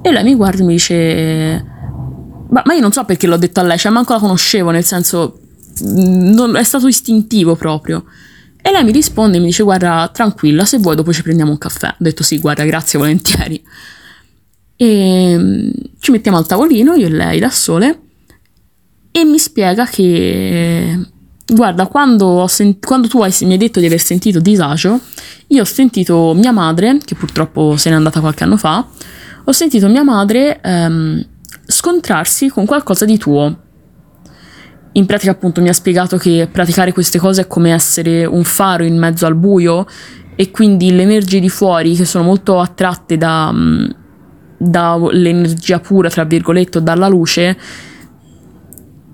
E 0.02 0.10
lei 0.10 0.24
mi 0.24 0.34
guarda 0.34 0.62
e 0.62 0.66
mi 0.66 0.72
dice: 0.74 1.64
Ma, 2.50 2.62
ma 2.64 2.74
io 2.74 2.80
non 2.80 2.92
so 2.92 3.04
perché 3.04 3.26
l'ho 3.26 3.36
detto 3.36 3.60
a 3.60 3.62
lei, 3.62 3.78
cioè 3.78 3.92
manco 3.92 4.12
la 4.12 4.18
conoscevo, 4.18 4.70
nel 4.70 4.84
senso, 4.84 5.38
mm, 5.84 6.32
non- 6.32 6.56
è 6.56 6.64
stato 6.64 6.88
istintivo 6.88 7.54
proprio. 7.56 8.04
E 8.62 8.70
lei 8.70 8.84
mi 8.84 8.92
risponde 8.92 9.36
e 9.36 9.40
mi 9.40 9.46
dice: 9.46 9.62
Guarda, 9.62 10.10
tranquilla, 10.12 10.64
se 10.64 10.78
vuoi 10.78 10.96
dopo 10.96 11.12
ci 11.12 11.22
prendiamo 11.22 11.50
un 11.50 11.58
caffè. 11.58 11.88
Ho 11.88 11.96
detto 11.98 12.22
sì, 12.22 12.38
guarda, 12.38 12.64
grazie, 12.64 12.98
volentieri. 12.98 13.62
E 14.76 15.36
mm, 15.38 15.70
ci 15.98 16.10
mettiamo 16.10 16.38
al 16.38 16.46
tavolino, 16.46 16.94
io 16.94 17.06
e 17.06 17.10
lei 17.10 17.38
da 17.38 17.50
sole, 17.50 18.00
e 19.12 19.24
mi 19.24 19.38
spiega 19.38 19.84
che, 19.86 20.98
guarda, 21.52 21.86
quando, 21.86 22.26
ho 22.26 22.46
sen- 22.46 22.78
quando 22.80 23.08
tu 23.08 23.22
hai- 23.22 23.34
mi 23.42 23.52
hai 23.52 23.58
detto 23.58 23.80
di 23.80 23.86
aver 23.86 24.00
sentito 24.00 24.40
disagio, 24.40 25.00
io 25.48 25.62
ho 25.62 25.66
sentito 25.66 26.32
mia 26.34 26.52
madre, 26.52 26.98
che 27.04 27.14
purtroppo 27.14 27.76
se 27.76 27.90
n'è 27.90 27.96
andata 27.96 28.20
qualche 28.20 28.44
anno 28.44 28.56
fa, 28.56 28.86
ho 29.44 29.52
sentito 29.52 29.88
mia 29.88 30.04
madre 30.04 30.60
ehm, 30.60 31.26
scontrarsi 31.66 32.48
con 32.48 32.66
qualcosa 32.66 33.04
di 33.04 33.18
tuo. 33.18 33.58
In 34.92 35.06
pratica, 35.06 35.30
appunto, 35.30 35.60
mi 35.60 35.68
ha 35.68 35.72
spiegato 35.72 36.16
che 36.16 36.48
praticare 36.50 36.92
queste 36.92 37.18
cose 37.18 37.42
è 37.42 37.46
come 37.46 37.72
essere 37.72 38.24
un 38.24 38.42
faro 38.44 38.82
in 38.84 38.98
mezzo 38.98 39.24
al 39.26 39.36
buio 39.36 39.86
e 40.34 40.50
quindi 40.50 40.90
le 40.92 41.02
energie 41.02 41.38
di 41.38 41.48
fuori 41.48 41.94
che 41.94 42.04
sono 42.04 42.24
molto 42.24 42.58
attratte 42.58 43.16
da, 43.16 43.52
mm, 43.52 43.90
dall'energia 44.56 45.78
pura, 45.80 46.08
tra 46.08 46.24
virgolette, 46.24 46.82
dalla 46.82 47.08
luce, 47.08 47.56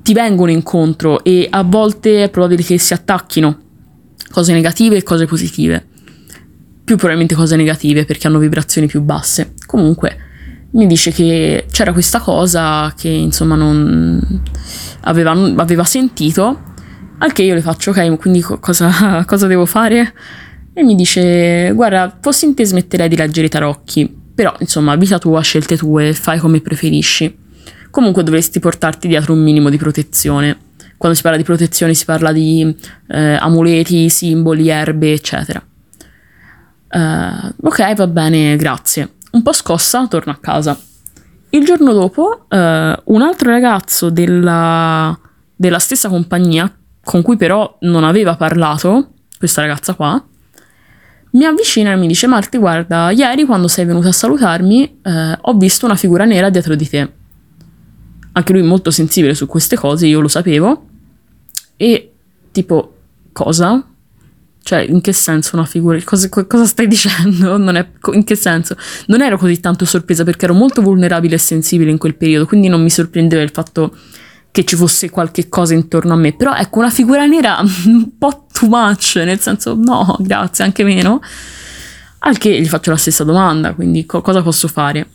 ti 0.07 0.13
vengono 0.13 0.53
incontro 0.53 1.25
e 1.25 1.49
a 1.51 1.65
volte 1.65 2.23
è 2.23 2.31
probabile 2.31 2.63
che 2.63 2.79
si 2.79 2.93
attacchino 2.93 3.59
cose 4.31 4.53
negative 4.53 4.99
e 4.99 5.03
cose 5.03 5.27
positive. 5.27 5.85
Più 6.85 6.95
probabilmente 6.95 7.35
cose 7.35 7.57
negative 7.57 8.05
perché 8.05 8.29
hanno 8.29 8.39
vibrazioni 8.39 8.87
più 8.87 9.03
basse. 9.03 9.55
Comunque 9.67 10.17
mi 10.75 10.87
dice 10.87 11.11
che 11.11 11.67
c'era 11.73 11.93
questa 11.93 12.21
cosa 12.21 12.95
che 12.97 13.09
insomma 13.09 13.57
non 13.57 14.43
aveva, 15.01 15.33
aveva 15.33 15.83
sentito, 15.83 16.61
al 17.19 17.33
che 17.33 17.43
io 17.43 17.55
le 17.55 17.63
faccio 17.63 17.91
ok, 17.91 18.17
quindi 18.17 18.43
co- 18.43 18.61
cosa, 18.61 19.25
cosa 19.27 19.49
devo 19.49 19.67
fare? 19.67 20.15
E 20.73 20.85
mi 20.85 20.95
dice 20.95 21.73
guarda, 21.75 22.17
fossi 22.21 22.45
in 22.45 22.55
te 22.55 22.65
smetterei 22.65 23.09
di 23.09 23.17
leggere 23.17 23.49
i 23.49 23.51
tarocchi, 23.51 24.09
però 24.33 24.55
insomma 24.61 24.95
vita 24.95 25.19
tua, 25.19 25.41
scelte 25.41 25.77
tue, 25.77 26.13
fai 26.13 26.39
come 26.39 26.61
preferisci. 26.61 27.45
Comunque 27.97 28.23
dovresti 28.23 28.61
portarti 28.61 29.09
dietro 29.09 29.33
un 29.33 29.43
minimo 29.43 29.71
di 29.71 29.79
protezione. 29.79 30.55
Quando 30.99 31.17
si 31.17 31.23
parla 31.23 31.39
di 31.39 31.45
protezione 31.45 31.95
si 31.95 32.05
parla 32.05 32.31
di 32.31 32.77
eh, 33.09 33.37
amuleti, 33.37 34.11
simboli, 34.11 34.69
erbe, 34.69 35.15
eccetera. 35.15 35.65
Eh, 36.91 37.55
ok, 37.59 37.95
va 37.95 38.07
bene, 38.07 38.55
grazie. 38.57 39.15
Un 39.31 39.41
po' 39.41 39.55
scossa, 39.55 40.07
torno 40.09 40.31
a 40.31 40.37
casa. 40.39 40.79
Il 41.49 41.65
giorno 41.65 41.95
dopo, 41.95 42.45
eh, 42.51 43.01
un 43.03 43.23
altro 43.23 43.51
ragazzo 43.51 44.11
della, 44.11 45.19
della 45.55 45.79
stessa 45.79 46.11
compagnia, 46.11 46.71
con 47.03 47.23
cui 47.23 47.39
però 47.39 47.79
non 47.81 48.05
aveva 48.05 48.37
parlato, 48.37 49.13
questa 49.39 49.63
ragazza 49.63 49.95
qua, 49.95 50.23
mi 51.31 51.45
avvicina 51.47 51.93
e 51.93 51.97
mi 51.97 52.09
dice: 52.09 52.27
Marti, 52.27 52.59
guarda, 52.59 53.11
ieri 53.11 53.47
quando 53.47 53.69
sei 53.69 53.87
venuta 53.87 54.09
a 54.09 54.13
salutarmi, 54.13 55.01
eh, 55.03 55.39
ho 55.41 55.55
visto 55.55 55.87
una 55.87 55.97
figura 55.97 56.27
nera 56.27 56.51
dietro 56.51 56.75
di 56.75 56.87
te. 56.87 57.25
Anche 58.37 58.53
lui 58.53 58.63
molto 58.63 58.91
sensibile 58.91 59.35
su 59.35 59.47
queste 59.47 59.77
cose, 59.77 60.07
io 60.07 60.21
lo 60.21 60.29
sapevo. 60.29 60.87
E 61.77 62.13
tipo, 62.53 62.95
cosa? 63.33 63.83
Cioè, 64.63 64.81
in 64.81 65.01
che 65.01 65.13
senso 65.13 65.57
una 65.57 65.65
figura? 65.65 65.99
Cosa, 66.05 66.29
cosa 66.29 66.67
stai 66.67 66.87
dicendo? 66.87 67.57
È, 67.73 67.89
in 68.13 68.25
che 68.25 68.35
senso? 68.35 68.77
Non 69.07 69.23
ero 69.23 69.39
così 69.39 69.59
tanto 69.61 69.87
sorpresa 69.87 70.23
perché 70.23 70.45
ero 70.45 70.55
molto 70.55 70.83
vulnerabile 70.83 71.37
e 71.37 71.39
sensibile 71.39 71.91
in 71.91 71.99
quel 71.99 72.15
periodo, 72.15 72.47
quindi 72.47 72.69
non 72.69 72.83
mi 72.83 72.91
sorprendeva 72.91 73.43
il 73.43 73.51
fatto 73.51 73.97
che 74.51 74.65
ci 74.65 74.77
fosse 74.77 75.09
qualche 75.09 75.49
cosa 75.49 75.73
intorno 75.73 76.13
a 76.13 76.17
me. 76.17 76.35
Però 76.35 76.55
ecco, 76.55 76.81
una 76.81 76.91
figura 76.91 77.25
nera 77.27 77.61
un 77.87 78.19
po' 78.19 78.47
too 78.53 78.69
much, 78.69 79.15
nel 79.17 79.41
senso, 79.41 79.75
no, 79.75 80.17
grazie, 80.21 80.65
anche 80.65 80.85
meno. 80.85 81.21
Al 82.21 82.37
che 82.37 82.61
gli 82.61 82.67
faccio 82.67 82.91
la 82.91 82.97
stessa 82.97 83.25
domanda, 83.25 83.73
quindi 83.73 84.05
co- 84.05 84.21
cosa 84.21 84.43
posso 84.43 84.69
fare? 84.69 85.09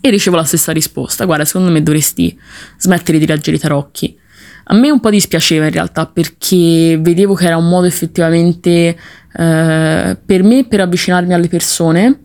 E 0.00 0.10
ricevo 0.10 0.36
la 0.36 0.44
stessa 0.44 0.72
risposta. 0.72 1.24
Guarda, 1.24 1.44
secondo 1.44 1.70
me 1.70 1.82
dovresti 1.82 2.38
smettere 2.78 3.18
di 3.18 3.26
leggere 3.26 3.56
i 3.56 3.60
tarocchi. 3.60 4.18
A 4.64 4.74
me 4.74 4.90
un 4.90 5.00
po' 5.00 5.10
dispiaceva 5.10 5.66
in 5.66 5.72
realtà 5.72 6.06
perché 6.06 6.98
vedevo 7.00 7.34
che 7.34 7.46
era 7.46 7.56
un 7.56 7.68
modo 7.68 7.86
effettivamente 7.86 8.96
eh, 9.32 10.18
per 10.24 10.42
me 10.42 10.64
per 10.66 10.80
avvicinarmi 10.80 11.34
alle 11.34 11.48
persone 11.48 12.20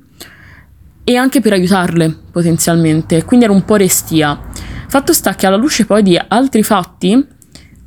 e 1.03 1.15
anche 1.15 1.41
per 1.41 1.53
aiutarle 1.53 2.15
potenzialmente. 2.31 3.23
Quindi 3.23 3.45
ero 3.45 3.53
un 3.53 3.65
po' 3.65 3.75
restia. 3.75 4.39
Fatto 4.87 5.11
sta 5.11 5.35
che 5.35 5.47
alla 5.47 5.55
luce 5.55 5.85
poi 5.85 6.03
di 6.03 6.19
altri 6.27 6.63
fatti 6.63 7.27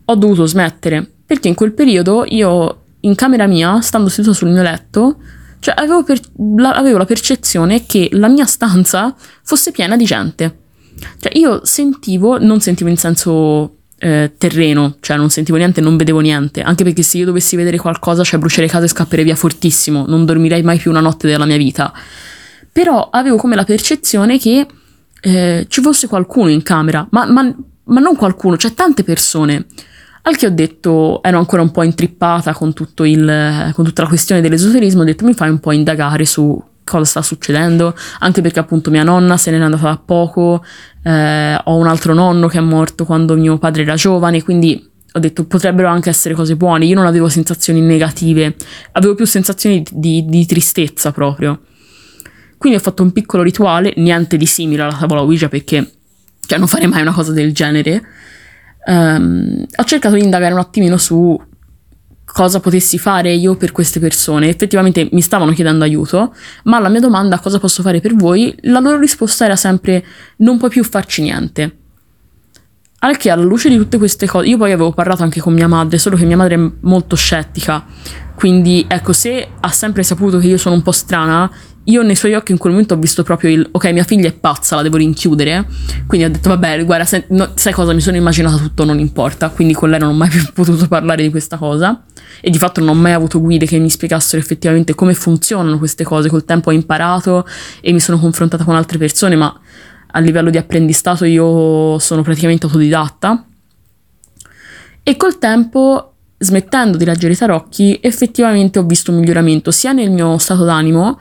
ho 0.04 0.14
dovuto 0.14 0.46
smettere 0.46 1.08
perché 1.24 1.48
in 1.48 1.54
quel 1.54 1.72
periodo 1.72 2.24
io 2.26 2.82
in 3.00 3.14
camera 3.14 3.46
mia, 3.46 3.80
stando 3.80 4.08
seduta 4.08 4.34
sul 4.34 4.48
mio 4.48 4.62
letto, 4.62 5.18
cioè 5.60 5.74
avevo, 5.76 6.02
per- 6.04 6.20
la, 6.56 6.72
avevo 6.72 6.98
la 6.98 7.04
percezione 7.04 7.86
che 7.86 8.08
la 8.12 8.28
mia 8.28 8.46
stanza 8.46 9.14
fosse 9.42 9.70
piena 9.70 9.96
di 9.96 10.04
gente. 10.04 10.58
Cioè 11.20 11.36
io 11.36 11.64
sentivo, 11.64 12.38
non 12.38 12.60
sentivo 12.60 12.90
in 12.90 12.96
senso 12.96 13.76
eh, 13.98 14.32
terreno, 14.36 14.96
cioè 15.00 15.16
non 15.16 15.30
sentivo 15.30 15.58
niente, 15.58 15.80
non 15.80 15.96
vedevo 15.96 16.20
niente, 16.20 16.60
anche 16.60 16.84
perché 16.84 17.02
se 17.02 17.18
io 17.18 17.24
dovessi 17.24 17.56
vedere 17.56 17.78
qualcosa, 17.78 18.24
cioè 18.24 18.38
brucerei 18.38 18.68
casa 18.68 18.84
e 18.84 18.88
scapperei 18.88 19.24
via 19.24 19.36
fortissimo, 19.36 20.04
non 20.06 20.24
dormirei 20.24 20.62
mai 20.62 20.78
più 20.78 20.90
una 20.90 21.00
notte 21.00 21.26
della 21.26 21.46
mia 21.46 21.56
vita. 21.56 21.92
Però 22.72 23.08
avevo 23.10 23.36
come 23.36 23.56
la 23.56 23.64
percezione 23.64 24.38
che 24.38 24.66
eh, 25.20 25.66
ci 25.68 25.80
fosse 25.80 26.06
qualcuno 26.06 26.50
in 26.50 26.62
camera, 26.62 27.06
ma, 27.10 27.26
ma- 27.26 27.54
ma 27.84 28.00
non 28.00 28.16
qualcuno, 28.16 28.56
cioè 28.56 28.74
tante 28.74 29.02
persone. 29.02 29.66
Al 30.28 30.36
che 30.36 30.44
ho 30.44 30.50
detto, 30.50 31.22
ero 31.22 31.38
ancora 31.38 31.62
un 31.62 31.70
po' 31.70 31.82
intrippata 31.82 32.52
con, 32.52 32.74
tutto 32.74 33.04
il, 33.04 33.70
con 33.72 33.82
tutta 33.82 34.02
la 34.02 34.08
questione 34.08 34.42
dell'esoterismo, 34.42 35.00
ho 35.00 35.04
detto 35.04 35.24
mi 35.24 35.32
fai 35.32 35.48
un 35.48 35.58
po' 35.58 35.72
indagare 35.72 36.26
su 36.26 36.62
cosa 36.84 37.04
sta 37.04 37.22
succedendo, 37.22 37.96
anche 38.18 38.42
perché 38.42 38.58
appunto 38.58 38.90
mia 38.90 39.02
nonna 39.02 39.38
se 39.38 39.50
n'è 39.50 39.58
andata 39.58 39.84
da 39.84 39.96
poco, 39.96 40.62
eh, 41.02 41.58
ho 41.64 41.76
un 41.76 41.86
altro 41.86 42.12
nonno 42.12 42.46
che 42.46 42.58
è 42.58 42.60
morto 42.60 43.06
quando 43.06 43.36
mio 43.36 43.56
padre 43.56 43.82
era 43.84 43.94
giovane, 43.94 44.42
quindi 44.42 44.86
ho 45.10 45.18
detto 45.18 45.46
potrebbero 45.46 45.88
anche 45.88 46.10
essere 46.10 46.34
cose 46.34 46.56
buone, 46.56 46.84
io 46.84 46.94
non 46.94 47.06
avevo 47.06 47.30
sensazioni 47.30 47.80
negative, 47.80 48.54
avevo 48.92 49.14
più 49.14 49.24
sensazioni 49.24 49.82
di, 49.90 50.26
di 50.26 50.44
tristezza 50.44 51.10
proprio. 51.10 51.62
Quindi 52.58 52.78
ho 52.78 52.82
fatto 52.82 53.02
un 53.02 53.12
piccolo 53.12 53.42
rituale, 53.42 53.94
niente 53.96 54.36
di 54.36 54.44
simile 54.44 54.82
alla 54.82 54.94
tavola 54.94 55.22
Ouija 55.22 55.48
perché 55.48 55.90
cioè, 56.48 56.58
non 56.58 56.66
farei 56.66 56.86
mai 56.88 57.02
una 57.02 57.12
cosa 57.12 57.32
del 57.32 57.52
genere. 57.52 58.02
Ehm, 58.88 59.66
ho 59.76 59.84
cercato 59.84 60.14
di 60.14 60.22
indagare 60.22 60.54
un 60.54 60.60
attimino 60.60 60.96
su 60.96 61.38
cosa 62.24 62.60
potessi 62.60 62.98
fare 62.98 63.32
io 63.32 63.56
per 63.56 63.72
queste 63.72 64.00
persone. 64.00 64.48
Effettivamente 64.48 65.08
mi 65.12 65.20
stavano 65.20 65.52
chiedendo 65.52 65.84
aiuto, 65.84 66.34
ma 66.64 66.78
alla 66.78 66.88
mia 66.88 67.00
domanda 67.00 67.38
cosa 67.38 67.58
posso 67.58 67.82
fare 67.82 68.00
per 68.00 68.14
voi, 68.14 68.54
la 68.62 68.80
loro 68.80 68.98
risposta 68.98 69.44
era 69.44 69.56
sempre 69.56 70.04
non 70.38 70.56
puoi 70.56 70.70
più 70.70 70.82
farci 70.84 71.22
niente. 71.22 71.76
Al 73.00 73.16
che 73.16 73.30
alla 73.30 73.44
luce 73.44 73.68
di 73.68 73.76
tutte 73.76 73.98
queste 73.98 74.26
cose, 74.26 74.48
io 74.48 74.56
poi 74.56 74.72
avevo 74.72 74.92
parlato 74.92 75.22
anche 75.22 75.40
con 75.40 75.52
mia 75.52 75.68
madre, 75.68 75.98
solo 75.98 76.16
che 76.16 76.24
mia 76.24 76.36
madre 76.36 76.56
è 76.56 76.70
molto 76.80 77.14
scettica, 77.14 77.84
quindi 78.34 78.84
ecco, 78.88 79.12
se 79.12 79.48
ha 79.60 79.70
sempre 79.70 80.02
saputo 80.02 80.38
che 80.38 80.48
io 80.48 80.58
sono 80.58 80.74
un 80.74 80.82
po' 80.82 80.92
strana, 80.92 81.50
io 81.88 82.02
nei 82.02 82.16
suoi 82.16 82.34
occhi 82.34 82.52
in 82.52 82.58
quel 82.58 82.72
momento 82.72 82.94
ho 82.94 82.98
visto 82.98 83.22
proprio 83.22 83.50
il 83.50 83.66
ok, 83.70 83.92
mia 83.92 84.04
figlia 84.04 84.28
è 84.28 84.32
pazza, 84.32 84.76
la 84.76 84.82
devo 84.82 84.98
rinchiudere. 84.98 85.66
Quindi 86.06 86.26
ho 86.26 86.30
detto, 86.30 86.50
vabbè, 86.50 86.84
guarda, 86.84 87.06
se- 87.06 87.24
no, 87.28 87.52
sai 87.54 87.72
cosa, 87.72 87.94
mi 87.94 88.00
sono 88.00 88.16
immaginata 88.16 88.56
tutto, 88.56 88.84
non 88.84 88.98
importa. 88.98 89.48
Quindi 89.48 89.72
con 89.72 89.88
lei 89.88 89.98
non 89.98 90.10
ho 90.10 90.12
mai 90.12 90.28
più 90.30 90.44
potuto 90.52 90.86
parlare 90.86 91.22
di 91.22 91.30
questa 91.30 91.56
cosa. 91.56 92.04
E 92.40 92.50
di 92.50 92.58
fatto 92.58 92.80
non 92.80 92.90
ho 92.90 92.94
mai 92.94 93.12
avuto 93.12 93.40
guide 93.40 93.64
che 93.64 93.78
mi 93.78 93.88
spiegassero 93.88 94.40
effettivamente 94.40 94.94
come 94.94 95.14
funzionano 95.14 95.78
queste 95.78 96.04
cose. 96.04 96.28
Col 96.28 96.44
tempo 96.44 96.68
ho 96.68 96.72
imparato 96.72 97.46
e 97.80 97.92
mi 97.92 98.00
sono 98.00 98.18
confrontata 98.18 98.64
con 98.64 98.74
altre 98.74 98.98
persone, 98.98 99.34
ma 99.34 99.58
a 100.10 100.18
livello 100.20 100.50
di 100.50 100.58
apprendistato 100.58 101.24
io 101.24 101.98
sono 101.98 102.20
praticamente 102.20 102.66
autodidatta. 102.66 103.44
E 105.02 105.16
col 105.16 105.38
tempo, 105.38 106.12
smettendo 106.36 106.98
di 106.98 107.06
leggere 107.06 107.32
i 107.32 107.36
tarocchi, 107.36 107.98
effettivamente 108.02 108.78
ho 108.78 108.84
visto 108.84 109.10
un 109.10 109.20
miglioramento 109.20 109.70
sia 109.70 109.92
nel 109.92 110.10
mio 110.10 110.36
stato 110.36 110.64
d'animo, 110.64 111.18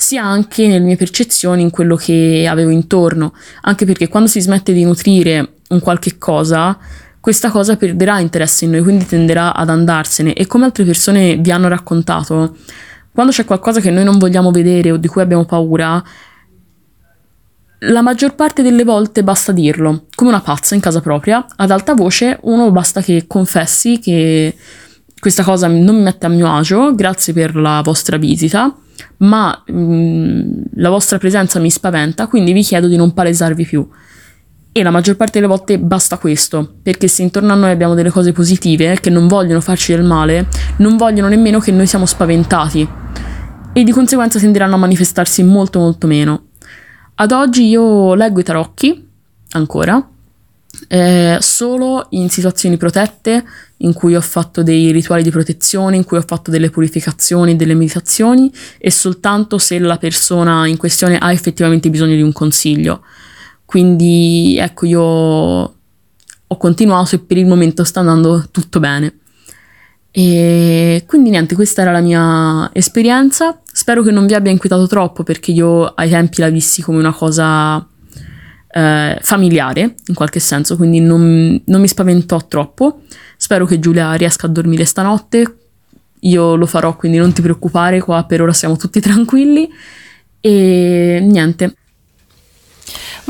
sia 0.00 0.24
anche 0.24 0.66
nelle 0.66 0.84
mie 0.84 0.96
percezioni 0.96 1.60
in 1.60 1.68
quello 1.68 1.94
che 1.94 2.46
avevo 2.48 2.70
intorno. 2.70 3.34
Anche 3.62 3.84
perché 3.84 4.08
quando 4.08 4.30
si 4.30 4.40
smette 4.40 4.72
di 4.72 4.82
nutrire 4.82 5.56
un 5.68 5.80
qualche 5.80 6.16
cosa, 6.16 6.78
questa 7.20 7.50
cosa 7.50 7.76
perderà 7.76 8.18
interesse 8.18 8.64
in 8.64 8.70
noi, 8.70 8.80
quindi 8.80 9.04
tenderà 9.06 9.54
ad 9.54 9.68
andarsene. 9.68 10.32
E 10.32 10.46
come 10.46 10.64
altre 10.64 10.84
persone 10.84 11.36
vi 11.36 11.50
hanno 11.52 11.68
raccontato, 11.68 12.56
quando 13.12 13.30
c'è 13.30 13.44
qualcosa 13.44 13.80
che 13.80 13.90
noi 13.90 14.04
non 14.04 14.16
vogliamo 14.16 14.50
vedere 14.50 14.90
o 14.90 14.96
di 14.96 15.06
cui 15.06 15.20
abbiamo 15.20 15.44
paura, 15.44 16.02
la 17.80 18.00
maggior 18.00 18.34
parte 18.34 18.62
delle 18.62 18.84
volte 18.84 19.22
basta 19.22 19.52
dirlo, 19.52 20.06
come 20.14 20.30
una 20.30 20.40
pazza 20.40 20.74
in 20.74 20.80
casa 20.80 21.02
propria, 21.02 21.44
ad 21.56 21.70
alta 21.70 21.92
voce, 21.92 22.38
uno 22.42 22.70
basta 22.70 23.02
che 23.02 23.26
confessi 23.26 23.98
che 23.98 24.56
questa 25.20 25.42
cosa 25.42 25.66
non 25.66 25.96
mi 25.96 26.02
mette 26.02 26.24
a 26.24 26.30
mio 26.30 26.50
agio, 26.50 26.94
grazie 26.94 27.34
per 27.34 27.54
la 27.54 27.82
vostra 27.84 28.16
visita, 28.16 28.74
ma 29.18 29.62
mh, 29.66 30.62
la 30.74 30.88
vostra 30.88 31.18
presenza 31.18 31.58
mi 31.58 31.70
spaventa, 31.70 32.26
quindi 32.26 32.52
vi 32.52 32.62
chiedo 32.62 32.88
di 32.88 32.96
non 32.96 33.12
palesarvi 33.12 33.64
più. 33.64 33.88
E 34.72 34.82
la 34.82 34.90
maggior 34.90 35.16
parte 35.16 35.40
delle 35.40 35.50
volte 35.50 35.78
basta 35.78 36.16
questo, 36.16 36.76
perché 36.82 37.08
se 37.08 37.22
intorno 37.22 37.52
a 37.52 37.56
noi 37.56 37.70
abbiamo 37.70 37.94
delle 37.94 38.10
cose 38.10 38.32
positive 38.32 39.00
che 39.00 39.10
non 39.10 39.26
vogliono 39.26 39.60
farci 39.60 39.92
del 39.94 40.04
male, 40.04 40.46
non 40.76 40.96
vogliono 40.96 41.28
nemmeno 41.28 41.58
che 41.58 41.72
noi 41.72 41.86
siamo 41.86 42.06
spaventati 42.06 42.88
e 43.72 43.84
di 43.84 43.90
conseguenza 43.92 44.38
tenderanno 44.38 44.76
a 44.76 44.78
manifestarsi 44.78 45.42
molto 45.42 45.78
molto 45.78 46.06
meno. 46.06 46.44
Ad 47.16 47.32
oggi 47.32 47.68
io 47.68 48.14
leggo 48.14 48.40
i 48.40 48.44
tarocchi, 48.44 49.08
ancora, 49.50 50.08
eh, 50.88 51.38
solo 51.40 52.06
in 52.10 52.30
situazioni 52.30 52.76
protette, 52.76 53.44
in 53.82 53.92
cui 53.92 54.14
ho 54.14 54.20
fatto 54.20 54.62
dei 54.62 54.90
rituali 54.92 55.22
di 55.22 55.30
protezione, 55.30 55.96
in 55.96 56.04
cui 56.04 56.18
ho 56.18 56.24
fatto 56.26 56.50
delle 56.50 56.70
purificazioni, 56.70 57.56
delle 57.56 57.74
meditazioni 57.74 58.52
e 58.78 58.90
soltanto 58.90 59.58
se 59.58 59.78
la 59.78 59.96
persona 59.96 60.66
in 60.66 60.76
questione 60.76 61.18
ha 61.18 61.32
effettivamente 61.32 61.90
bisogno 61.90 62.14
di 62.14 62.22
un 62.22 62.32
consiglio. 62.32 63.02
Quindi 63.64 64.58
ecco, 64.58 64.86
io 64.86 65.00
ho 66.52 66.56
continuato 66.56 67.14
e 67.14 67.20
per 67.20 67.36
il 67.38 67.46
momento 67.46 67.84
sta 67.84 68.00
andando 68.00 68.48
tutto 68.50 68.80
bene. 68.80 69.14
E 70.12 71.04
quindi 71.06 71.30
niente, 71.30 71.54
questa 71.54 71.82
era 71.82 71.92
la 71.92 72.00
mia 72.00 72.68
esperienza. 72.72 73.60
Spero 73.72 74.02
che 74.02 74.10
non 74.10 74.26
vi 74.26 74.34
abbia 74.34 74.50
inquietato 74.50 74.86
troppo 74.88 75.22
perché 75.22 75.52
io 75.52 75.84
ai 75.86 76.10
tempi 76.10 76.40
la 76.40 76.50
vissi 76.50 76.82
come 76.82 76.98
una 76.98 77.12
cosa 77.12 77.86
eh, 78.72 79.18
familiare 79.20 79.94
in 80.06 80.14
qualche 80.14 80.40
senso, 80.40 80.76
quindi 80.76 81.00
non, 81.00 81.60
non 81.64 81.80
mi 81.80 81.88
spaventò 81.88 82.44
troppo. 82.46 83.02
Spero 83.42 83.64
che 83.64 83.78
Giulia 83.78 84.12
riesca 84.12 84.46
a 84.46 84.50
dormire 84.50 84.84
stanotte. 84.84 85.56
Io 86.20 86.56
lo 86.56 86.66
farò, 86.66 86.94
quindi 86.94 87.16
non 87.16 87.32
ti 87.32 87.40
preoccupare, 87.40 87.98
qua 87.98 88.22
per 88.24 88.42
ora 88.42 88.52
siamo 88.52 88.76
tutti 88.76 89.00
tranquilli. 89.00 89.66
E 90.40 91.20
niente, 91.22 91.74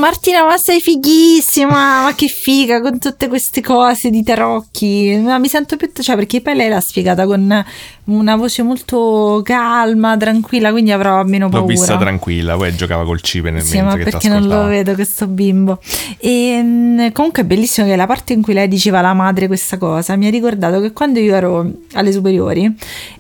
Martina, 0.01 0.45
ma 0.45 0.57
sei 0.57 0.81
fighissima, 0.81 2.03
ma 2.03 2.13
che 2.17 2.27
figa 2.27 2.81
con 2.81 2.99
tutte 2.99 3.29
queste 3.29 3.61
cose 3.61 4.11
di 4.11 4.25
tarocchi. 4.25 5.21
Ma 5.23 5.39
mi 5.39 5.47
sento 5.47 5.77
più, 5.77 5.91
cioè, 6.01 6.17
perché 6.17 6.41
poi 6.41 6.57
lei 6.57 6.69
l'ha 6.69 6.81
spiegata 6.81 7.27
con 7.27 7.65
una 8.05 8.37
voce 8.37 8.63
molto 8.63 9.41
calma, 9.45 10.17
tranquilla, 10.17 10.73
quindi 10.73 10.91
avrò 10.91 11.23
meno 11.23 11.49
paura. 11.49 11.67
L'ho 11.67 11.73
vista 11.73 11.97
tranquilla, 11.97 12.57
poi 12.57 12.75
giocava 12.75 13.05
col 13.05 13.21
cibo 13.21 13.51
nel 13.51 13.63
Sì, 13.63 13.81
ma 13.81 13.95
che 13.97 14.05
perché 14.05 14.29
non 14.29 14.47
lo 14.47 14.65
vedo 14.65 14.95
questo 14.95 15.27
bimbo? 15.29 15.79
E 16.19 16.61
mh, 16.61 17.13
comunque 17.13 17.43
è 17.43 17.45
bellissimo 17.45 17.87
che 17.87 17.95
la 17.95 18.07
parte 18.07 18.33
in 18.33 18.43
cui 18.43 18.55
lei 18.55 18.67
diceva 18.67 18.99
alla 18.99 19.15
madre 19.15 19.47
questa 19.47 19.79
cosa 19.79 20.17
mi 20.17 20.27
ha 20.27 20.31
ricordato 20.31 20.81
che 20.81 20.93
quando 20.93 21.21
io 21.21 21.35
ero 21.35 21.71
alle 21.93 22.11
superiori 22.11 22.75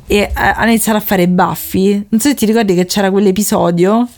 e 0.06 0.16
eh, 0.16 0.30
ha 0.34 0.66
iniziato 0.66 0.98
a 0.98 1.00
fare 1.00 1.28
baffi, 1.28 2.06
non 2.08 2.20
so 2.20 2.28
se 2.28 2.34
ti 2.34 2.46
ricordi 2.46 2.74
che 2.74 2.86
c'era 2.86 3.10
quell'episodio 3.12 4.08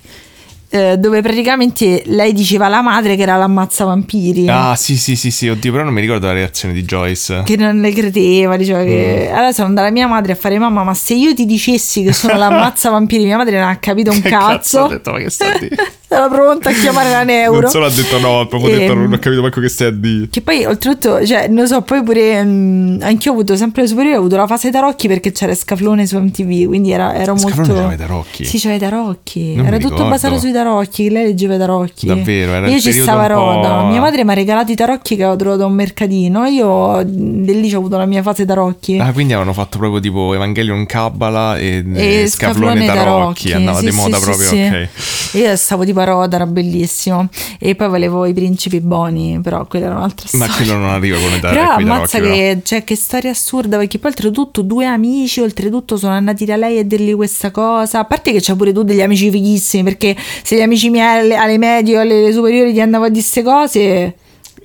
eh, 0.74 0.96
dove 0.96 1.20
praticamente 1.20 2.02
lei 2.06 2.32
diceva 2.32 2.64
alla 2.64 2.80
madre 2.80 3.14
che 3.14 3.22
era 3.22 3.36
l'ammazza 3.36 3.84
vampiri. 3.84 4.48
Ah, 4.48 4.74
sì, 4.74 4.96
sì, 4.96 5.16
sì, 5.16 5.30
sì, 5.30 5.48
oddio, 5.48 5.70
però 5.70 5.84
non 5.84 5.92
mi 5.92 6.00
ricordo 6.00 6.26
la 6.26 6.32
reazione 6.32 6.72
di 6.72 6.82
Joyce. 6.84 7.42
Che 7.44 7.56
non 7.56 7.78
le 7.78 7.92
credeva, 7.92 8.56
diceva 8.56 8.82
che. 8.82 9.28
Mm. 9.30 9.34
Allora 9.34 9.52
sono 9.52 9.68
andata 9.68 9.90
mia 9.90 10.06
madre 10.06 10.32
a 10.32 10.34
fare 10.34 10.58
mamma, 10.58 10.82
ma 10.82 10.94
se 10.94 11.12
io 11.12 11.34
ti 11.34 11.44
dicessi 11.44 12.02
che 12.02 12.14
sono 12.14 12.36
l'ammazza 12.38 12.88
vampiri, 12.88 13.24
mia 13.24 13.36
madre 13.36 13.58
non 13.58 13.68
ha 13.68 13.76
capito 13.76 14.10
un 14.10 14.22
Che 14.22 14.30
cazzo. 14.30 14.84
ha 14.84 14.88
detto, 14.88 15.10
ma 15.12 15.18
che 15.18 15.28
sta? 15.30 15.44
Era 16.12 16.28
pronta 16.28 16.70
a 16.70 16.72
chiamare 16.72 17.10
la 17.10 17.22
neuro. 17.22 17.60
Non 17.60 17.70
solo 17.70 17.86
ha 17.86 17.90
detto 17.90 18.18
no, 18.18 18.40
ha 18.40 18.46
proprio 18.46 18.76
detto 18.76 18.92
Ehm, 18.92 18.98
non 19.02 19.12
ho 19.12 19.18
capito 19.18 19.40
manco 19.40 19.60
che 19.60 19.68
stai 19.68 19.88
a 19.88 19.90
dire. 19.92 20.28
Che 20.28 20.40
poi 20.42 20.64
oltretutto, 20.64 21.24
cioè, 21.24 21.48
non 21.48 21.66
so, 21.66 21.80
poi 21.82 22.02
pure 22.02 22.42
mh, 22.42 22.98
anch'io 23.02 23.30
ho 23.30 23.34
avuto 23.34 23.56
sempre 23.56 23.82
le 23.82 23.88
superiori, 23.88 24.16
ho 24.16 24.18
avuto 24.20 24.36
la 24.36 24.46
fase 24.46 24.70
tarocchi 24.70 25.08
perché 25.08 25.32
c'era 25.32 25.54
Scaflone 25.54 26.06
su 26.06 26.18
MTV, 26.18 26.66
quindi 26.66 26.92
era, 26.92 27.14
ero 27.14 27.36
Scaflone 27.36 27.72
molto... 27.80 27.92
i 27.94 27.96
tarocchi? 27.96 28.44
Sì, 28.44 28.58
c'aveva 28.58 28.86
i 28.86 28.90
tarocchi. 28.90 29.54
Non 29.54 29.66
era 29.66 29.78
tutto 29.78 30.04
basato 30.06 30.38
sui 30.38 30.52
tarocchi, 30.52 31.08
lei 31.10 31.24
leggeva 31.26 31.54
i 31.54 31.58
tarocchi. 31.58 32.06
Davvero, 32.06 32.52
era 32.52 32.68
Io 32.68 32.78
ci 32.80 32.92
stava 32.92 33.22
un 33.22 33.28
po'- 33.28 33.32
roda. 33.34 33.82
Mia 33.84 34.00
madre 34.00 34.24
mi 34.24 34.30
ha 34.30 34.34
regalato 34.34 34.72
i 34.72 34.76
tarocchi 34.76 35.16
che 35.16 35.22
avevo 35.22 35.38
trovato 35.38 35.62
a 35.62 35.66
un 35.66 35.74
mercatino, 35.74 36.44
io 36.46 37.02
da 37.04 37.52
lì 37.52 37.72
ho 37.74 37.78
avuto 37.78 37.96
la 37.96 38.06
mia 38.06 38.22
fase 38.22 38.44
tarocchi. 38.44 38.98
Ah, 38.98 39.12
quindi 39.12 39.32
avevano 39.32 39.54
fatto 39.54 39.78
proprio 39.78 40.00
tipo 40.00 40.34
Evangelion 40.34 40.84
Kabbalah 40.86 41.56
e, 41.58 41.82
E 41.94 42.22
e 42.22 42.26
Scaflone 42.26 42.84
Tarocchi, 42.84 43.52
andava 43.52 43.78
sì, 43.78 43.86
di 43.86 43.90
moda 43.92 44.16
sì, 44.18 44.22
proprio, 44.22 44.46
sì. 44.48 44.60
ok. 44.62 44.88
Io 45.36 45.56
stavo 45.56 45.84
tipo 45.84 46.00
Roda, 46.04 46.36
era 46.36 46.46
bellissimo. 46.46 47.28
E 47.58 47.74
poi 47.74 47.88
volevo 47.88 48.26
i 48.26 48.32
principi 48.32 48.80
buoni, 48.80 49.40
però 49.42 49.66
quella 49.66 49.86
era 49.86 49.96
un'altra 49.96 50.28
Ma 50.32 50.46
storia. 50.46 50.54
quello 50.66 50.78
non 50.80 50.90
arriva 50.90 51.18
con 51.18 51.30
le 51.30 51.40
tar- 51.40 51.52
Però 51.54 51.70
ammazza 51.72 52.18
che, 52.20 52.60
cioè, 52.64 52.84
che 52.84 52.96
storia 52.96 53.30
assurda, 53.30 53.76
perché 53.76 53.98
poi 53.98 54.10
oltretutto 54.10 54.62
due 54.62 54.84
amici, 54.86 55.40
oltretutto 55.40 55.96
sono 55.96 56.12
andati 56.12 56.44
da 56.44 56.56
lei 56.56 56.78
a 56.78 56.84
dirgli 56.84 57.14
questa 57.14 57.50
cosa. 57.50 58.00
A 58.00 58.04
parte 58.04 58.32
che 58.32 58.40
c'è 58.40 58.54
pure 58.54 58.72
tu 58.72 58.82
degli 58.82 59.02
amici 59.02 59.30
fighissimi, 59.30 59.82
perché 59.82 60.16
se 60.42 60.56
gli 60.56 60.60
amici 60.62 60.90
miei 60.90 61.20
alle, 61.20 61.36
alle 61.36 61.58
medie 61.58 61.98
o 61.98 62.00
alle 62.00 62.32
superiori 62.32 62.72
gli 62.72 62.80
andavo 62.80 63.04
a 63.04 63.08
dire 63.08 63.20
queste 63.20 63.42
cose, 63.42 64.14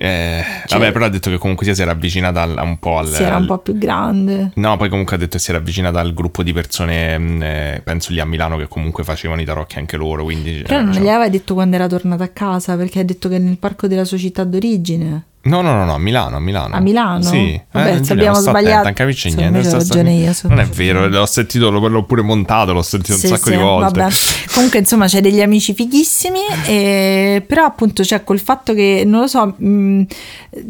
Eh, 0.00 0.44
Cioè- 0.66 0.78
vabbè, 0.78 0.92
però 0.92 1.06
ha 1.06 1.08
detto 1.08 1.28
che 1.28 1.38
comunque 1.38 1.64
sia 1.64 1.74
si 1.74 1.82
era 1.82 1.90
avvicinata 1.90 2.42
al- 2.42 2.56
un 2.62 2.78
po' 2.78 2.98
al... 2.98 3.08
si 3.08 3.22
era 3.22 3.36
un 3.36 3.46
po' 3.46 3.58
più 3.58 3.76
grande. 3.76 4.52
No, 4.54 4.76
poi 4.76 4.88
comunque 4.88 5.16
ha 5.16 5.18
detto 5.18 5.36
che 5.38 5.42
si 5.42 5.50
era 5.50 5.58
avvicinata 5.58 5.98
al 5.98 6.14
gruppo 6.14 6.42
di 6.44 6.52
persone, 6.52 7.18
mh, 7.18 7.42
eh, 7.42 7.80
penso 7.82 8.12
lì 8.12 8.20
a 8.20 8.24
Milano, 8.24 8.56
che 8.56 8.68
comunque 8.68 9.02
facevano 9.02 9.40
i 9.40 9.44
tarocchi 9.44 9.78
anche 9.78 9.96
loro, 9.96 10.22
quindi... 10.22 10.62
Però 10.64 10.78
eh, 10.78 10.82
non 10.84 10.92
cioè- 10.92 11.02
gli 11.02 11.08
aveva 11.08 11.28
detto 11.28 11.54
quando 11.54 11.74
era 11.76 11.88
tornata 11.88 12.22
a 12.24 12.28
casa, 12.28 12.76
perché 12.76 13.00
ha 13.00 13.04
detto 13.04 13.28
che 13.28 13.38
nel 13.38 13.58
parco 13.58 13.86
della 13.88 14.04
sua 14.04 14.18
città 14.18 14.44
d'origine. 14.44 15.24
No, 15.40 15.62
no, 15.62 15.72
no, 15.72 15.84
no, 15.86 15.94
a 15.94 15.98
Milano, 15.98 16.36
a 16.36 16.40
Milano. 16.40 16.74
A 16.74 16.80
Milano? 16.80 17.22
Sì. 17.22 17.58
Vabbè, 17.70 18.00
eh, 18.06 18.12
abbiamo 18.12 18.34
sta 18.38 18.50
sbagliato. 18.50 18.58
attenta, 18.68 18.82
non 18.82 18.92
capisci 18.92 19.34
niente. 19.34 19.62
sta- 19.62 19.78
ragione 19.78 20.12
io, 20.12 20.32
so- 20.34 20.48
Non 20.48 20.60
è 20.60 20.66
vero, 20.66 21.06
l'ho 21.08 21.26
sentito, 21.26 21.70
l'ho, 21.70 22.04
pure 22.04 22.22
montato, 22.22 22.72
l'ho 22.74 22.82
sentito 22.82 23.16
Sì, 23.16 23.26
un 23.26 23.32
sacco 23.32 23.48
sì, 23.50 23.56
di 23.56 23.62
volte. 23.62 24.00
vabbè. 24.00 24.14
Comunque, 24.52 24.78
insomma, 24.80 25.06
c'è 25.06 25.20
degli 25.22 25.40
amici 25.40 25.72
fighissimi, 25.74 26.40
e- 26.66 27.42
però 27.46 27.64
appunto 27.64 28.02
c'è 28.02 28.24
col 28.24 28.40
fatto 28.40 28.74
che, 28.74 29.04
non 29.06 29.20
lo 29.20 29.26
so, 29.26 29.46
mh, 29.56 30.02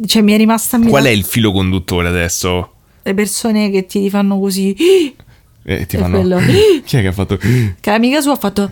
cioè 0.07 0.23
mi 0.23 0.33
è 0.33 0.37
rimasta 0.37 0.77
a 0.77 0.81
Qual 0.81 1.05
è 1.05 1.11
il 1.11 1.25
filo 1.25 1.51
conduttore 1.51 2.07
adesso? 2.09 2.73
le 3.03 3.15
persone 3.15 3.71
che 3.71 3.87
ti 3.87 4.09
fanno 4.11 4.39
così, 4.39 4.77
Eh, 5.65 5.87
ti 5.87 5.97
fanno... 5.97 6.19
quello. 6.21 6.39
Chi 6.85 6.97
è 6.99 7.01
che 7.01 7.07
ha 7.09 7.13
fatto... 7.13 7.37
che 7.39 7.75
l'amica 7.91 8.21
sua 8.21 8.35
ha 8.35 8.37
fatto... 8.37 8.71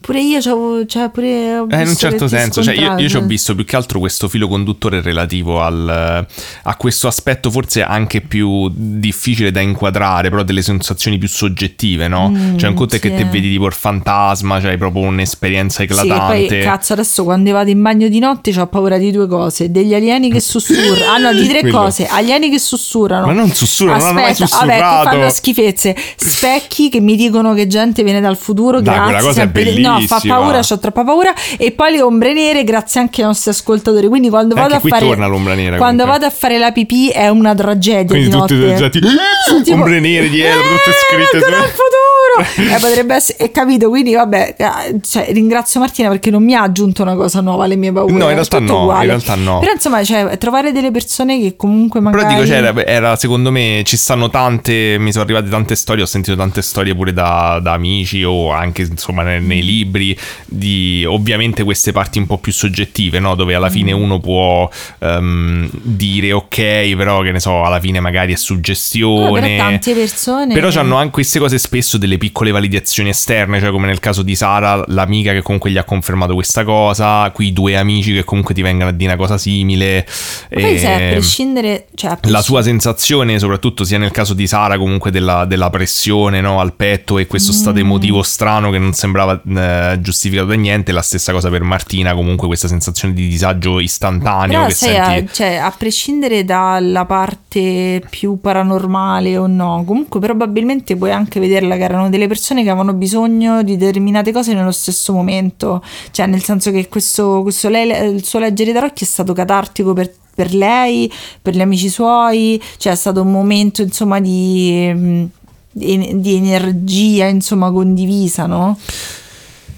"Ah, 0.00 0.06
Pure 0.10 0.20
io 0.22 0.40
c'avevo, 0.40 0.86
cioè 0.86 1.10
pure 1.10 1.58
ho 1.58 1.66
Eh, 1.68 1.74
in 1.74 1.80
un 1.80 1.84
visto 1.84 2.08
certo 2.08 2.26
senso, 2.26 2.62
cioè 2.62 2.74
io, 2.74 2.80
io 2.80 2.86
ci 2.86 3.04
ho 3.04 3.08
scontravi". 3.08 3.26
visto 3.26 3.54
più 3.54 3.64
che 3.66 3.76
altro 3.76 3.98
questo 3.98 4.28
filo 4.28 4.48
conduttore 4.48 5.02
relativo 5.02 5.62
al, 5.62 6.26
a 6.62 6.76
questo 6.76 7.06
aspetto 7.06 7.50
forse 7.50 7.82
anche 7.82 8.20
più 8.22 8.70
difficile 8.74 9.50
da 9.50 9.60
inquadrare, 9.60 10.30
però 10.30 10.42
delle 10.42 10.62
sensazioni 10.62 11.18
più 11.18 11.28
soggettive, 11.28 12.08
no? 12.08 12.30
Mm, 12.30 12.56
cioè 12.56 12.70
un 12.70 12.74
conto 12.74 12.96
è 12.96 12.98
che 12.98 13.10
sì. 13.10 13.14
te 13.16 13.24
vedi 13.24 13.50
tipo 13.50 13.66
il 13.66 13.72
fantasma, 13.74 14.58
cioè 14.60 14.70
hai 14.70 14.78
proprio 14.78 15.02
un'esperienza 15.04 15.76
Sì, 15.78 15.82
eclatante. 15.84 16.46
poi 16.46 16.60
cazzo 16.60 16.92
adesso 16.94 17.22
quando 17.24 17.52
vado 17.52 17.70
in 17.70 17.82
bagno 17.82 18.08
di 18.08 18.18
notte 18.18 18.58
ho 18.58 18.66
paura 18.68 18.96
di 18.96 19.12
due 19.12 19.28
cose 19.28 19.70
degli 19.70 19.94
alieni 19.94 20.30
che 20.30 20.40
sussurrano 20.40 21.12
ah 21.12 21.18
no 21.18 21.32
di 21.38 21.46
tre 21.46 21.60
Quello. 21.60 21.78
cose 21.78 22.06
alieni 22.06 22.48
che 22.50 22.58
sussurrano 22.58 23.26
Ma 23.26 23.32
non 23.32 23.50
sussurrano, 23.52 23.98
non 23.98 24.06
hanno 24.08 24.20
mai 24.20 24.30
Aspetta, 24.30 24.56
vabbè, 24.56 24.72
sussurrato. 24.72 25.08
fanno 25.10 25.30
schifezze 25.30 25.94
specchi 26.16 26.88
che 26.88 27.00
mi 27.00 27.16
dicono 27.16 27.52
che 27.54 27.66
gente 27.66 28.02
viene 28.02 28.20
dal 28.20 28.36
futuro 28.38 28.80
Dai, 28.80 28.94
grazie 28.94 29.02
quella 29.12 29.20
cosa 29.20 29.40
è 29.42 29.44
sempre- 29.44 29.78
no 29.80 29.89
fa 29.92 30.16
bellissima. 30.16 30.34
paura 30.36 30.60
ho 30.68 30.78
troppa 30.78 31.04
paura. 31.04 31.32
E 31.58 31.72
poi 31.72 31.92
le 31.92 32.02
ombre 32.02 32.32
nere 32.32 32.64
grazie 32.64 33.00
anche 33.00 33.20
ai 33.22 33.26
nostri 33.26 33.50
ascoltatori. 33.50 34.08
Quindi 34.08 34.28
quando 34.28 34.54
vado 34.54 34.74
a 34.74 34.80
fare 34.80 35.06
nera, 35.54 35.76
quando 35.76 36.04
vado 36.06 36.26
a 36.26 36.30
fare 36.30 36.58
la 36.58 36.72
pipì 36.72 37.08
è 37.10 37.28
una 37.28 37.54
tragedia 37.54 38.04
Quindi 38.06 38.28
di 38.28 38.36
tutti 38.36 38.54
notte. 38.54 38.74
già 38.76 38.88
ti- 38.88 39.00
tipo, 39.64 39.76
ombre 39.76 40.00
nere 40.00 40.28
dietro, 40.28 40.60
tutte 40.60 40.90
"Eh, 40.90 41.28
scritte 41.28 41.40
su- 41.44 41.50
dal 41.50 41.62
futuro 41.68 41.99
eh, 42.40 42.78
potrebbe 42.80 43.14
essere 43.14 43.38
è 43.38 43.50
capito 43.50 43.88
quindi 43.88 44.14
vabbè 44.14 44.54
eh, 44.58 45.00
cioè, 45.02 45.28
ringrazio 45.32 45.80
Martina 45.80 46.08
perché 46.08 46.30
non 46.30 46.42
mi 46.44 46.54
ha 46.54 46.62
aggiunto 46.62 47.02
una 47.02 47.14
cosa 47.14 47.40
nuova 47.40 47.64
alle 47.64 47.76
mie 47.76 47.92
paure 47.92 48.12
No, 48.12 48.28
in 48.28 48.34
realtà 48.34 48.58
no, 48.58 48.64
in 48.64 48.80
uguale. 48.82 49.06
realtà 49.06 49.34
no. 49.34 49.58
però 49.58 49.72
insomma 49.72 50.02
cioè, 50.04 50.36
trovare 50.38 50.72
delle 50.72 50.90
persone 50.90 51.38
che 51.40 51.56
comunque 51.56 52.00
magari 52.00 52.24
Però 52.24 52.34
dico, 52.36 52.46
cioè, 52.46 52.56
era, 52.58 52.86
era, 52.86 53.16
secondo 53.16 53.50
me 53.50 53.82
ci 53.84 53.96
stanno 53.96 54.28
tante, 54.30 54.96
mi 54.98 55.10
sono 55.12 55.24
arrivate 55.24 55.48
tante 55.48 55.74
storie, 55.76 56.02
ho 56.02 56.06
sentito 56.06 56.36
tante 56.36 56.62
storie 56.62 56.94
pure 56.94 57.12
da, 57.12 57.58
da 57.62 57.72
amici 57.72 58.22
o 58.24 58.50
anche 58.50 58.82
insomma 58.82 59.22
nei, 59.22 59.40
nei 59.42 59.62
libri 59.64 60.16
di 60.46 61.04
ovviamente 61.06 61.64
queste 61.64 61.92
parti 61.92 62.18
un 62.18 62.26
po' 62.26 62.38
più 62.38 62.52
soggettive, 62.52 63.18
no? 63.20 63.34
Dove 63.34 63.54
alla 63.54 63.68
fine 63.70 63.94
Mm. 63.94 64.02
uno 64.02 64.20
può 64.20 64.68
ehm, 65.00 65.68
dire 65.72 66.32
ok, 66.32 66.94
però 66.96 67.22
che 67.22 67.32
ne 67.32 67.40
so, 67.40 67.64
alla 67.64 67.80
fine 67.80 68.00
magari 68.00 68.32
è 68.32 68.36
No, 68.36 68.40
suggestione. 68.40 69.40
però 69.40 69.56
tante 69.68 69.94
persone 69.94 70.54
Però 70.54 70.68
hanno 70.80 70.96
anche 70.96 71.10
queste 71.12 71.38
cose 71.38 71.58
spesso 71.58 71.98
delle 71.98 72.16
piccole 72.18 72.28
validazioni 72.32 73.08
esterne, 73.10 73.60
cioè 73.60 73.70
come 73.70 73.86
nel 73.86 74.00
caso 74.00 74.22
di 74.22 74.34
Sara, 74.34 74.82
l'amica 74.88 75.32
che 75.32 75.42
comunque 75.42 75.70
gli 75.70 75.76
ha 75.78 75.84
confermato 75.84 76.34
questa 76.34 76.64
cosa, 76.64 77.30
qui 77.32 77.52
due 77.52 77.76
amici 77.76 78.12
che 78.12 78.24
comunque 78.24 78.54
ti 78.54 78.62
vengono 78.62 78.90
a 78.90 78.92
dire 78.92 79.12
una 79.12 79.20
cosa 79.20 79.38
simile. 79.38 80.06
Poi 80.48 80.78
sai, 80.78 80.92
a 80.94 81.00
e- 81.00 81.10
prescindere 81.12 81.86
cioè, 81.94 82.10
a 82.10 82.14
la 82.14 82.18
prescindere- 82.20 82.42
sua 82.42 82.62
sensazione, 82.62 83.38
soprattutto 83.38 83.84
sia 83.84 83.98
nel 83.98 84.10
caso 84.10 84.34
di 84.34 84.46
Sara, 84.46 84.78
comunque 84.78 85.10
della, 85.10 85.44
della 85.44 85.70
pressione 85.70 86.40
no, 86.40 86.60
al 86.60 86.74
petto 86.74 87.18
e 87.18 87.26
questo 87.26 87.52
stato 87.52 87.76
Mm. 87.76 87.80
emotivo 87.80 88.22
strano 88.22 88.70
che 88.70 88.78
non 88.78 88.92
sembrava 88.92 89.40
eh, 89.46 89.98
giustificato 90.00 90.48
da 90.48 90.54
niente. 90.54 90.92
La 90.92 91.02
stessa 91.02 91.32
cosa 91.32 91.48
per 91.50 91.62
Martina, 91.62 92.14
comunque 92.14 92.46
questa 92.46 92.68
sensazione 92.68 93.14
di 93.14 93.28
disagio 93.28 93.80
istantaneo 93.80 94.56
Però 94.58 94.66
che 94.66 94.74
sai, 94.74 94.94
senti. 94.94 95.30
a, 95.30 95.32
cioè, 95.32 95.54
a 95.56 95.72
prescindere 95.76 96.44
dalla 96.44 97.04
parte 97.04 97.38
parte 97.50 98.02
più 98.10 98.40
paranormale 98.40 99.36
o 99.36 99.46
no. 99.46 99.82
Comunque 99.86 100.20
probabilmente 100.20 100.96
puoi 100.96 101.12
anche 101.12 101.40
vederla 101.40 101.76
che 101.76 101.82
erano 101.82 102.08
delle 102.10 102.26
persone 102.26 102.62
che 102.62 102.70
avevano 102.70 102.92
bisogno 102.92 103.62
di 103.62 103.76
determinate 103.76 104.32
cose 104.32 104.52
nello 104.52 104.72
stesso 104.72 105.12
momento. 105.12 105.82
Cioè 106.10 106.26
nel 106.26 106.42
senso 106.42 106.70
che 106.70 106.88
questo, 106.88 107.42
questo 107.42 107.68
lei, 107.68 108.14
il 108.14 108.24
suo 108.24 108.38
leggere 108.38 108.72
tarocchi 108.72 109.04
è 109.04 109.06
stato 109.06 109.32
catartico 109.32 109.92
per 109.92 110.12
per 110.32 110.54
lei, 110.54 111.12
per 111.42 111.54
gli 111.54 111.60
amici 111.60 111.90
suoi, 111.90 112.62
cioè 112.78 112.94
è 112.94 112.96
stato 112.96 113.20
un 113.20 113.30
momento 113.30 113.82
insomma 113.82 114.20
di, 114.20 114.90
mm, 114.90 115.24
di, 115.70 116.20
di 116.20 116.34
energia 116.36 117.26
insomma 117.26 117.70
condivisa, 117.70 118.46
no? 118.46 118.78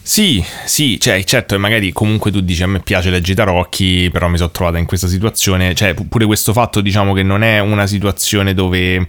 Sì, 0.04 0.44
sì, 0.64 0.98
cioè, 0.98 1.22
certo, 1.22 1.54
e 1.54 1.58
magari 1.58 1.92
comunque 1.92 2.32
tu 2.32 2.40
dici 2.40 2.64
a 2.64 2.66
me 2.66 2.80
piace 2.80 3.08
leggere 3.08 3.36
tarocchi, 3.36 4.10
però 4.12 4.26
mi 4.26 4.36
sono 4.36 4.50
trovata 4.50 4.76
in 4.78 4.84
questa 4.84 5.06
situazione, 5.06 5.74
cioè 5.74 5.94
pure 5.94 6.26
questo 6.26 6.52
fatto 6.52 6.80
diciamo 6.80 7.12
che 7.12 7.22
non 7.22 7.44
è 7.44 7.60
una 7.60 7.86
situazione 7.86 8.52
dove, 8.52 8.96
eh, 8.96 9.06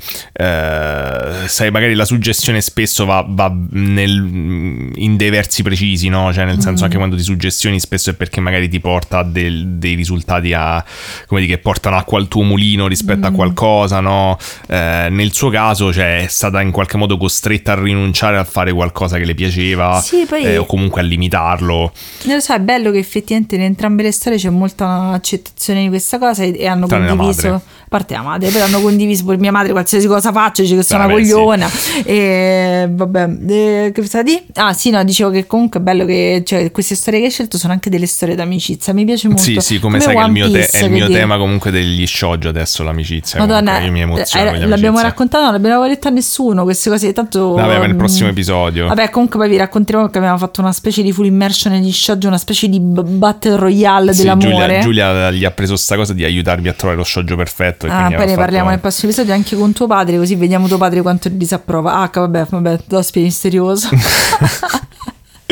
sai, 1.48 1.72
magari 1.72 1.96
la 1.96 2.06
suggestione 2.06 2.62
spesso 2.62 3.06
va, 3.06 3.26
va 3.28 3.52
nel, 3.72 4.92
in 4.96 5.18
dei 5.18 5.32
versi 5.32 5.64
precisi, 5.64 6.10
no? 6.10 6.32
Cioè 6.32 6.46
nel 6.46 6.62
senso 6.62 6.84
mm. 6.84 6.86
anche 6.86 6.98
quando 6.98 7.16
ti 7.16 7.24
suggestioni 7.24 7.80
spesso 7.80 8.12
è 8.12 8.14
perché 8.14 8.40
magari 8.40 8.70
ti 8.70 8.80
porta 8.80 9.24
del, 9.24 9.70
dei 9.70 9.96
risultati 9.96 10.54
a, 10.54 10.84
come 11.26 11.42
dire, 11.42 11.56
che 11.56 11.60
portano 11.60 11.98
acqua 11.98 12.20
al 12.20 12.28
tuo 12.28 12.44
mulino 12.44 12.86
rispetto 12.88 13.22
mm. 13.22 13.32
a 13.34 13.36
qualcosa, 13.36 14.00
no? 14.00 14.38
Eh, 14.68 15.08
nel 15.10 15.34
suo 15.34 15.50
caso, 15.50 15.92
cioè, 15.92 16.22
è 16.22 16.28
stata 16.28 16.62
in 16.62 16.70
qualche 16.70 16.98
modo 16.98 17.18
costretta 17.18 17.72
a 17.72 17.82
rinunciare 17.82 18.38
a 18.38 18.44
fare 18.44 18.72
qualcosa 18.72 19.18
che 19.18 19.26
le 19.26 19.34
piaceva, 19.34 20.00
sì, 20.00 20.26
poi... 20.30 20.44
eh, 20.44 20.58
o 20.58 20.66
comunque 20.66 20.82
comunque 20.84 21.02
a 21.02 21.04
limitarlo. 21.04 21.92
Non 22.24 22.36
lo 22.36 22.42
so, 22.42 22.54
è 22.54 22.60
bello 22.60 22.92
che 22.92 22.98
effettivamente 22.98 23.56
in 23.56 23.62
entrambe 23.62 24.04
le 24.04 24.12
storie 24.12 24.38
c'è 24.38 24.50
molta 24.50 25.12
accettazione 25.14 25.84
di 25.84 25.90
questa 25.90 26.18
cosa 26.18 26.44
e, 26.44 26.56
e 26.58 26.68
hanno 26.68 26.88
Tranne 26.88 27.08
condiviso. 27.08 27.48
A 27.54 27.62
parte 27.90 28.16
la 28.16 28.22
madre, 28.24 28.50
poi 28.50 28.62
hanno 28.62 28.82
condiviso 28.82 29.24
per 29.26 29.38
mia 29.38 29.52
madre 29.52 29.72
qualsiasi 29.72 30.08
cosa 30.08 30.32
faccio, 30.32 30.64
dice 30.64 30.76
che 30.76 30.84
sono 30.84 31.06
una 31.06 31.14
cogliona. 31.14 31.68
Sì. 31.68 32.02
E 32.02 32.88
vabbè, 32.90 33.30
e, 33.48 33.92
che 33.94 34.02
cosa 34.02 34.24
di? 34.24 34.42
Ah, 34.56 34.74
sì, 34.74 34.90
no, 34.90 35.04
dicevo 35.04 35.30
che 35.30 35.46
comunque 35.46 35.80
è 35.80 35.84
bello 35.84 36.06
che 36.06 36.42
cioè, 36.46 36.72
queste 36.72 36.96
storie 36.96 37.20
che 37.20 37.26
hai 37.28 37.32
scelto 37.32 37.58
sono 37.58 37.74
anche 37.74 37.90
delle 37.90 38.08
storie 38.08 38.36
d'amicizia. 38.36 38.94
Mi 38.94 39.06
piace 39.06 39.28
molto. 39.28 39.44
Sì, 39.44 39.58
sì, 39.60 39.80
come, 39.80 40.00
come 40.00 40.14
sai 40.14 40.16
One 40.16 40.34
che 40.34 40.40
il 40.40 40.52
mio 40.52 40.60
te- 40.60 40.70
è 40.70 40.84
il 40.84 40.92
mio 40.92 41.08
tema 41.08 41.38
comunque 41.38 41.70
degli 41.70 42.06
shoujo 42.08 42.50
adesso 42.50 42.84
l'amicizia. 42.84 43.40
Madonna, 43.40 43.74
comunque, 43.74 43.86
io 43.86 43.92
mi 43.92 44.02
emoziono 44.02 44.52
eh, 44.52 44.66
l'abbiamo 44.66 45.00
raccontato, 45.00 45.44
non 45.44 45.54
l'abbiamo 45.54 45.88
detto 45.88 46.08
a 46.08 46.12
nessuno 46.12 46.64
queste 46.64 46.90
cose, 46.90 47.14
tanto 47.14 47.54
Vabbè, 47.54 47.80
nel 47.80 47.96
prossimo 47.96 48.30
episodio. 48.30 48.88
Vabbè, 48.88 49.10
comunque 49.12 49.40
poi 49.40 49.50
vi 49.50 49.58
racconteremo 49.58 50.10
che 50.10 50.18
abbiamo 50.18 50.38
fatto 50.38 50.62
una 50.62 50.72
specie 50.74 51.02
di 51.02 51.12
full 51.12 51.26
immersion 51.26 51.74
negli 51.74 51.92
shoujo, 51.92 52.28
una 52.28 52.38
specie 52.38 52.68
di 52.68 52.80
battle 52.80 53.56
royale 53.56 54.14
sì, 54.14 54.22
dell'amore. 54.24 54.80
Giulia, 54.82 55.12
Giulia, 55.14 55.32
gli 55.32 55.46
ha 55.46 55.52
preso 55.52 55.76
sta 55.76 55.96
cosa 55.96 56.14
di 56.14 56.24
aiutarvi 56.24 56.68
a 56.68 56.74
trovare 56.74 56.98
lo 56.98 57.06
shoujo 57.06 57.36
perfetto. 57.36 57.88
ah, 57.88 58.12
poi 58.12 58.26
ne 58.26 58.36
parliamo 58.36 58.70
nel 58.70 58.80
prossimo 58.80 59.12
episodio 59.12 59.34
anche 59.34 59.56
con 59.56 59.72
tuo 59.74 59.88
padre, 59.88 60.18
così 60.18 60.36
vediamo 60.36 60.68
tuo 60.68 60.78
padre 60.78 61.02
quanto 61.02 61.30
disapprova. 61.30 61.94
Ah, 61.96 62.10
vabbè, 62.14 62.46
vabbè, 62.50 62.80
l'ospite 62.88 63.26
misterioso. 63.26 63.90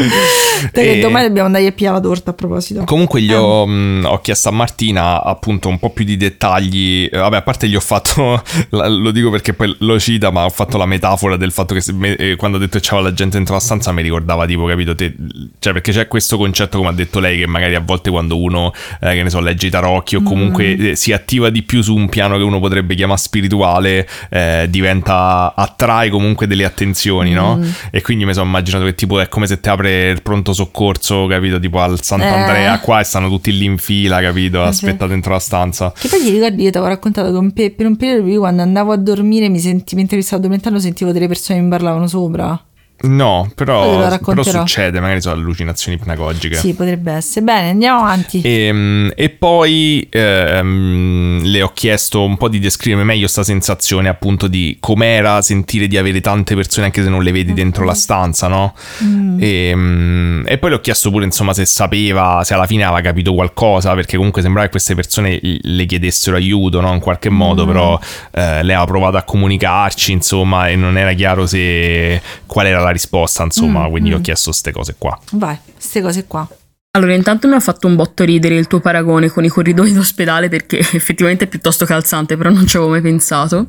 e... 0.72 1.00
domani 1.00 1.28
dobbiamo 1.28 1.48
andare 1.48 1.68
a 1.68 1.72
piare 1.72 1.96
la 1.96 2.02
torta 2.02 2.32
a 2.32 2.34
proposito. 2.34 2.84
Comunque 2.84 3.22
gli 3.22 3.34
ho, 3.34 3.64
eh. 3.64 3.68
mh, 3.68 4.06
ho, 4.06 4.20
chiesto 4.22 4.50
a 4.50 4.52
Martina 4.52 5.24
appunto 5.24 5.68
un 5.68 5.80
po' 5.80 5.90
più 5.92 6.06
di 6.06 6.18
dettagli. 6.18 7.10
Eh, 7.12 7.18
vabbè, 7.18 7.38
a 7.38 7.42
parte 7.42 7.68
gli 7.68 7.76
ho 7.76 7.80
fatto, 7.80 8.42
lo 8.70 9.12
dico 9.12 9.30
perché 9.30 9.54
poi 9.54 9.76
lo 9.80 10.00
cita, 10.00 10.32
ma 10.32 10.46
ho 10.46 10.50
fatto 10.50 10.78
la 10.78 10.86
metafora 10.86 11.38
del 11.38 11.52
fatto 11.52 11.74
che 11.74 11.84
me, 11.94 12.16
eh, 12.16 12.36
quando 12.36 12.58
ho 12.58 12.60
detto 12.60 12.80
che 12.80 12.86
c'era 12.86 13.02
la 13.02 13.14
gente 13.14 13.38
dentro 13.38 13.56
la 13.56 13.60
stanza 13.60 13.92
mi 13.92 14.02
ricordava 14.02 14.46
tipo, 14.46 14.66
capito? 14.66 14.96
Te, 14.96 15.14
cioè 15.60 15.74
perché 15.74 15.92
c'è 15.92 16.08
questo 16.08 16.38
concetto, 16.38 16.78
come 16.78 16.90
ha 16.90 16.94
detto 16.94 17.20
lei, 17.20 17.40
che 17.40 17.48
magari 17.48 17.76
a 17.76 17.82
volte 17.82 18.10
quando 18.10 18.38
uno, 18.38 18.74
eh, 19.00 19.14
che 19.14 19.24
ne 19.24 19.30
so, 19.30 19.40
legge 19.40 19.68
i 19.68 19.70
tarocchi 19.70 20.16
o 20.16 20.24
comunque 20.24 20.76
mm. 20.78 20.92
si 20.94 21.14
attiva 21.14 21.50
di 21.50 21.64
più 21.64 21.82
su 21.82 21.96
un 21.96 22.10
piano 22.10 22.38
che 22.38 22.44
uno 22.44 22.60
potrebbe 22.60 22.96
chiamare 22.96 23.20
spirituale, 23.20 24.08
eh, 24.30 24.68
diventa, 24.70 25.54
attrae 25.56 26.10
comunque 26.10 26.48
delle 26.48 26.66
attenzioni, 26.66 27.32
no? 27.32 27.58
Mm. 27.58 27.70
E 27.92 28.02
quindi 28.02 28.26
mi 28.26 28.34
sono 28.34 28.46
immaginato 28.46 28.86
che 28.86 28.96
tipo 28.96 29.20
è 29.20 29.28
come 29.28 29.48
se 29.48 29.60
ti 29.60 29.70
apre 29.70 29.91
il 29.92 30.22
pronto 30.22 30.54
soccorso, 30.54 31.26
capito? 31.28 31.60
Tipo 31.60 31.80
al 31.80 32.02
Sant'Andrea 32.02 32.76
eh. 32.76 32.80
qua 32.80 33.00
e 33.00 33.04
stanno 33.04 33.28
tutti 33.30 33.56
lì 33.56 33.66
in 33.66 33.78
fila, 33.78 34.22
capito? 34.22 34.64
Eh, 34.64 34.68
Aspetta 34.68 35.08
dentro 35.08 35.34
la 35.34 35.40
stanza. 35.40 35.94
Che 35.98 36.08
poi 36.08 36.22
ti 36.22 36.30
ricordi, 36.32 36.64
io 36.64 36.72
ti 36.72 36.78
avevo 36.78 36.94
raccontato 36.94 37.32
che 37.32 37.52
pe- 37.54 37.72
per 37.72 37.86
un 37.86 37.96
periodo 37.98 38.28
io 38.28 38.40
quando 38.40 38.62
andavo 38.62 38.92
a 38.92 38.98
dormire 38.98 39.50
mi 39.50 39.60
senti, 39.60 39.96
mentre 39.96 40.18
mi 40.18 40.24
stavo 40.24 40.42
addormentando 40.42 40.80
sentivo 40.80 41.12
delle 41.12 41.28
persone 41.28 41.60
che 41.60 41.66
mi 41.66 41.72
parlavano 41.72 42.08
sopra. 42.08 42.66
No, 43.04 43.50
però, 43.56 44.18
però, 44.20 44.44
succede, 44.44 45.00
magari 45.00 45.22
sono 45.22 45.36
allucinazioni 45.36 45.98
ipnagogiche. 45.98 46.56
Sì, 46.56 46.74
potrebbe 46.74 47.14
essere. 47.14 47.44
Bene, 47.44 47.70
andiamo 47.70 48.02
avanti. 48.02 48.42
E, 48.42 48.66
ehm, 48.66 49.12
e 49.16 49.30
poi 49.30 50.08
ehm, 50.10 51.42
le 51.44 51.62
ho 51.62 51.72
chiesto 51.74 52.24
un 52.24 52.38
po' 52.38 52.48
di 52.48 52.60
descrivere 52.60 53.04
meglio 53.04 53.22
questa 53.22 53.44
sensazione 53.44 54.10
appunto 54.10 54.48
di 54.48 54.78
com'era 54.80 55.42
sentire 55.42 55.88
di 55.88 55.98
avere 55.98 56.22
tante 56.22 56.54
persone 56.56 56.88
anche 56.88 57.02
se 57.02 57.10
non 57.10 57.24
le 57.24 57.32
vedi 57.32 57.54
dentro 57.54 57.86
la 57.86 57.96
stanza, 57.96 58.48
no? 58.48 58.76
Mm. 59.04 59.40
E, 59.42 59.68
ehm, 59.70 60.44
e, 60.46 60.58
poi 60.58 60.70
le 60.70 60.76
ho 60.76 60.82
chiesto 60.82 61.10
pure 61.10 61.26
insomma 61.26 61.54
se 61.54 61.66
sapeva, 61.66 62.42
se 62.44 62.54
alla 62.54 62.68
fine 62.68 62.84
aveva 62.84 63.02
capito 63.02 63.34
qualcosa, 63.34 63.94
perché 63.96 64.18
comunque 64.18 64.42
sembrava 64.42 64.66
che 64.68 64.72
queste 64.72 64.94
persone 64.94 65.40
le 65.42 65.86
chiedessero 65.86 66.36
aiuto, 66.36 66.82
no? 66.82 66.94
In 66.94 67.00
qualche 67.00 67.30
modo, 67.30 67.64
mm. 67.64 67.68
però 67.68 68.00
eh, 68.32 68.64
lei 68.64 68.76
ha 68.76 68.86
provato 68.86 69.18
a 69.18 69.24
comunicarci, 69.24 70.12
insomma, 70.12 70.68
e 70.68 70.76
non 70.76 70.98
era 70.98 71.14
chiaro 71.14 71.48
se 71.48 72.22
qual 72.46 72.68
era 72.68 72.82
la 72.82 72.91
risposta, 72.92 73.44
insomma, 73.44 73.88
mm, 73.88 73.90
quindi 73.90 74.12
mm. 74.12 74.14
ho 74.14 74.22
chiesto 74.22 74.50
queste 74.50 74.72
cose 74.72 74.96
qua. 74.98 75.20
Vai, 75.32 75.58
queste 75.74 76.02
cose 76.02 76.26
qua. 76.26 76.48
Allora, 76.94 77.14
intanto 77.14 77.48
mi 77.48 77.54
ha 77.54 77.60
fatto 77.62 77.88
un 77.88 77.96
botto 77.96 78.26
ridere 78.26 78.56
il 78.56 78.68
tuo 78.68 78.82
paragone 78.82 79.30
con 79.30 79.46
i 79.46 79.48
corridoi 79.48 79.94
d'ospedale 79.94 80.50
perché 80.50 80.80
effettivamente 80.94 81.46
è 81.46 81.48
piuttosto 81.48 81.86
calzante, 81.86 82.36
però 82.36 82.50
non 82.50 82.68
ci 82.68 82.76
avevo 82.76 82.92
mai 82.92 83.02
pensato. 83.02 83.68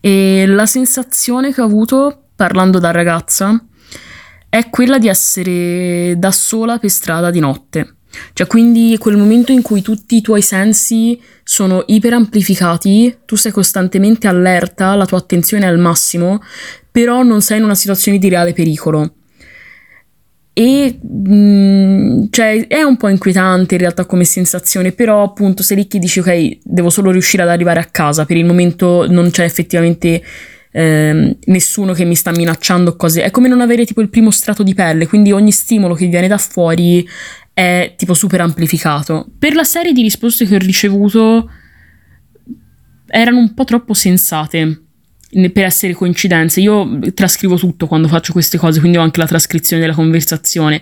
E 0.00 0.44
la 0.46 0.66
sensazione 0.66 1.54
che 1.54 1.62
ho 1.62 1.64
avuto 1.64 2.26
parlando 2.36 2.78
da 2.78 2.90
ragazza 2.90 3.64
è 4.48 4.68
quella 4.68 4.98
di 4.98 5.08
essere 5.08 6.14
da 6.18 6.30
sola 6.30 6.78
per 6.78 6.90
strada 6.90 7.30
di 7.30 7.40
notte. 7.40 7.96
Cioè, 8.32 8.46
quindi 8.46 8.96
quel 8.98 9.16
momento 9.16 9.50
in 9.50 9.62
cui 9.62 9.82
tutti 9.82 10.16
i 10.16 10.20
tuoi 10.20 10.42
sensi 10.42 11.20
sono 11.42 11.82
iperamplificati, 11.86 13.18
tu 13.24 13.36
sei 13.36 13.52
costantemente 13.52 14.28
allerta, 14.28 14.94
la 14.94 15.06
tua 15.06 15.18
attenzione 15.18 15.64
è 15.64 15.68
al 15.68 15.78
massimo, 15.78 16.40
però 16.94 17.24
non 17.24 17.42
sei 17.42 17.58
in 17.58 17.64
una 17.64 17.74
situazione 17.74 18.18
di 18.18 18.28
reale 18.28 18.52
pericolo. 18.52 19.14
E 20.52 21.00
mh, 21.02 21.34
mm, 21.34 22.24
cioè 22.30 22.68
è 22.68 22.82
un 22.82 22.96
po' 22.96 23.08
inquietante 23.08 23.74
in 23.74 23.80
realtà 23.80 24.04
come 24.04 24.22
sensazione, 24.22 24.92
però 24.92 25.24
appunto 25.24 25.64
sei 25.64 25.78
lì 25.78 25.86
che 25.88 25.98
dici 25.98 26.20
ok, 26.20 26.58
devo 26.62 26.90
solo 26.90 27.10
riuscire 27.10 27.42
ad 27.42 27.48
arrivare 27.48 27.80
a 27.80 27.86
casa, 27.86 28.24
per 28.24 28.36
il 28.36 28.44
momento 28.44 29.10
non 29.10 29.30
c'è 29.32 29.42
effettivamente 29.42 30.22
eh, 30.70 31.36
nessuno 31.46 31.92
che 31.94 32.04
mi 32.04 32.14
sta 32.14 32.30
minacciando 32.30 32.94
cose, 32.94 33.24
è 33.24 33.32
come 33.32 33.48
non 33.48 33.60
avere 33.60 33.84
tipo 33.84 34.00
il 34.00 34.08
primo 34.08 34.30
strato 34.30 34.62
di 34.62 34.74
pelle, 34.74 35.08
quindi 35.08 35.32
ogni 35.32 35.50
stimolo 35.50 35.94
che 35.94 36.06
viene 36.06 36.28
da 36.28 36.38
fuori 36.38 37.04
è 37.52 37.94
tipo 37.96 38.14
super 38.14 38.40
amplificato. 38.40 39.26
Per 39.36 39.56
la 39.56 39.64
serie 39.64 39.92
di 39.92 40.02
risposte 40.02 40.46
che 40.46 40.54
ho 40.54 40.58
ricevuto 40.58 41.50
erano 43.08 43.38
un 43.38 43.52
po' 43.52 43.64
troppo 43.64 43.94
sensate 43.94 44.83
per 45.52 45.64
essere 45.64 45.92
coincidenze. 45.92 46.60
Io 46.60 46.98
trascrivo 47.12 47.56
tutto 47.56 47.86
quando 47.86 48.08
faccio 48.08 48.32
queste 48.32 48.56
cose, 48.56 48.80
quindi 48.80 48.98
ho 48.98 49.02
anche 49.02 49.20
la 49.20 49.26
trascrizione 49.26 49.82
della 49.82 49.94
conversazione. 49.94 50.80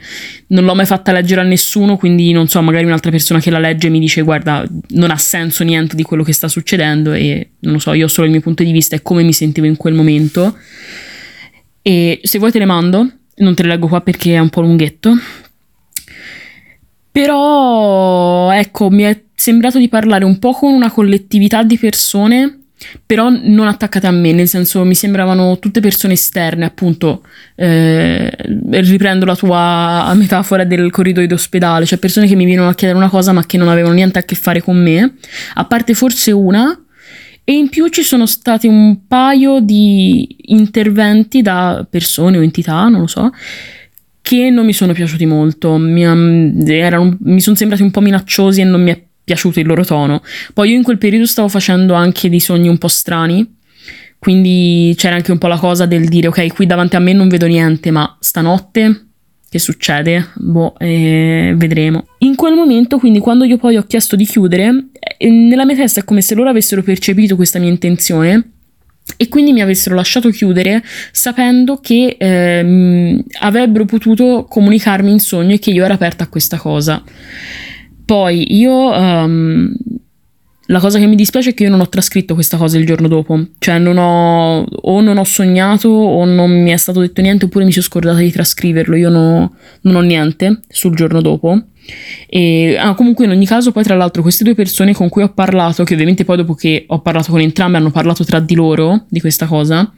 Non 0.48 0.64
l'ho 0.64 0.74
mai 0.74 0.86
fatta 0.86 1.12
leggere 1.12 1.40
a 1.40 1.44
nessuno, 1.44 1.96
quindi 1.96 2.32
non 2.32 2.48
so, 2.48 2.60
magari 2.60 2.84
un'altra 2.84 3.10
persona 3.10 3.40
che 3.40 3.50
la 3.50 3.58
legge 3.58 3.88
mi 3.88 3.98
dice 3.98 4.22
guarda, 4.22 4.66
non 4.90 5.10
ha 5.10 5.16
senso 5.16 5.64
niente 5.64 5.96
di 5.96 6.02
quello 6.02 6.22
che 6.22 6.32
sta 6.32 6.48
succedendo 6.48 7.12
e 7.12 7.50
non 7.60 7.74
lo 7.74 7.78
so, 7.78 7.92
io 7.94 8.04
ho 8.04 8.08
solo 8.08 8.26
il 8.26 8.32
mio 8.32 8.42
punto 8.42 8.62
di 8.62 8.72
vista 8.72 8.94
e 8.94 9.02
come 9.02 9.22
mi 9.22 9.32
sentivo 9.32 9.66
in 9.66 9.76
quel 9.76 9.94
momento. 9.94 10.56
E 11.80 12.20
se 12.22 12.38
vuoi 12.38 12.50
te 12.50 12.58
le 12.58 12.66
mando, 12.66 13.10
non 13.36 13.54
te 13.54 13.62
le 13.62 13.68
leggo 13.68 13.88
qua 13.88 14.00
perché 14.02 14.34
è 14.34 14.38
un 14.38 14.50
po' 14.50 14.60
lunghetto. 14.60 15.18
Però, 17.10 18.50
ecco, 18.52 18.88
mi 18.90 19.02
è 19.02 19.22
sembrato 19.34 19.78
di 19.78 19.88
parlare 19.88 20.24
un 20.24 20.38
po' 20.38 20.52
con 20.52 20.72
una 20.72 20.90
collettività 20.90 21.62
di 21.62 21.76
persone 21.76 22.61
però 23.04 23.28
non 23.30 23.66
attaccate 23.66 24.06
a 24.06 24.10
me, 24.10 24.32
nel 24.32 24.48
senso 24.48 24.84
mi 24.84 24.94
sembravano 24.94 25.58
tutte 25.58 25.80
persone 25.80 26.14
esterne, 26.14 26.64
appunto, 26.64 27.22
eh, 27.54 28.30
riprendo 28.70 29.24
la 29.24 29.36
tua 29.36 30.12
metafora 30.16 30.64
del 30.64 30.90
corridoio 30.90 31.26
d'ospedale, 31.26 31.86
cioè 31.86 31.98
persone 31.98 32.26
che 32.26 32.34
mi 32.34 32.44
venivano 32.44 32.70
a 32.70 32.74
chiedere 32.74 32.98
una 32.98 33.08
cosa 33.08 33.32
ma 33.32 33.44
che 33.44 33.58
non 33.58 33.68
avevano 33.68 33.94
niente 33.94 34.18
a 34.18 34.22
che 34.22 34.34
fare 34.34 34.60
con 34.62 34.76
me, 34.80 35.14
a 35.54 35.64
parte 35.64 35.94
forse 35.94 36.32
una, 36.32 36.76
e 37.44 37.52
in 37.54 37.68
più 37.68 37.88
ci 37.88 38.02
sono 38.02 38.26
stati 38.26 38.68
un 38.68 39.06
paio 39.06 39.60
di 39.60 40.36
interventi 40.46 41.42
da 41.42 41.84
persone 41.88 42.38
o 42.38 42.42
entità, 42.42 42.86
non 42.88 43.00
lo 43.00 43.06
so, 43.08 43.30
che 44.22 44.48
non 44.50 44.64
mi 44.64 44.72
sono 44.72 44.92
piaciuti 44.92 45.26
molto, 45.26 45.76
mi, 45.76 46.02
erano, 46.02 47.16
mi 47.20 47.40
sono 47.40 47.56
sembrati 47.56 47.82
un 47.82 47.90
po' 47.90 48.00
minacciosi 48.00 48.60
e 48.60 48.64
non 48.64 48.82
mi 48.82 48.92
è 48.92 49.02
piaciuto 49.24 49.60
il 49.60 49.66
loro 49.66 49.84
tono. 49.84 50.22
Poi 50.52 50.70
io 50.70 50.76
in 50.76 50.82
quel 50.82 50.98
periodo 50.98 51.26
stavo 51.26 51.48
facendo 51.48 51.94
anche 51.94 52.28
dei 52.28 52.40
sogni 52.40 52.68
un 52.68 52.78
po' 52.78 52.88
strani, 52.88 53.56
quindi 54.18 54.94
c'era 54.96 55.16
anche 55.16 55.32
un 55.32 55.38
po' 55.38 55.48
la 55.48 55.58
cosa 55.58 55.86
del 55.86 56.08
dire 56.08 56.28
ok, 56.28 56.52
qui 56.52 56.66
davanti 56.66 56.96
a 56.96 57.00
me 57.00 57.12
non 57.12 57.28
vedo 57.28 57.46
niente, 57.46 57.90
ma 57.90 58.16
stanotte 58.20 59.06
che 59.52 59.58
succede, 59.58 60.30
boh, 60.36 60.78
eh, 60.78 61.52
vedremo. 61.56 62.06
In 62.20 62.36
quel 62.36 62.54
momento, 62.54 62.98
quindi, 62.98 63.18
quando 63.18 63.44
io 63.44 63.58
poi 63.58 63.76
ho 63.76 63.82
chiesto 63.82 64.16
di 64.16 64.24
chiudere, 64.24 64.86
eh, 65.18 65.28
nella 65.28 65.66
mia 65.66 65.76
testa 65.76 66.00
è 66.00 66.04
come 66.04 66.22
se 66.22 66.34
loro 66.34 66.48
avessero 66.48 66.82
percepito 66.82 67.36
questa 67.36 67.58
mia 67.58 67.68
intenzione 67.68 68.52
e 69.16 69.28
quindi 69.28 69.52
mi 69.52 69.60
avessero 69.60 69.94
lasciato 69.94 70.30
chiudere 70.30 70.82
sapendo 71.10 71.80
che 71.80 72.16
ehm, 72.18 73.22
avrebbero 73.40 73.84
potuto 73.84 74.46
comunicarmi 74.48 75.10
in 75.10 75.18
sogno 75.18 75.54
e 75.54 75.58
che 75.58 75.70
io 75.70 75.84
ero 75.84 75.92
aperta 75.92 76.24
a 76.24 76.28
questa 76.28 76.56
cosa. 76.56 77.02
Poi 78.12 78.58
io 78.58 78.90
um, 78.90 79.72
la 80.66 80.80
cosa 80.80 80.98
che 80.98 81.06
mi 81.06 81.16
dispiace 81.16 81.48
è 81.48 81.54
che 81.54 81.62
io 81.62 81.70
non 81.70 81.80
ho 81.80 81.88
trascritto 81.88 82.34
questa 82.34 82.58
cosa 82.58 82.76
il 82.76 82.84
giorno 82.84 83.08
dopo, 83.08 83.42
cioè 83.58 83.78
non 83.78 83.96
ho, 83.96 84.64
o 84.64 85.00
non 85.00 85.16
ho 85.16 85.24
sognato 85.24 85.88
o 85.88 86.22
non 86.26 86.50
mi 86.62 86.72
è 86.72 86.76
stato 86.76 87.00
detto 87.00 87.22
niente 87.22 87.46
oppure 87.46 87.64
mi 87.64 87.72
sono 87.72 87.86
scordata 87.86 88.18
di 88.18 88.30
trascriverlo, 88.30 88.96
io 88.96 89.08
no, 89.08 89.54
non 89.80 89.94
ho 89.94 90.00
niente 90.02 90.60
sul 90.68 90.94
giorno 90.94 91.22
dopo. 91.22 91.58
E 92.28 92.76
ah, 92.78 92.92
comunque 92.92 93.24
in 93.24 93.30
ogni 93.30 93.46
caso 93.46 93.72
poi 93.72 93.82
tra 93.82 93.96
l'altro 93.96 94.20
queste 94.20 94.44
due 94.44 94.54
persone 94.54 94.92
con 94.92 95.08
cui 95.08 95.22
ho 95.22 95.32
parlato, 95.32 95.82
che 95.82 95.94
ovviamente 95.94 96.26
poi 96.26 96.36
dopo 96.36 96.52
che 96.52 96.84
ho 96.88 97.00
parlato 97.00 97.30
con 97.30 97.40
entrambe 97.40 97.78
hanno 97.78 97.90
parlato 97.90 98.24
tra 98.24 98.40
di 98.40 98.54
loro 98.54 99.06
di 99.08 99.20
questa 99.20 99.46
cosa, 99.46 99.90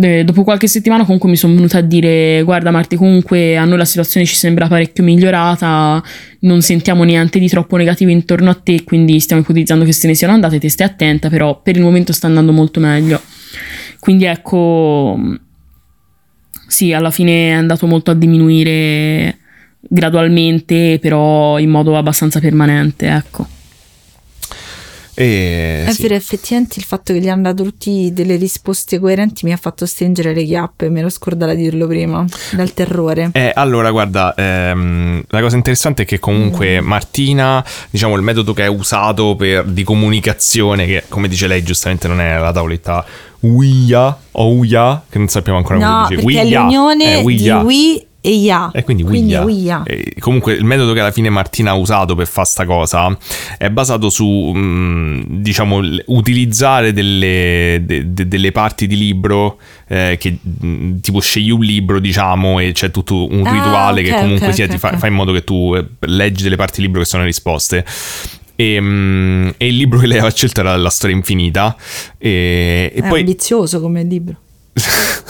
eh, 0.00 0.24
dopo 0.24 0.42
qualche 0.42 0.66
settimana 0.66 1.04
comunque 1.04 1.28
mi 1.28 1.36
sono 1.36 1.54
venuta 1.54 1.78
a 1.78 1.80
dire 1.80 2.42
guarda 2.42 2.72
Marti 2.72 2.96
comunque 2.96 3.56
a 3.56 3.64
noi 3.64 3.78
la 3.78 3.84
situazione 3.84 4.26
ci 4.26 4.34
sembra 4.34 4.66
parecchio 4.66 5.04
migliorata 5.04 6.02
non 6.40 6.62
sentiamo 6.62 7.04
niente 7.04 7.38
di 7.38 7.48
troppo 7.48 7.76
negativo 7.76 8.10
intorno 8.10 8.50
a 8.50 8.54
te 8.54 8.82
quindi 8.82 9.20
stiamo 9.20 9.42
ipotizzando 9.42 9.84
che 9.84 9.92
se 9.92 10.08
ne 10.08 10.14
siano 10.14 10.32
andate 10.32 10.58
te 10.58 10.68
stai 10.68 10.88
attenta 10.88 11.28
però 11.28 11.60
per 11.62 11.76
il 11.76 11.82
momento 11.82 12.12
sta 12.12 12.26
andando 12.26 12.52
molto 12.52 12.80
meglio. 12.80 13.20
Quindi 14.00 14.24
ecco 14.24 15.16
sì 16.66 16.92
alla 16.92 17.10
fine 17.10 17.50
è 17.50 17.52
andato 17.52 17.86
molto 17.86 18.10
a 18.10 18.14
diminuire 18.14 19.38
gradualmente 19.80 20.98
però 21.00 21.58
in 21.58 21.70
modo 21.70 21.96
abbastanza 21.96 22.40
permanente 22.40 23.06
ecco 23.06 23.46
e, 25.14 25.84
È 25.86 25.92
sì. 25.92 26.02
vero, 26.02 26.14
effettivamente 26.14 26.78
il 26.78 26.84
fatto 26.84 27.12
che 27.12 27.20
gli 27.20 27.28
hanno 27.28 27.42
dato 27.42 27.62
tutti 27.62 28.10
delle 28.12 28.36
risposte 28.36 28.98
coerenti 28.98 29.44
mi 29.46 29.52
ha 29.52 29.56
fatto 29.56 29.86
stringere 29.86 30.34
le 30.34 30.44
chiappe, 30.44 30.88
mi 30.90 30.98
ero 31.00 31.08
scordata 31.08 31.54
di 31.54 31.62
dirlo 31.62 31.86
prima, 31.86 32.24
dal 32.52 32.72
terrore. 32.74 33.30
Eh, 33.32 33.52
allora, 33.54 33.90
guarda, 33.90 34.34
ehm, 34.34 35.22
la 35.28 35.40
cosa 35.40 35.56
interessante 35.56 36.02
è 36.02 36.04
che 36.06 36.18
comunque 36.18 36.80
Mm. 36.80 36.86
Martina, 36.86 37.64
diciamo, 37.90 38.16
il 38.16 38.22
metodo 38.22 38.52
che 38.52 38.64
è 38.64 38.68
usato 38.68 39.36
per, 39.36 39.64
di 39.64 39.82
comunicazione, 39.84 40.86
che 40.86 41.04
come 41.08 41.28
dice 41.28 41.46
lei 41.46 41.62
giustamente 41.62 42.08
non 42.08 42.20
è 42.20 42.38
la 42.38 42.52
tavoletta 42.52 43.04
Uia 43.40 44.16
o 44.32 44.52
Uia, 44.54 45.02
che 45.08 45.18
non 45.18 45.28
sappiamo 45.28 45.58
ancora 45.58 45.78
No, 45.78 45.84
come 45.84 46.06
si 46.06 46.14
dice. 46.16 46.24
perché 46.26 46.40
è 46.40 46.44
Uia, 46.50 46.60
l'unione 46.62 47.04
eh, 47.18 47.22
di 47.22 47.24
Uia. 47.24 47.62
E 48.26 48.30
Ya. 48.38 48.70
E 48.72 48.84
quindi 48.84 49.02
Quindi. 49.02 49.34
E 49.84 50.14
comunque 50.18 50.54
il 50.54 50.64
metodo 50.64 50.94
che 50.94 51.00
alla 51.00 51.10
fine 51.10 51.28
Martina 51.28 51.72
ha 51.72 51.74
usato 51.74 52.14
per 52.14 52.26
fare 52.26 52.46
sta 52.46 52.64
cosa 52.64 53.14
è 53.58 53.68
basato 53.68 54.08
su, 54.08 54.24
mh, 54.26 55.26
diciamo, 55.42 55.80
l- 55.80 56.02
utilizzare 56.06 56.94
delle, 56.94 57.82
de- 57.84 58.14
de- 58.14 58.26
delle 58.26 58.50
parti 58.50 58.86
di 58.86 58.96
libro 58.96 59.58
eh, 59.88 60.16
che 60.18 60.38
mh, 60.40 61.00
tipo 61.00 61.20
scegli 61.20 61.50
un 61.50 61.60
libro, 61.60 61.98
diciamo, 62.00 62.60
e 62.60 62.72
c'è 62.72 62.90
tutto 62.90 63.30
un 63.30 63.46
Ah, 63.46 63.52
rituale 63.52 64.00
ok, 64.00 64.06
che 64.06 64.14
comunque 64.18 64.46
ok, 64.48 64.54
sia, 64.54 64.64
ok, 64.64 64.70
ti 64.70 64.78
fa, 64.78 64.96
fa 64.96 65.06
in 65.06 65.14
modo 65.14 65.32
che 65.32 65.44
tu 65.44 65.74
eh, 65.76 65.84
leggi 66.06 66.42
delle 66.42 66.56
parti 66.56 66.76
del 66.76 66.86
libro 66.86 67.00
che 67.02 67.06
sono 67.06 67.24
risposte. 67.24 67.84
E, 68.56 68.80
mh, 68.80 69.54
e 69.58 69.66
il 69.66 69.76
libro 69.76 69.98
che 69.98 70.06
lei 70.06 70.16
aveva 70.16 70.32
scelto 70.32 70.60
era 70.60 70.74
La 70.78 70.88
storia 70.88 71.14
infinita. 71.14 71.76
E, 72.16 72.90
e 72.94 73.02
è 73.02 73.06
poi 73.06 73.20
ambizioso 73.20 73.80
come 73.82 74.02
libro. 74.02 74.36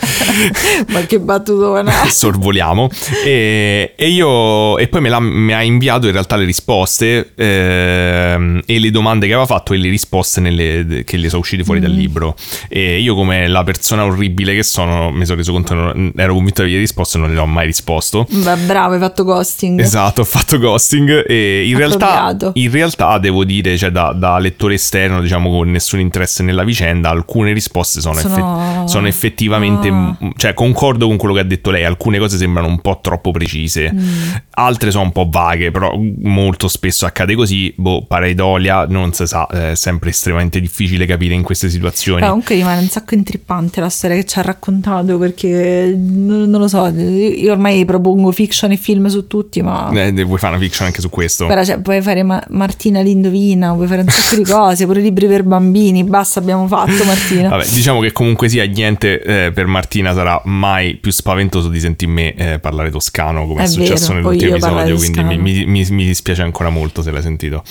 Ma 0.92 1.00
che 1.02 1.18
battutona. 1.18 1.92
sorvoliamo 2.08 2.88
e, 3.24 3.92
e 3.96 4.08
io 4.08 4.78
e 4.78 4.88
poi 4.88 5.00
me 5.00 5.08
l'ha, 5.08 5.20
mi 5.20 5.52
ha 5.52 5.62
inviato 5.62 6.06
in 6.06 6.12
realtà 6.12 6.36
le 6.36 6.44
risposte 6.44 7.32
ehm, 7.34 8.62
e 8.66 8.78
le 8.78 8.90
domande 8.90 9.26
che 9.26 9.32
aveva 9.32 9.46
fatto 9.46 9.72
e 9.72 9.76
le 9.78 9.88
risposte 9.88 10.40
nelle- 10.40 11.02
che 11.04 11.16
le 11.16 11.28
sono 11.28 11.40
uscite 11.40 11.64
fuori 11.64 11.80
Mm. 11.80 11.82
dal 11.82 11.92
libro 11.92 12.36
e 12.68 12.98
io 13.00 13.14
come 13.14 13.48
la 13.48 13.62
persona 13.64 14.04
orribile 14.04 14.54
che 14.54 14.62
sono 14.62 15.10
mi 15.10 15.24
sono 15.24 15.36
reso 15.38 15.52
conto 15.52 15.74
non- 15.74 16.12
ero 16.16 16.34
convinto 16.34 16.62
di 16.62 16.68
aver 16.70 16.80
risposto 16.80 17.16
e 17.16 17.20
non 17.20 17.32
le 17.34 17.38
ho 17.40 17.46
mai 17.46 17.66
risposto 17.66 18.26
Beh, 18.28 18.56
bravo, 18.66 18.94
hai 18.94 19.00
fatto 19.00 19.24
ghosting. 19.24 19.80
Esatto, 19.80 20.20
ho 20.22 20.24
fatto 20.24 20.58
ghosting 20.58 21.24
e 21.26 21.68
in 21.68 21.76
realtà, 21.76 22.36
in 22.54 22.70
realtà 22.70 23.18
devo 23.18 23.44
dire, 23.44 23.76
cioè 23.76 23.90
da, 23.90 24.12
da 24.12 24.38
lettore 24.38 24.74
esterno, 24.74 25.20
diciamo 25.20 25.50
con 25.50 25.70
nessun 25.70 26.00
interesse 26.00 26.42
nella 26.42 26.64
vicenda, 26.64 27.10
alcune 27.10 27.52
risposte 27.52 28.00
sono, 28.00 28.14
Sono- 28.20 28.34
effe- 28.82 28.88
sono 28.88 29.06
effettivamente. 29.06 29.85
M- 29.90 30.32
cioè 30.36 30.54
concordo 30.54 31.06
con 31.06 31.16
quello 31.16 31.34
che 31.34 31.40
ha 31.40 31.44
detto 31.44 31.70
lei, 31.70 31.84
alcune 31.84 32.18
cose 32.18 32.36
sembrano 32.36 32.68
un 32.68 32.80
po' 32.80 32.98
troppo 33.02 33.30
precise, 33.30 33.92
Mm. 33.92 34.08
altre 34.50 34.90
sono 34.90 35.04
un 35.04 35.12
po' 35.12 35.28
vaghe, 35.30 35.70
però 35.70 35.92
molto 36.22 36.68
spesso 36.68 37.06
accade 37.06 37.34
così, 37.34 37.72
boh, 37.76 38.04
pareidolia, 38.06 38.86
non 38.86 39.12
si 39.12 39.26
sa, 39.26 39.46
è 39.46 39.74
sempre 39.74 40.10
estremamente 40.10 40.60
difficile 40.60 41.06
capire 41.06 41.34
in 41.34 41.42
queste 41.42 41.68
situazioni. 41.68 42.18
Però 42.20 42.30
comunque 42.30 42.54
rimane 42.56 42.80
un 42.80 42.88
sacco 42.88 43.14
intrippante 43.14 43.80
la 43.80 43.88
storia 43.88 44.16
che 44.16 44.24
ci 44.24 44.38
ha 44.38 44.42
raccontato 44.42 45.18
perché 45.18 45.94
non, 45.96 46.48
non 46.50 46.60
lo 46.60 46.68
so, 46.68 46.86
io 46.88 47.52
ormai 47.52 47.84
propongo 47.84 48.30
fiction 48.32 48.70
e 48.72 48.76
film 48.76 49.06
su 49.06 49.26
tutti, 49.26 49.62
ma 49.62 49.90
Eh, 49.92 50.12
vuoi 50.24 50.38
fare 50.38 50.54
una 50.56 50.62
fiction 50.62 50.86
anche 50.86 51.00
su 51.00 51.10
questo? 51.10 51.46
però 51.46 51.62
cioè, 51.64 51.78
puoi 51.80 52.00
fare 52.02 52.22
Ma- 52.22 52.42
Martina 52.50 53.00
l'indovina, 53.00 53.72
puoi 53.74 53.86
fare 53.86 54.02
un 54.02 54.08
sacco 54.08 54.36
di 54.36 54.44
cose, 54.44 54.86
pure 54.86 55.00
libri 55.00 55.26
per 55.26 55.42
bambini, 55.44 56.02
basta 56.04 56.38
abbiamo 56.40 56.66
fatto 56.66 57.04
Martina. 57.04 57.48
Vabbè, 57.50 57.66
diciamo 57.68 58.00
che 58.00 58.12
comunque 58.12 58.48
sia 58.48 58.64
niente 58.64 59.22
eh, 59.22 59.52
per 59.52 59.65
Martina 59.66 60.14
sarà 60.14 60.40
mai 60.44 60.94
più 60.96 61.10
spaventoso 61.10 61.68
di 61.68 61.80
sentir 61.80 62.08
me 62.08 62.34
eh, 62.34 62.58
parlare 62.58 62.90
toscano 62.90 63.46
come 63.46 63.62
è, 63.62 63.64
È 63.64 63.68
successo 63.68 64.12
vero, 64.12 64.28
nell'ultimo 64.30 64.56
episodio, 64.56 64.96
quindi 64.96 65.22
mi, 65.38 65.64
mi- 65.66 65.86
mi- 65.90 66.04
dispiace 66.06 66.42
ancora 66.42 66.68
molto 66.70 67.02
se 67.02 67.10
l'hai 67.10 67.22
sentito. 67.22 67.62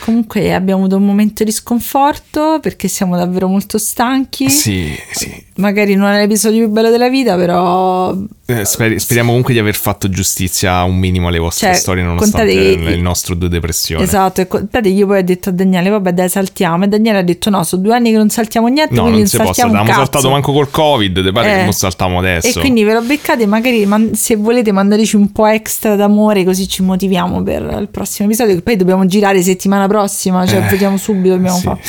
Comunque 0.00 0.54
abbiamo 0.54 0.80
avuto 0.80 0.96
un 0.96 1.04
momento 1.04 1.44
di 1.44 1.52
sconforto 1.52 2.58
perché 2.62 2.88
siamo 2.88 3.16
davvero 3.16 3.48
molto 3.48 3.76
stanchi. 3.76 4.48
Sì, 4.48 4.96
sì. 5.12 5.44
Magari 5.56 5.94
non 5.94 6.08
è 6.10 6.18
l'episodio 6.20 6.60
più 6.64 6.68
bello 6.70 6.88
della 6.90 7.10
vita, 7.10 7.36
però 7.36 8.16
Eh, 8.46 8.64
speri- 8.64 8.98
speriamo 8.98 9.28
comunque 9.28 9.52
di 9.52 9.60
aver 9.60 9.74
fatto 9.74 10.08
giustizia 10.08 10.82
un 10.84 10.96
minimo 10.96 11.28
alle 11.28 11.38
vostre 11.38 11.66
Cioè, 11.68 11.76
storie 11.76 12.02
nonostante 12.02 12.54
contate 12.54 12.92
il, 12.94 13.02
nostro 13.02 13.34
due 13.34 13.50
depressione. 13.50 14.02
Esatto, 14.02 14.40
e 14.40 14.46
contate 14.48 14.88
io 14.88 15.06
poi 15.06 15.18
ho 15.18 15.22
detto 15.22 15.50
a 15.50 15.52
Daniele, 15.52 15.90
vabbè 15.90 16.12
dai 16.14 16.30
saltiamo, 16.30 16.84
e 16.84 16.88
Daniele 16.88 17.18
ha 17.18 17.22
detto 17.22 17.50
no, 17.50 17.62
sono 17.62 17.82
due 17.82 17.94
anni 17.94 18.10
che 18.10 18.16
non 18.16 18.30
saltiamo 18.30 18.68
niente, 18.68 18.94
No, 18.94 19.02
quindi 19.02 19.20
non 19.20 19.28
può 19.28 19.44
saltiamo 19.44 19.72
un 19.72 19.78
Abbiamo 19.80 19.98
saltato 19.98 20.30
manco 20.30 20.52
col 20.52 20.70
Covid, 20.70 21.29
te 21.32 21.40
pare 21.40 21.52
Eh. 21.54 21.58
che 21.60 21.64
mo 21.64 21.72
saltiamo 21.72 22.18
adesso. 22.18 22.48
E 22.58 22.60
quindi 22.60 22.84
ve 22.84 22.92
lo 22.94 23.02
beccate, 23.02 23.46
magari 23.46 23.84
man- 23.86 24.14
se 24.14 24.36
volete 24.36 24.72
mandateci 24.72 25.16
un 25.16 25.32
po' 25.32 25.46
extra 25.46 25.96
d'amore 25.96 26.44
così 26.44 26.68
ci 26.68 26.82
motiviamo 26.82 27.42
per 27.42 27.62
il 27.80 27.88
prossimo 27.90 28.28
episodio, 28.28 28.54
che 28.54 28.62
poi 28.62 28.76
dobbiamo 28.76 29.06
girare 29.06 29.42
settimana 29.42 29.86
prossima, 29.86 30.46
cioè 30.46 30.58
Eh, 30.64 30.68
vediamo 30.70 30.96
subito, 30.96 31.34
dobbiamo 31.34 31.56
sì. 31.56 31.62
fare. 31.64 31.80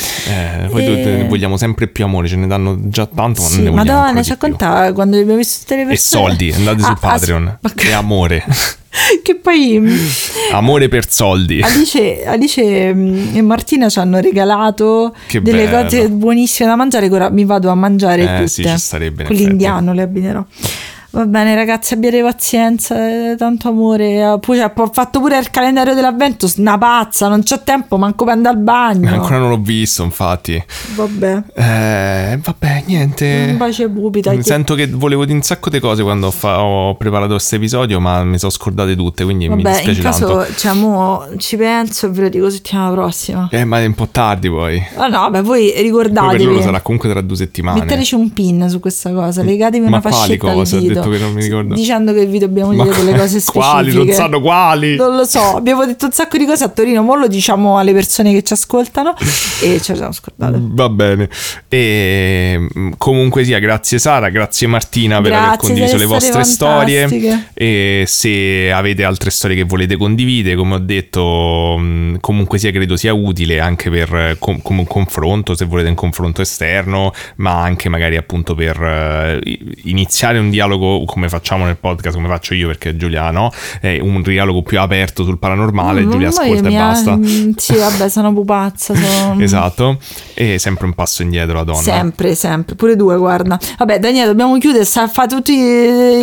Eh, 0.64 0.68
poi 0.68 0.84
E- 0.84 1.26
vogliamo 1.28 1.56
sempre 1.56 1.86
più 1.88 2.04
amore, 2.04 2.28
ce 2.28 2.36
ne 2.36 2.46
danno 2.46 2.76
già 2.88 3.06
tanto, 3.06 3.42
ma 3.42 3.48
Sì, 3.48 3.56
non 3.56 3.64
ne 3.64 3.70
vogliamo 3.70 3.98
Madonna, 4.00 4.22
ci 4.22 4.34
più. 4.36 4.48
racconta 4.48 4.92
quando 4.92 5.16
abbiamo 5.18 5.36
visto 5.36 5.60
tutte 5.60 5.76
le 5.76 5.82
E 5.82 5.86
persone. 5.86 6.22
soldi, 6.28 6.52
andate 6.52 6.78
su 6.80 6.84
Ah, 6.86 6.90
ah, 6.90 6.96
Patreon. 6.96 7.58
ma- 7.60 7.72
E 7.76 7.92
amore. 7.92 8.44
che 9.22 9.36
poi 9.36 9.78
mm, 9.80 9.96
amore 10.52 10.88
per 10.88 11.10
soldi. 11.10 11.60
Alice, 11.62 12.24
Alice 12.26 12.94
mm, 12.94 13.36
e 13.36 13.42
Martina 13.42 13.88
ci 13.88 13.98
hanno 13.98 14.20
regalato 14.20 15.14
Che 15.26 15.40
delle 15.40 15.64
bello. 15.66 15.82
cose 15.84 16.08
buonissime 16.10 16.68
da 16.68 16.76
mangiare 16.76 17.08
ora 17.08 17.30
mi 17.30 17.44
vado 17.44 17.70
a 17.70 17.74
mangiare 17.74 18.22
Eh, 18.22 18.26
tutte. 18.36 18.48
sì, 18.48 18.66
ci 18.66 18.78
starebbe, 18.78 19.22
in 19.22 19.26
Con 19.28 19.36
effetti. 19.36 19.48
l'indiano 19.48 19.92
le 19.92 20.02
abbinerò. 20.02 20.44
Va 21.14 21.26
bene 21.26 21.54
ragazzi, 21.54 21.92
abbiate 21.92 22.22
pazienza, 22.22 22.96
eh, 23.32 23.34
tanto 23.36 23.68
amore. 23.68 24.14
eh, 24.32 24.38
Poi 24.40 24.58
ho 24.60 24.90
fatto 24.90 25.20
pure 25.20 25.36
il 25.38 25.50
calendario 25.50 25.92
dell'avvento, 25.92 26.50
una 26.56 26.78
pazza, 26.78 27.28
non 27.28 27.42
c'ho 27.42 27.60
tempo 27.62 27.98
manco 27.98 28.24
per 28.24 28.32
andare 28.32 28.56
al 28.56 28.62
bagno. 28.62 29.10
Ancora 29.12 29.36
non 29.36 29.50
l'ho 29.50 29.58
visto, 29.60 30.02
infatti. 30.04 30.62
Vabbè, 30.94 31.42
Eh, 31.54 32.38
vabbè, 32.42 32.71
niente. 32.86 33.46
un 33.50 33.56
bacio 33.56 33.82
ai 33.84 33.90
pupi, 33.90 34.20
dai. 34.20 34.36
Mi 34.36 34.42
sento 34.42 34.74
che 34.74 34.86
volevo 34.88 35.24
dire 35.24 35.36
un 35.36 35.42
sacco 35.42 35.70
di 35.70 35.78
cose 35.80 36.02
quando 36.02 36.26
ho, 36.28 36.30
fa- 36.30 36.62
ho 36.62 36.94
preparato 36.96 37.32
questo 37.32 37.56
episodio, 37.56 38.00
ma 38.00 38.22
mi 38.24 38.38
sono 38.38 38.50
scordate 38.52 38.94
tutte, 38.96 39.24
quindi 39.24 39.48
mi 39.48 39.62
Vabbè, 39.62 39.68
in 39.80 39.84
dispiace 39.86 40.00
caso, 40.02 40.26
tanto. 40.38 40.54
cioè, 40.56 40.72
mo 40.74 41.26
ci 41.38 41.56
penso 41.56 42.06
e 42.06 42.10
ve 42.10 42.20
lo 42.22 42.28
dico 42.28 42.50
settimana 42.50 42.90
prossima. 42.92 43.48
Eh, 43.50 43.64
ma 43.64 43.80
è 43.80 43.86
un 43.86 43.94
po' 43.94 44.08
tardi 44.10 44.48
poi. 44.48 44.82
Ah 44.96 45.06
no, 45.08 45.18
vabbè, 45.20 45.42
voi 45.42 45.70
Poi 45.70 45.72
per 45.72 45.90
loro 45.90 46.02
ricordatevi. 46.08 46.62
sarà 46.62 46.80
comunque 46.80 47.10
tra 47.10 47.20
due 47.20 47.36
settimane. 47.36 47.80
Metteteci 47.80 48.14
un 48.14 48.32
pin 48.32 48.66
su 48.68 48.80
questa 48.80 49.12
cosa, 49.12 49.42
legatevi 49.42 49.82
Ma 49.88 49.98
una 49.98 50.00
quali 50.00 50.14
fascetta 50.16 50.48
al 50.48 50.54
cose? 50.54 50.76
Ho 50.76 50.80
detto 50.80 51.08
che 51.10 51.18
non 51.18 51.32
mi 51.32 51.42
ricordo. 51.42 51.74
Dicendo 51.74 52.12
che 52.12 52.26
vi 52.26 52.38
dobbiamo 52.38 52.72
Ma 52.72 52.84
dire 52.84 52.96
delle 52.96 53.12
cose 53.18 53.40
specifiche. 53.40 53.58
quali? 53.58 53.94
Non 53.94 54.08
sanno 54.10 54.40
quali? 54.40 54.96
Non 54.96 55.16
lo 55.16 55.24
so, 55.24 55.56
abbiamo 55.56 55.84
detto 55.86 56.06
un 56.06 56.12
sacco 56.12 56.36
di 56.36 56.44
cose 56.46 56.64
a 56.64 56.68
Torino, 56.68 57.02
mo 57.02 57.14
lo 57.16 57.26
diciamo 57.28 57.78
alle 57.78 57.92
persone 57.92 58.32
che 58.32 58.42
ci 58.42 58.52
ascoltano 58.52 59.14
e 59.62 59.80
ce 59.80 59.92
le 59.92 59.98
siamo 59.98 60.12
scordate. 60.12 60.58
Va 60.60 60.88
bene. 60.88 61.28
E 61.68 62.56
mm, 62.58 62.66
comunque 62.96 63.44
sia, 63.44 63.58
grazie 63.58 63.98
Sara, 63.98 64.28
grazie 64.30 64.66
Martina 64.66 65.20
per 65.20 65.32
aver 65.32 65.44
Grazie, 65.48 65.66
condiviso 65.68 65.96
le 65.96 66.04
vostre 66.06 66.44
storie. 66.44 67.48
E 67.54 68.04
se 68.06 68.70
avete 68.72 69.04
altre 69.04 69.30
storie 69.30 69.56
che 69.56 69.64
volete 69.64 69.96
condividere, 69.96 70.56
come 70.56 70.74
ho 70.74 70.78
detto, 70.78 71.76
mh, 71.78 72.18
comunque 72.20 72.58
sia 72.58 72.70
credo 72.70 72.96
sia 72.96 73.12
utile 73.12 73.60
anche 73.60 73.90
per 73.90 74.36
com- 74.38 74.60
come 74.62 74.80
un 74.80 74.86
confronto, 74.86 75.54
se 75.54 75.64
volete 75.64 75.88
un 75.88 75.94
confronto 75.94 76.42
esterno, 76.42 77.12
ma 77.36 77.60
anche 77.62 77.88
magari 77.88 78.16
appunto 78.16 78.54
per 78.54 78.80
eh, 78.82 79.40
iniziare 79.84 80.38
un 80.38 80.50
dialogo 80.50 81.04
come 81.04 81.28
facciamo 81.28 81.64
nel 81.64 81.76
podcast, 81.76 82.14
come 82.14 82.28
faccio 82.28 82.54
io 82.54 82.66
perché 82.68 82.96
Giuliano 82.96 83.50
è 83.80 83.98
un 84.00 84.22
dialogo 84.22 84.62
più 84.62 84.78
aperto 84.80 85.24
sul 85.24 85.38
paranormale, 85.38 86.02
Mm, 86.02 86.10
Giulia 86.10 86.28
ascolta 86.28 86.68
e 86.68 86.72
basta. 86.72 87.16
mm, 87.16 87.50
Sì, 87.56 87.76
vabbè, 87.76 88.08
sono 88.08 88.32
pupazza. 88.32 88.94
Sono... 88.94 89.40
Esatto, 89.42 89.98
e 90.34 90.58
sempre 90.58 90.86
un 90.86 90.94
passo 90.94 91.22
indietro 91.22 91.54
la 91.54 91.64
donna. 91.64 91.80
Sempre, 91.80 92.34
sempre, 92.34 92.60
pure 92.76 92.96
due, 92.96 93.16
guarda. 93.16 93.58
Vabbè, 93.78 93.98
Daniele, 93.98 94.26
dobbiamo 94.28 94.58
chiudere, 94.58 94.84
sta 94.84 95.08
fa 95.08 95.26
tutti 95.26 95.52
i 95.54 95.60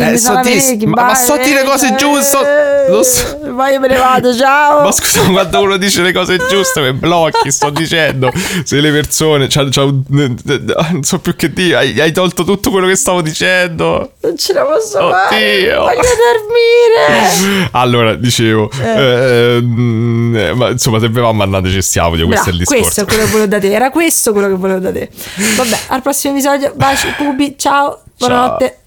Eh, 0.00 0.12
i 0.12 0.18
so 0.18 0.24
salamerecchi, 0.24 0.76
di- 0.76 0.86
ma- 0.86 1.04
ma 1.04 1.14
so 1.14 1.36
dire 1.36 1.62
cose 1.64 1.88
eh, 1.88 1.94
giuste, 1.96 2.38
eh, 2.86 2.90
lo 2.90 3.02
so. 3.02 3.38
Vai, 3.50 3.74
io 3.74 3.80
me 3.80 3.88
ne 3.88 3.96
vado, 3.96 4.34
ciao. 4.34 4.82
Ma 4.84 4.92
scusa, 4.92 5.20
quando 5.30 5.60
uno 5.60 5.76
dice 5.76 6.02
le 6.02 6.12
cose 6.12 6.38
giuste, 6.48 6.80
mi 6.80 6.92
blocchi, 6.92 7.50
sto 7.50 7.70
dicendo. 7.70 8.32
Se 8.64 8.80
le 8.80 8.90
persone. 8.90 9.46
c'ha- 9.48 9.68
c'ha 9.70 9.84
un- 9.84 10.02
non 10.08 11.02
so 11.02 11.18
più 11.18 11.34
che 11.36 11.52
dire. 11.52 11.76
Hai, 11.76 12.00
hai 12.00 12.12
tolto 12.12 12.44
tutto 12.44 12.70
quello 12.70 12.86
che 12.86 12.96
stavo 12.96 13.20
dicendo. 13.22 14.12
Non 14.20 14.36
ce 14.36 14.52
la 14.52 14.62
posso 14.64 14.98
fare. 15.10 15.36
Oddio. 15.36 15.80
Voglio 15.82 16.00
dormire. 16.00 17.68
Allora, 17.72 18.14
dicevo. 18.14 18.70
ehm, 18.80 20.34
eh, 20.36 20.52
ma 20.54 20.70
insomma, 20.70 20.98
se 20.98 21.06
avevamo 21.06 21.42
andateci 21.42 21.82
stiamo, 21.82 22.10
questo 22.26 22.48
è 22.50 22.52
il 22.52 22.58
discorso. 22.58 22.82
questo 22.82 23.00
è 23.00 23.04
quello 23.04 23.24
che 23.24 23.30
volevo 23.30 23.48
da 23.48 23.58
te. 23.58 23.72
Era 23.72 23.90
questo 23.90 24.32
quello 24.32 24.48
che 24.48 24.54
volevo 24.54 24.78
da 24.80 24.92
te. 24.92 25.10
Vabbè, 25.56 25.78
al 25.88 26.02
prossimo 26.02 26.29
episodio. 26.30 26.72
Baci, 26.74 27.12
pubi, 27.16 27.56
ciao. 27.58 28.02
Buonanotte. 28.18 28.79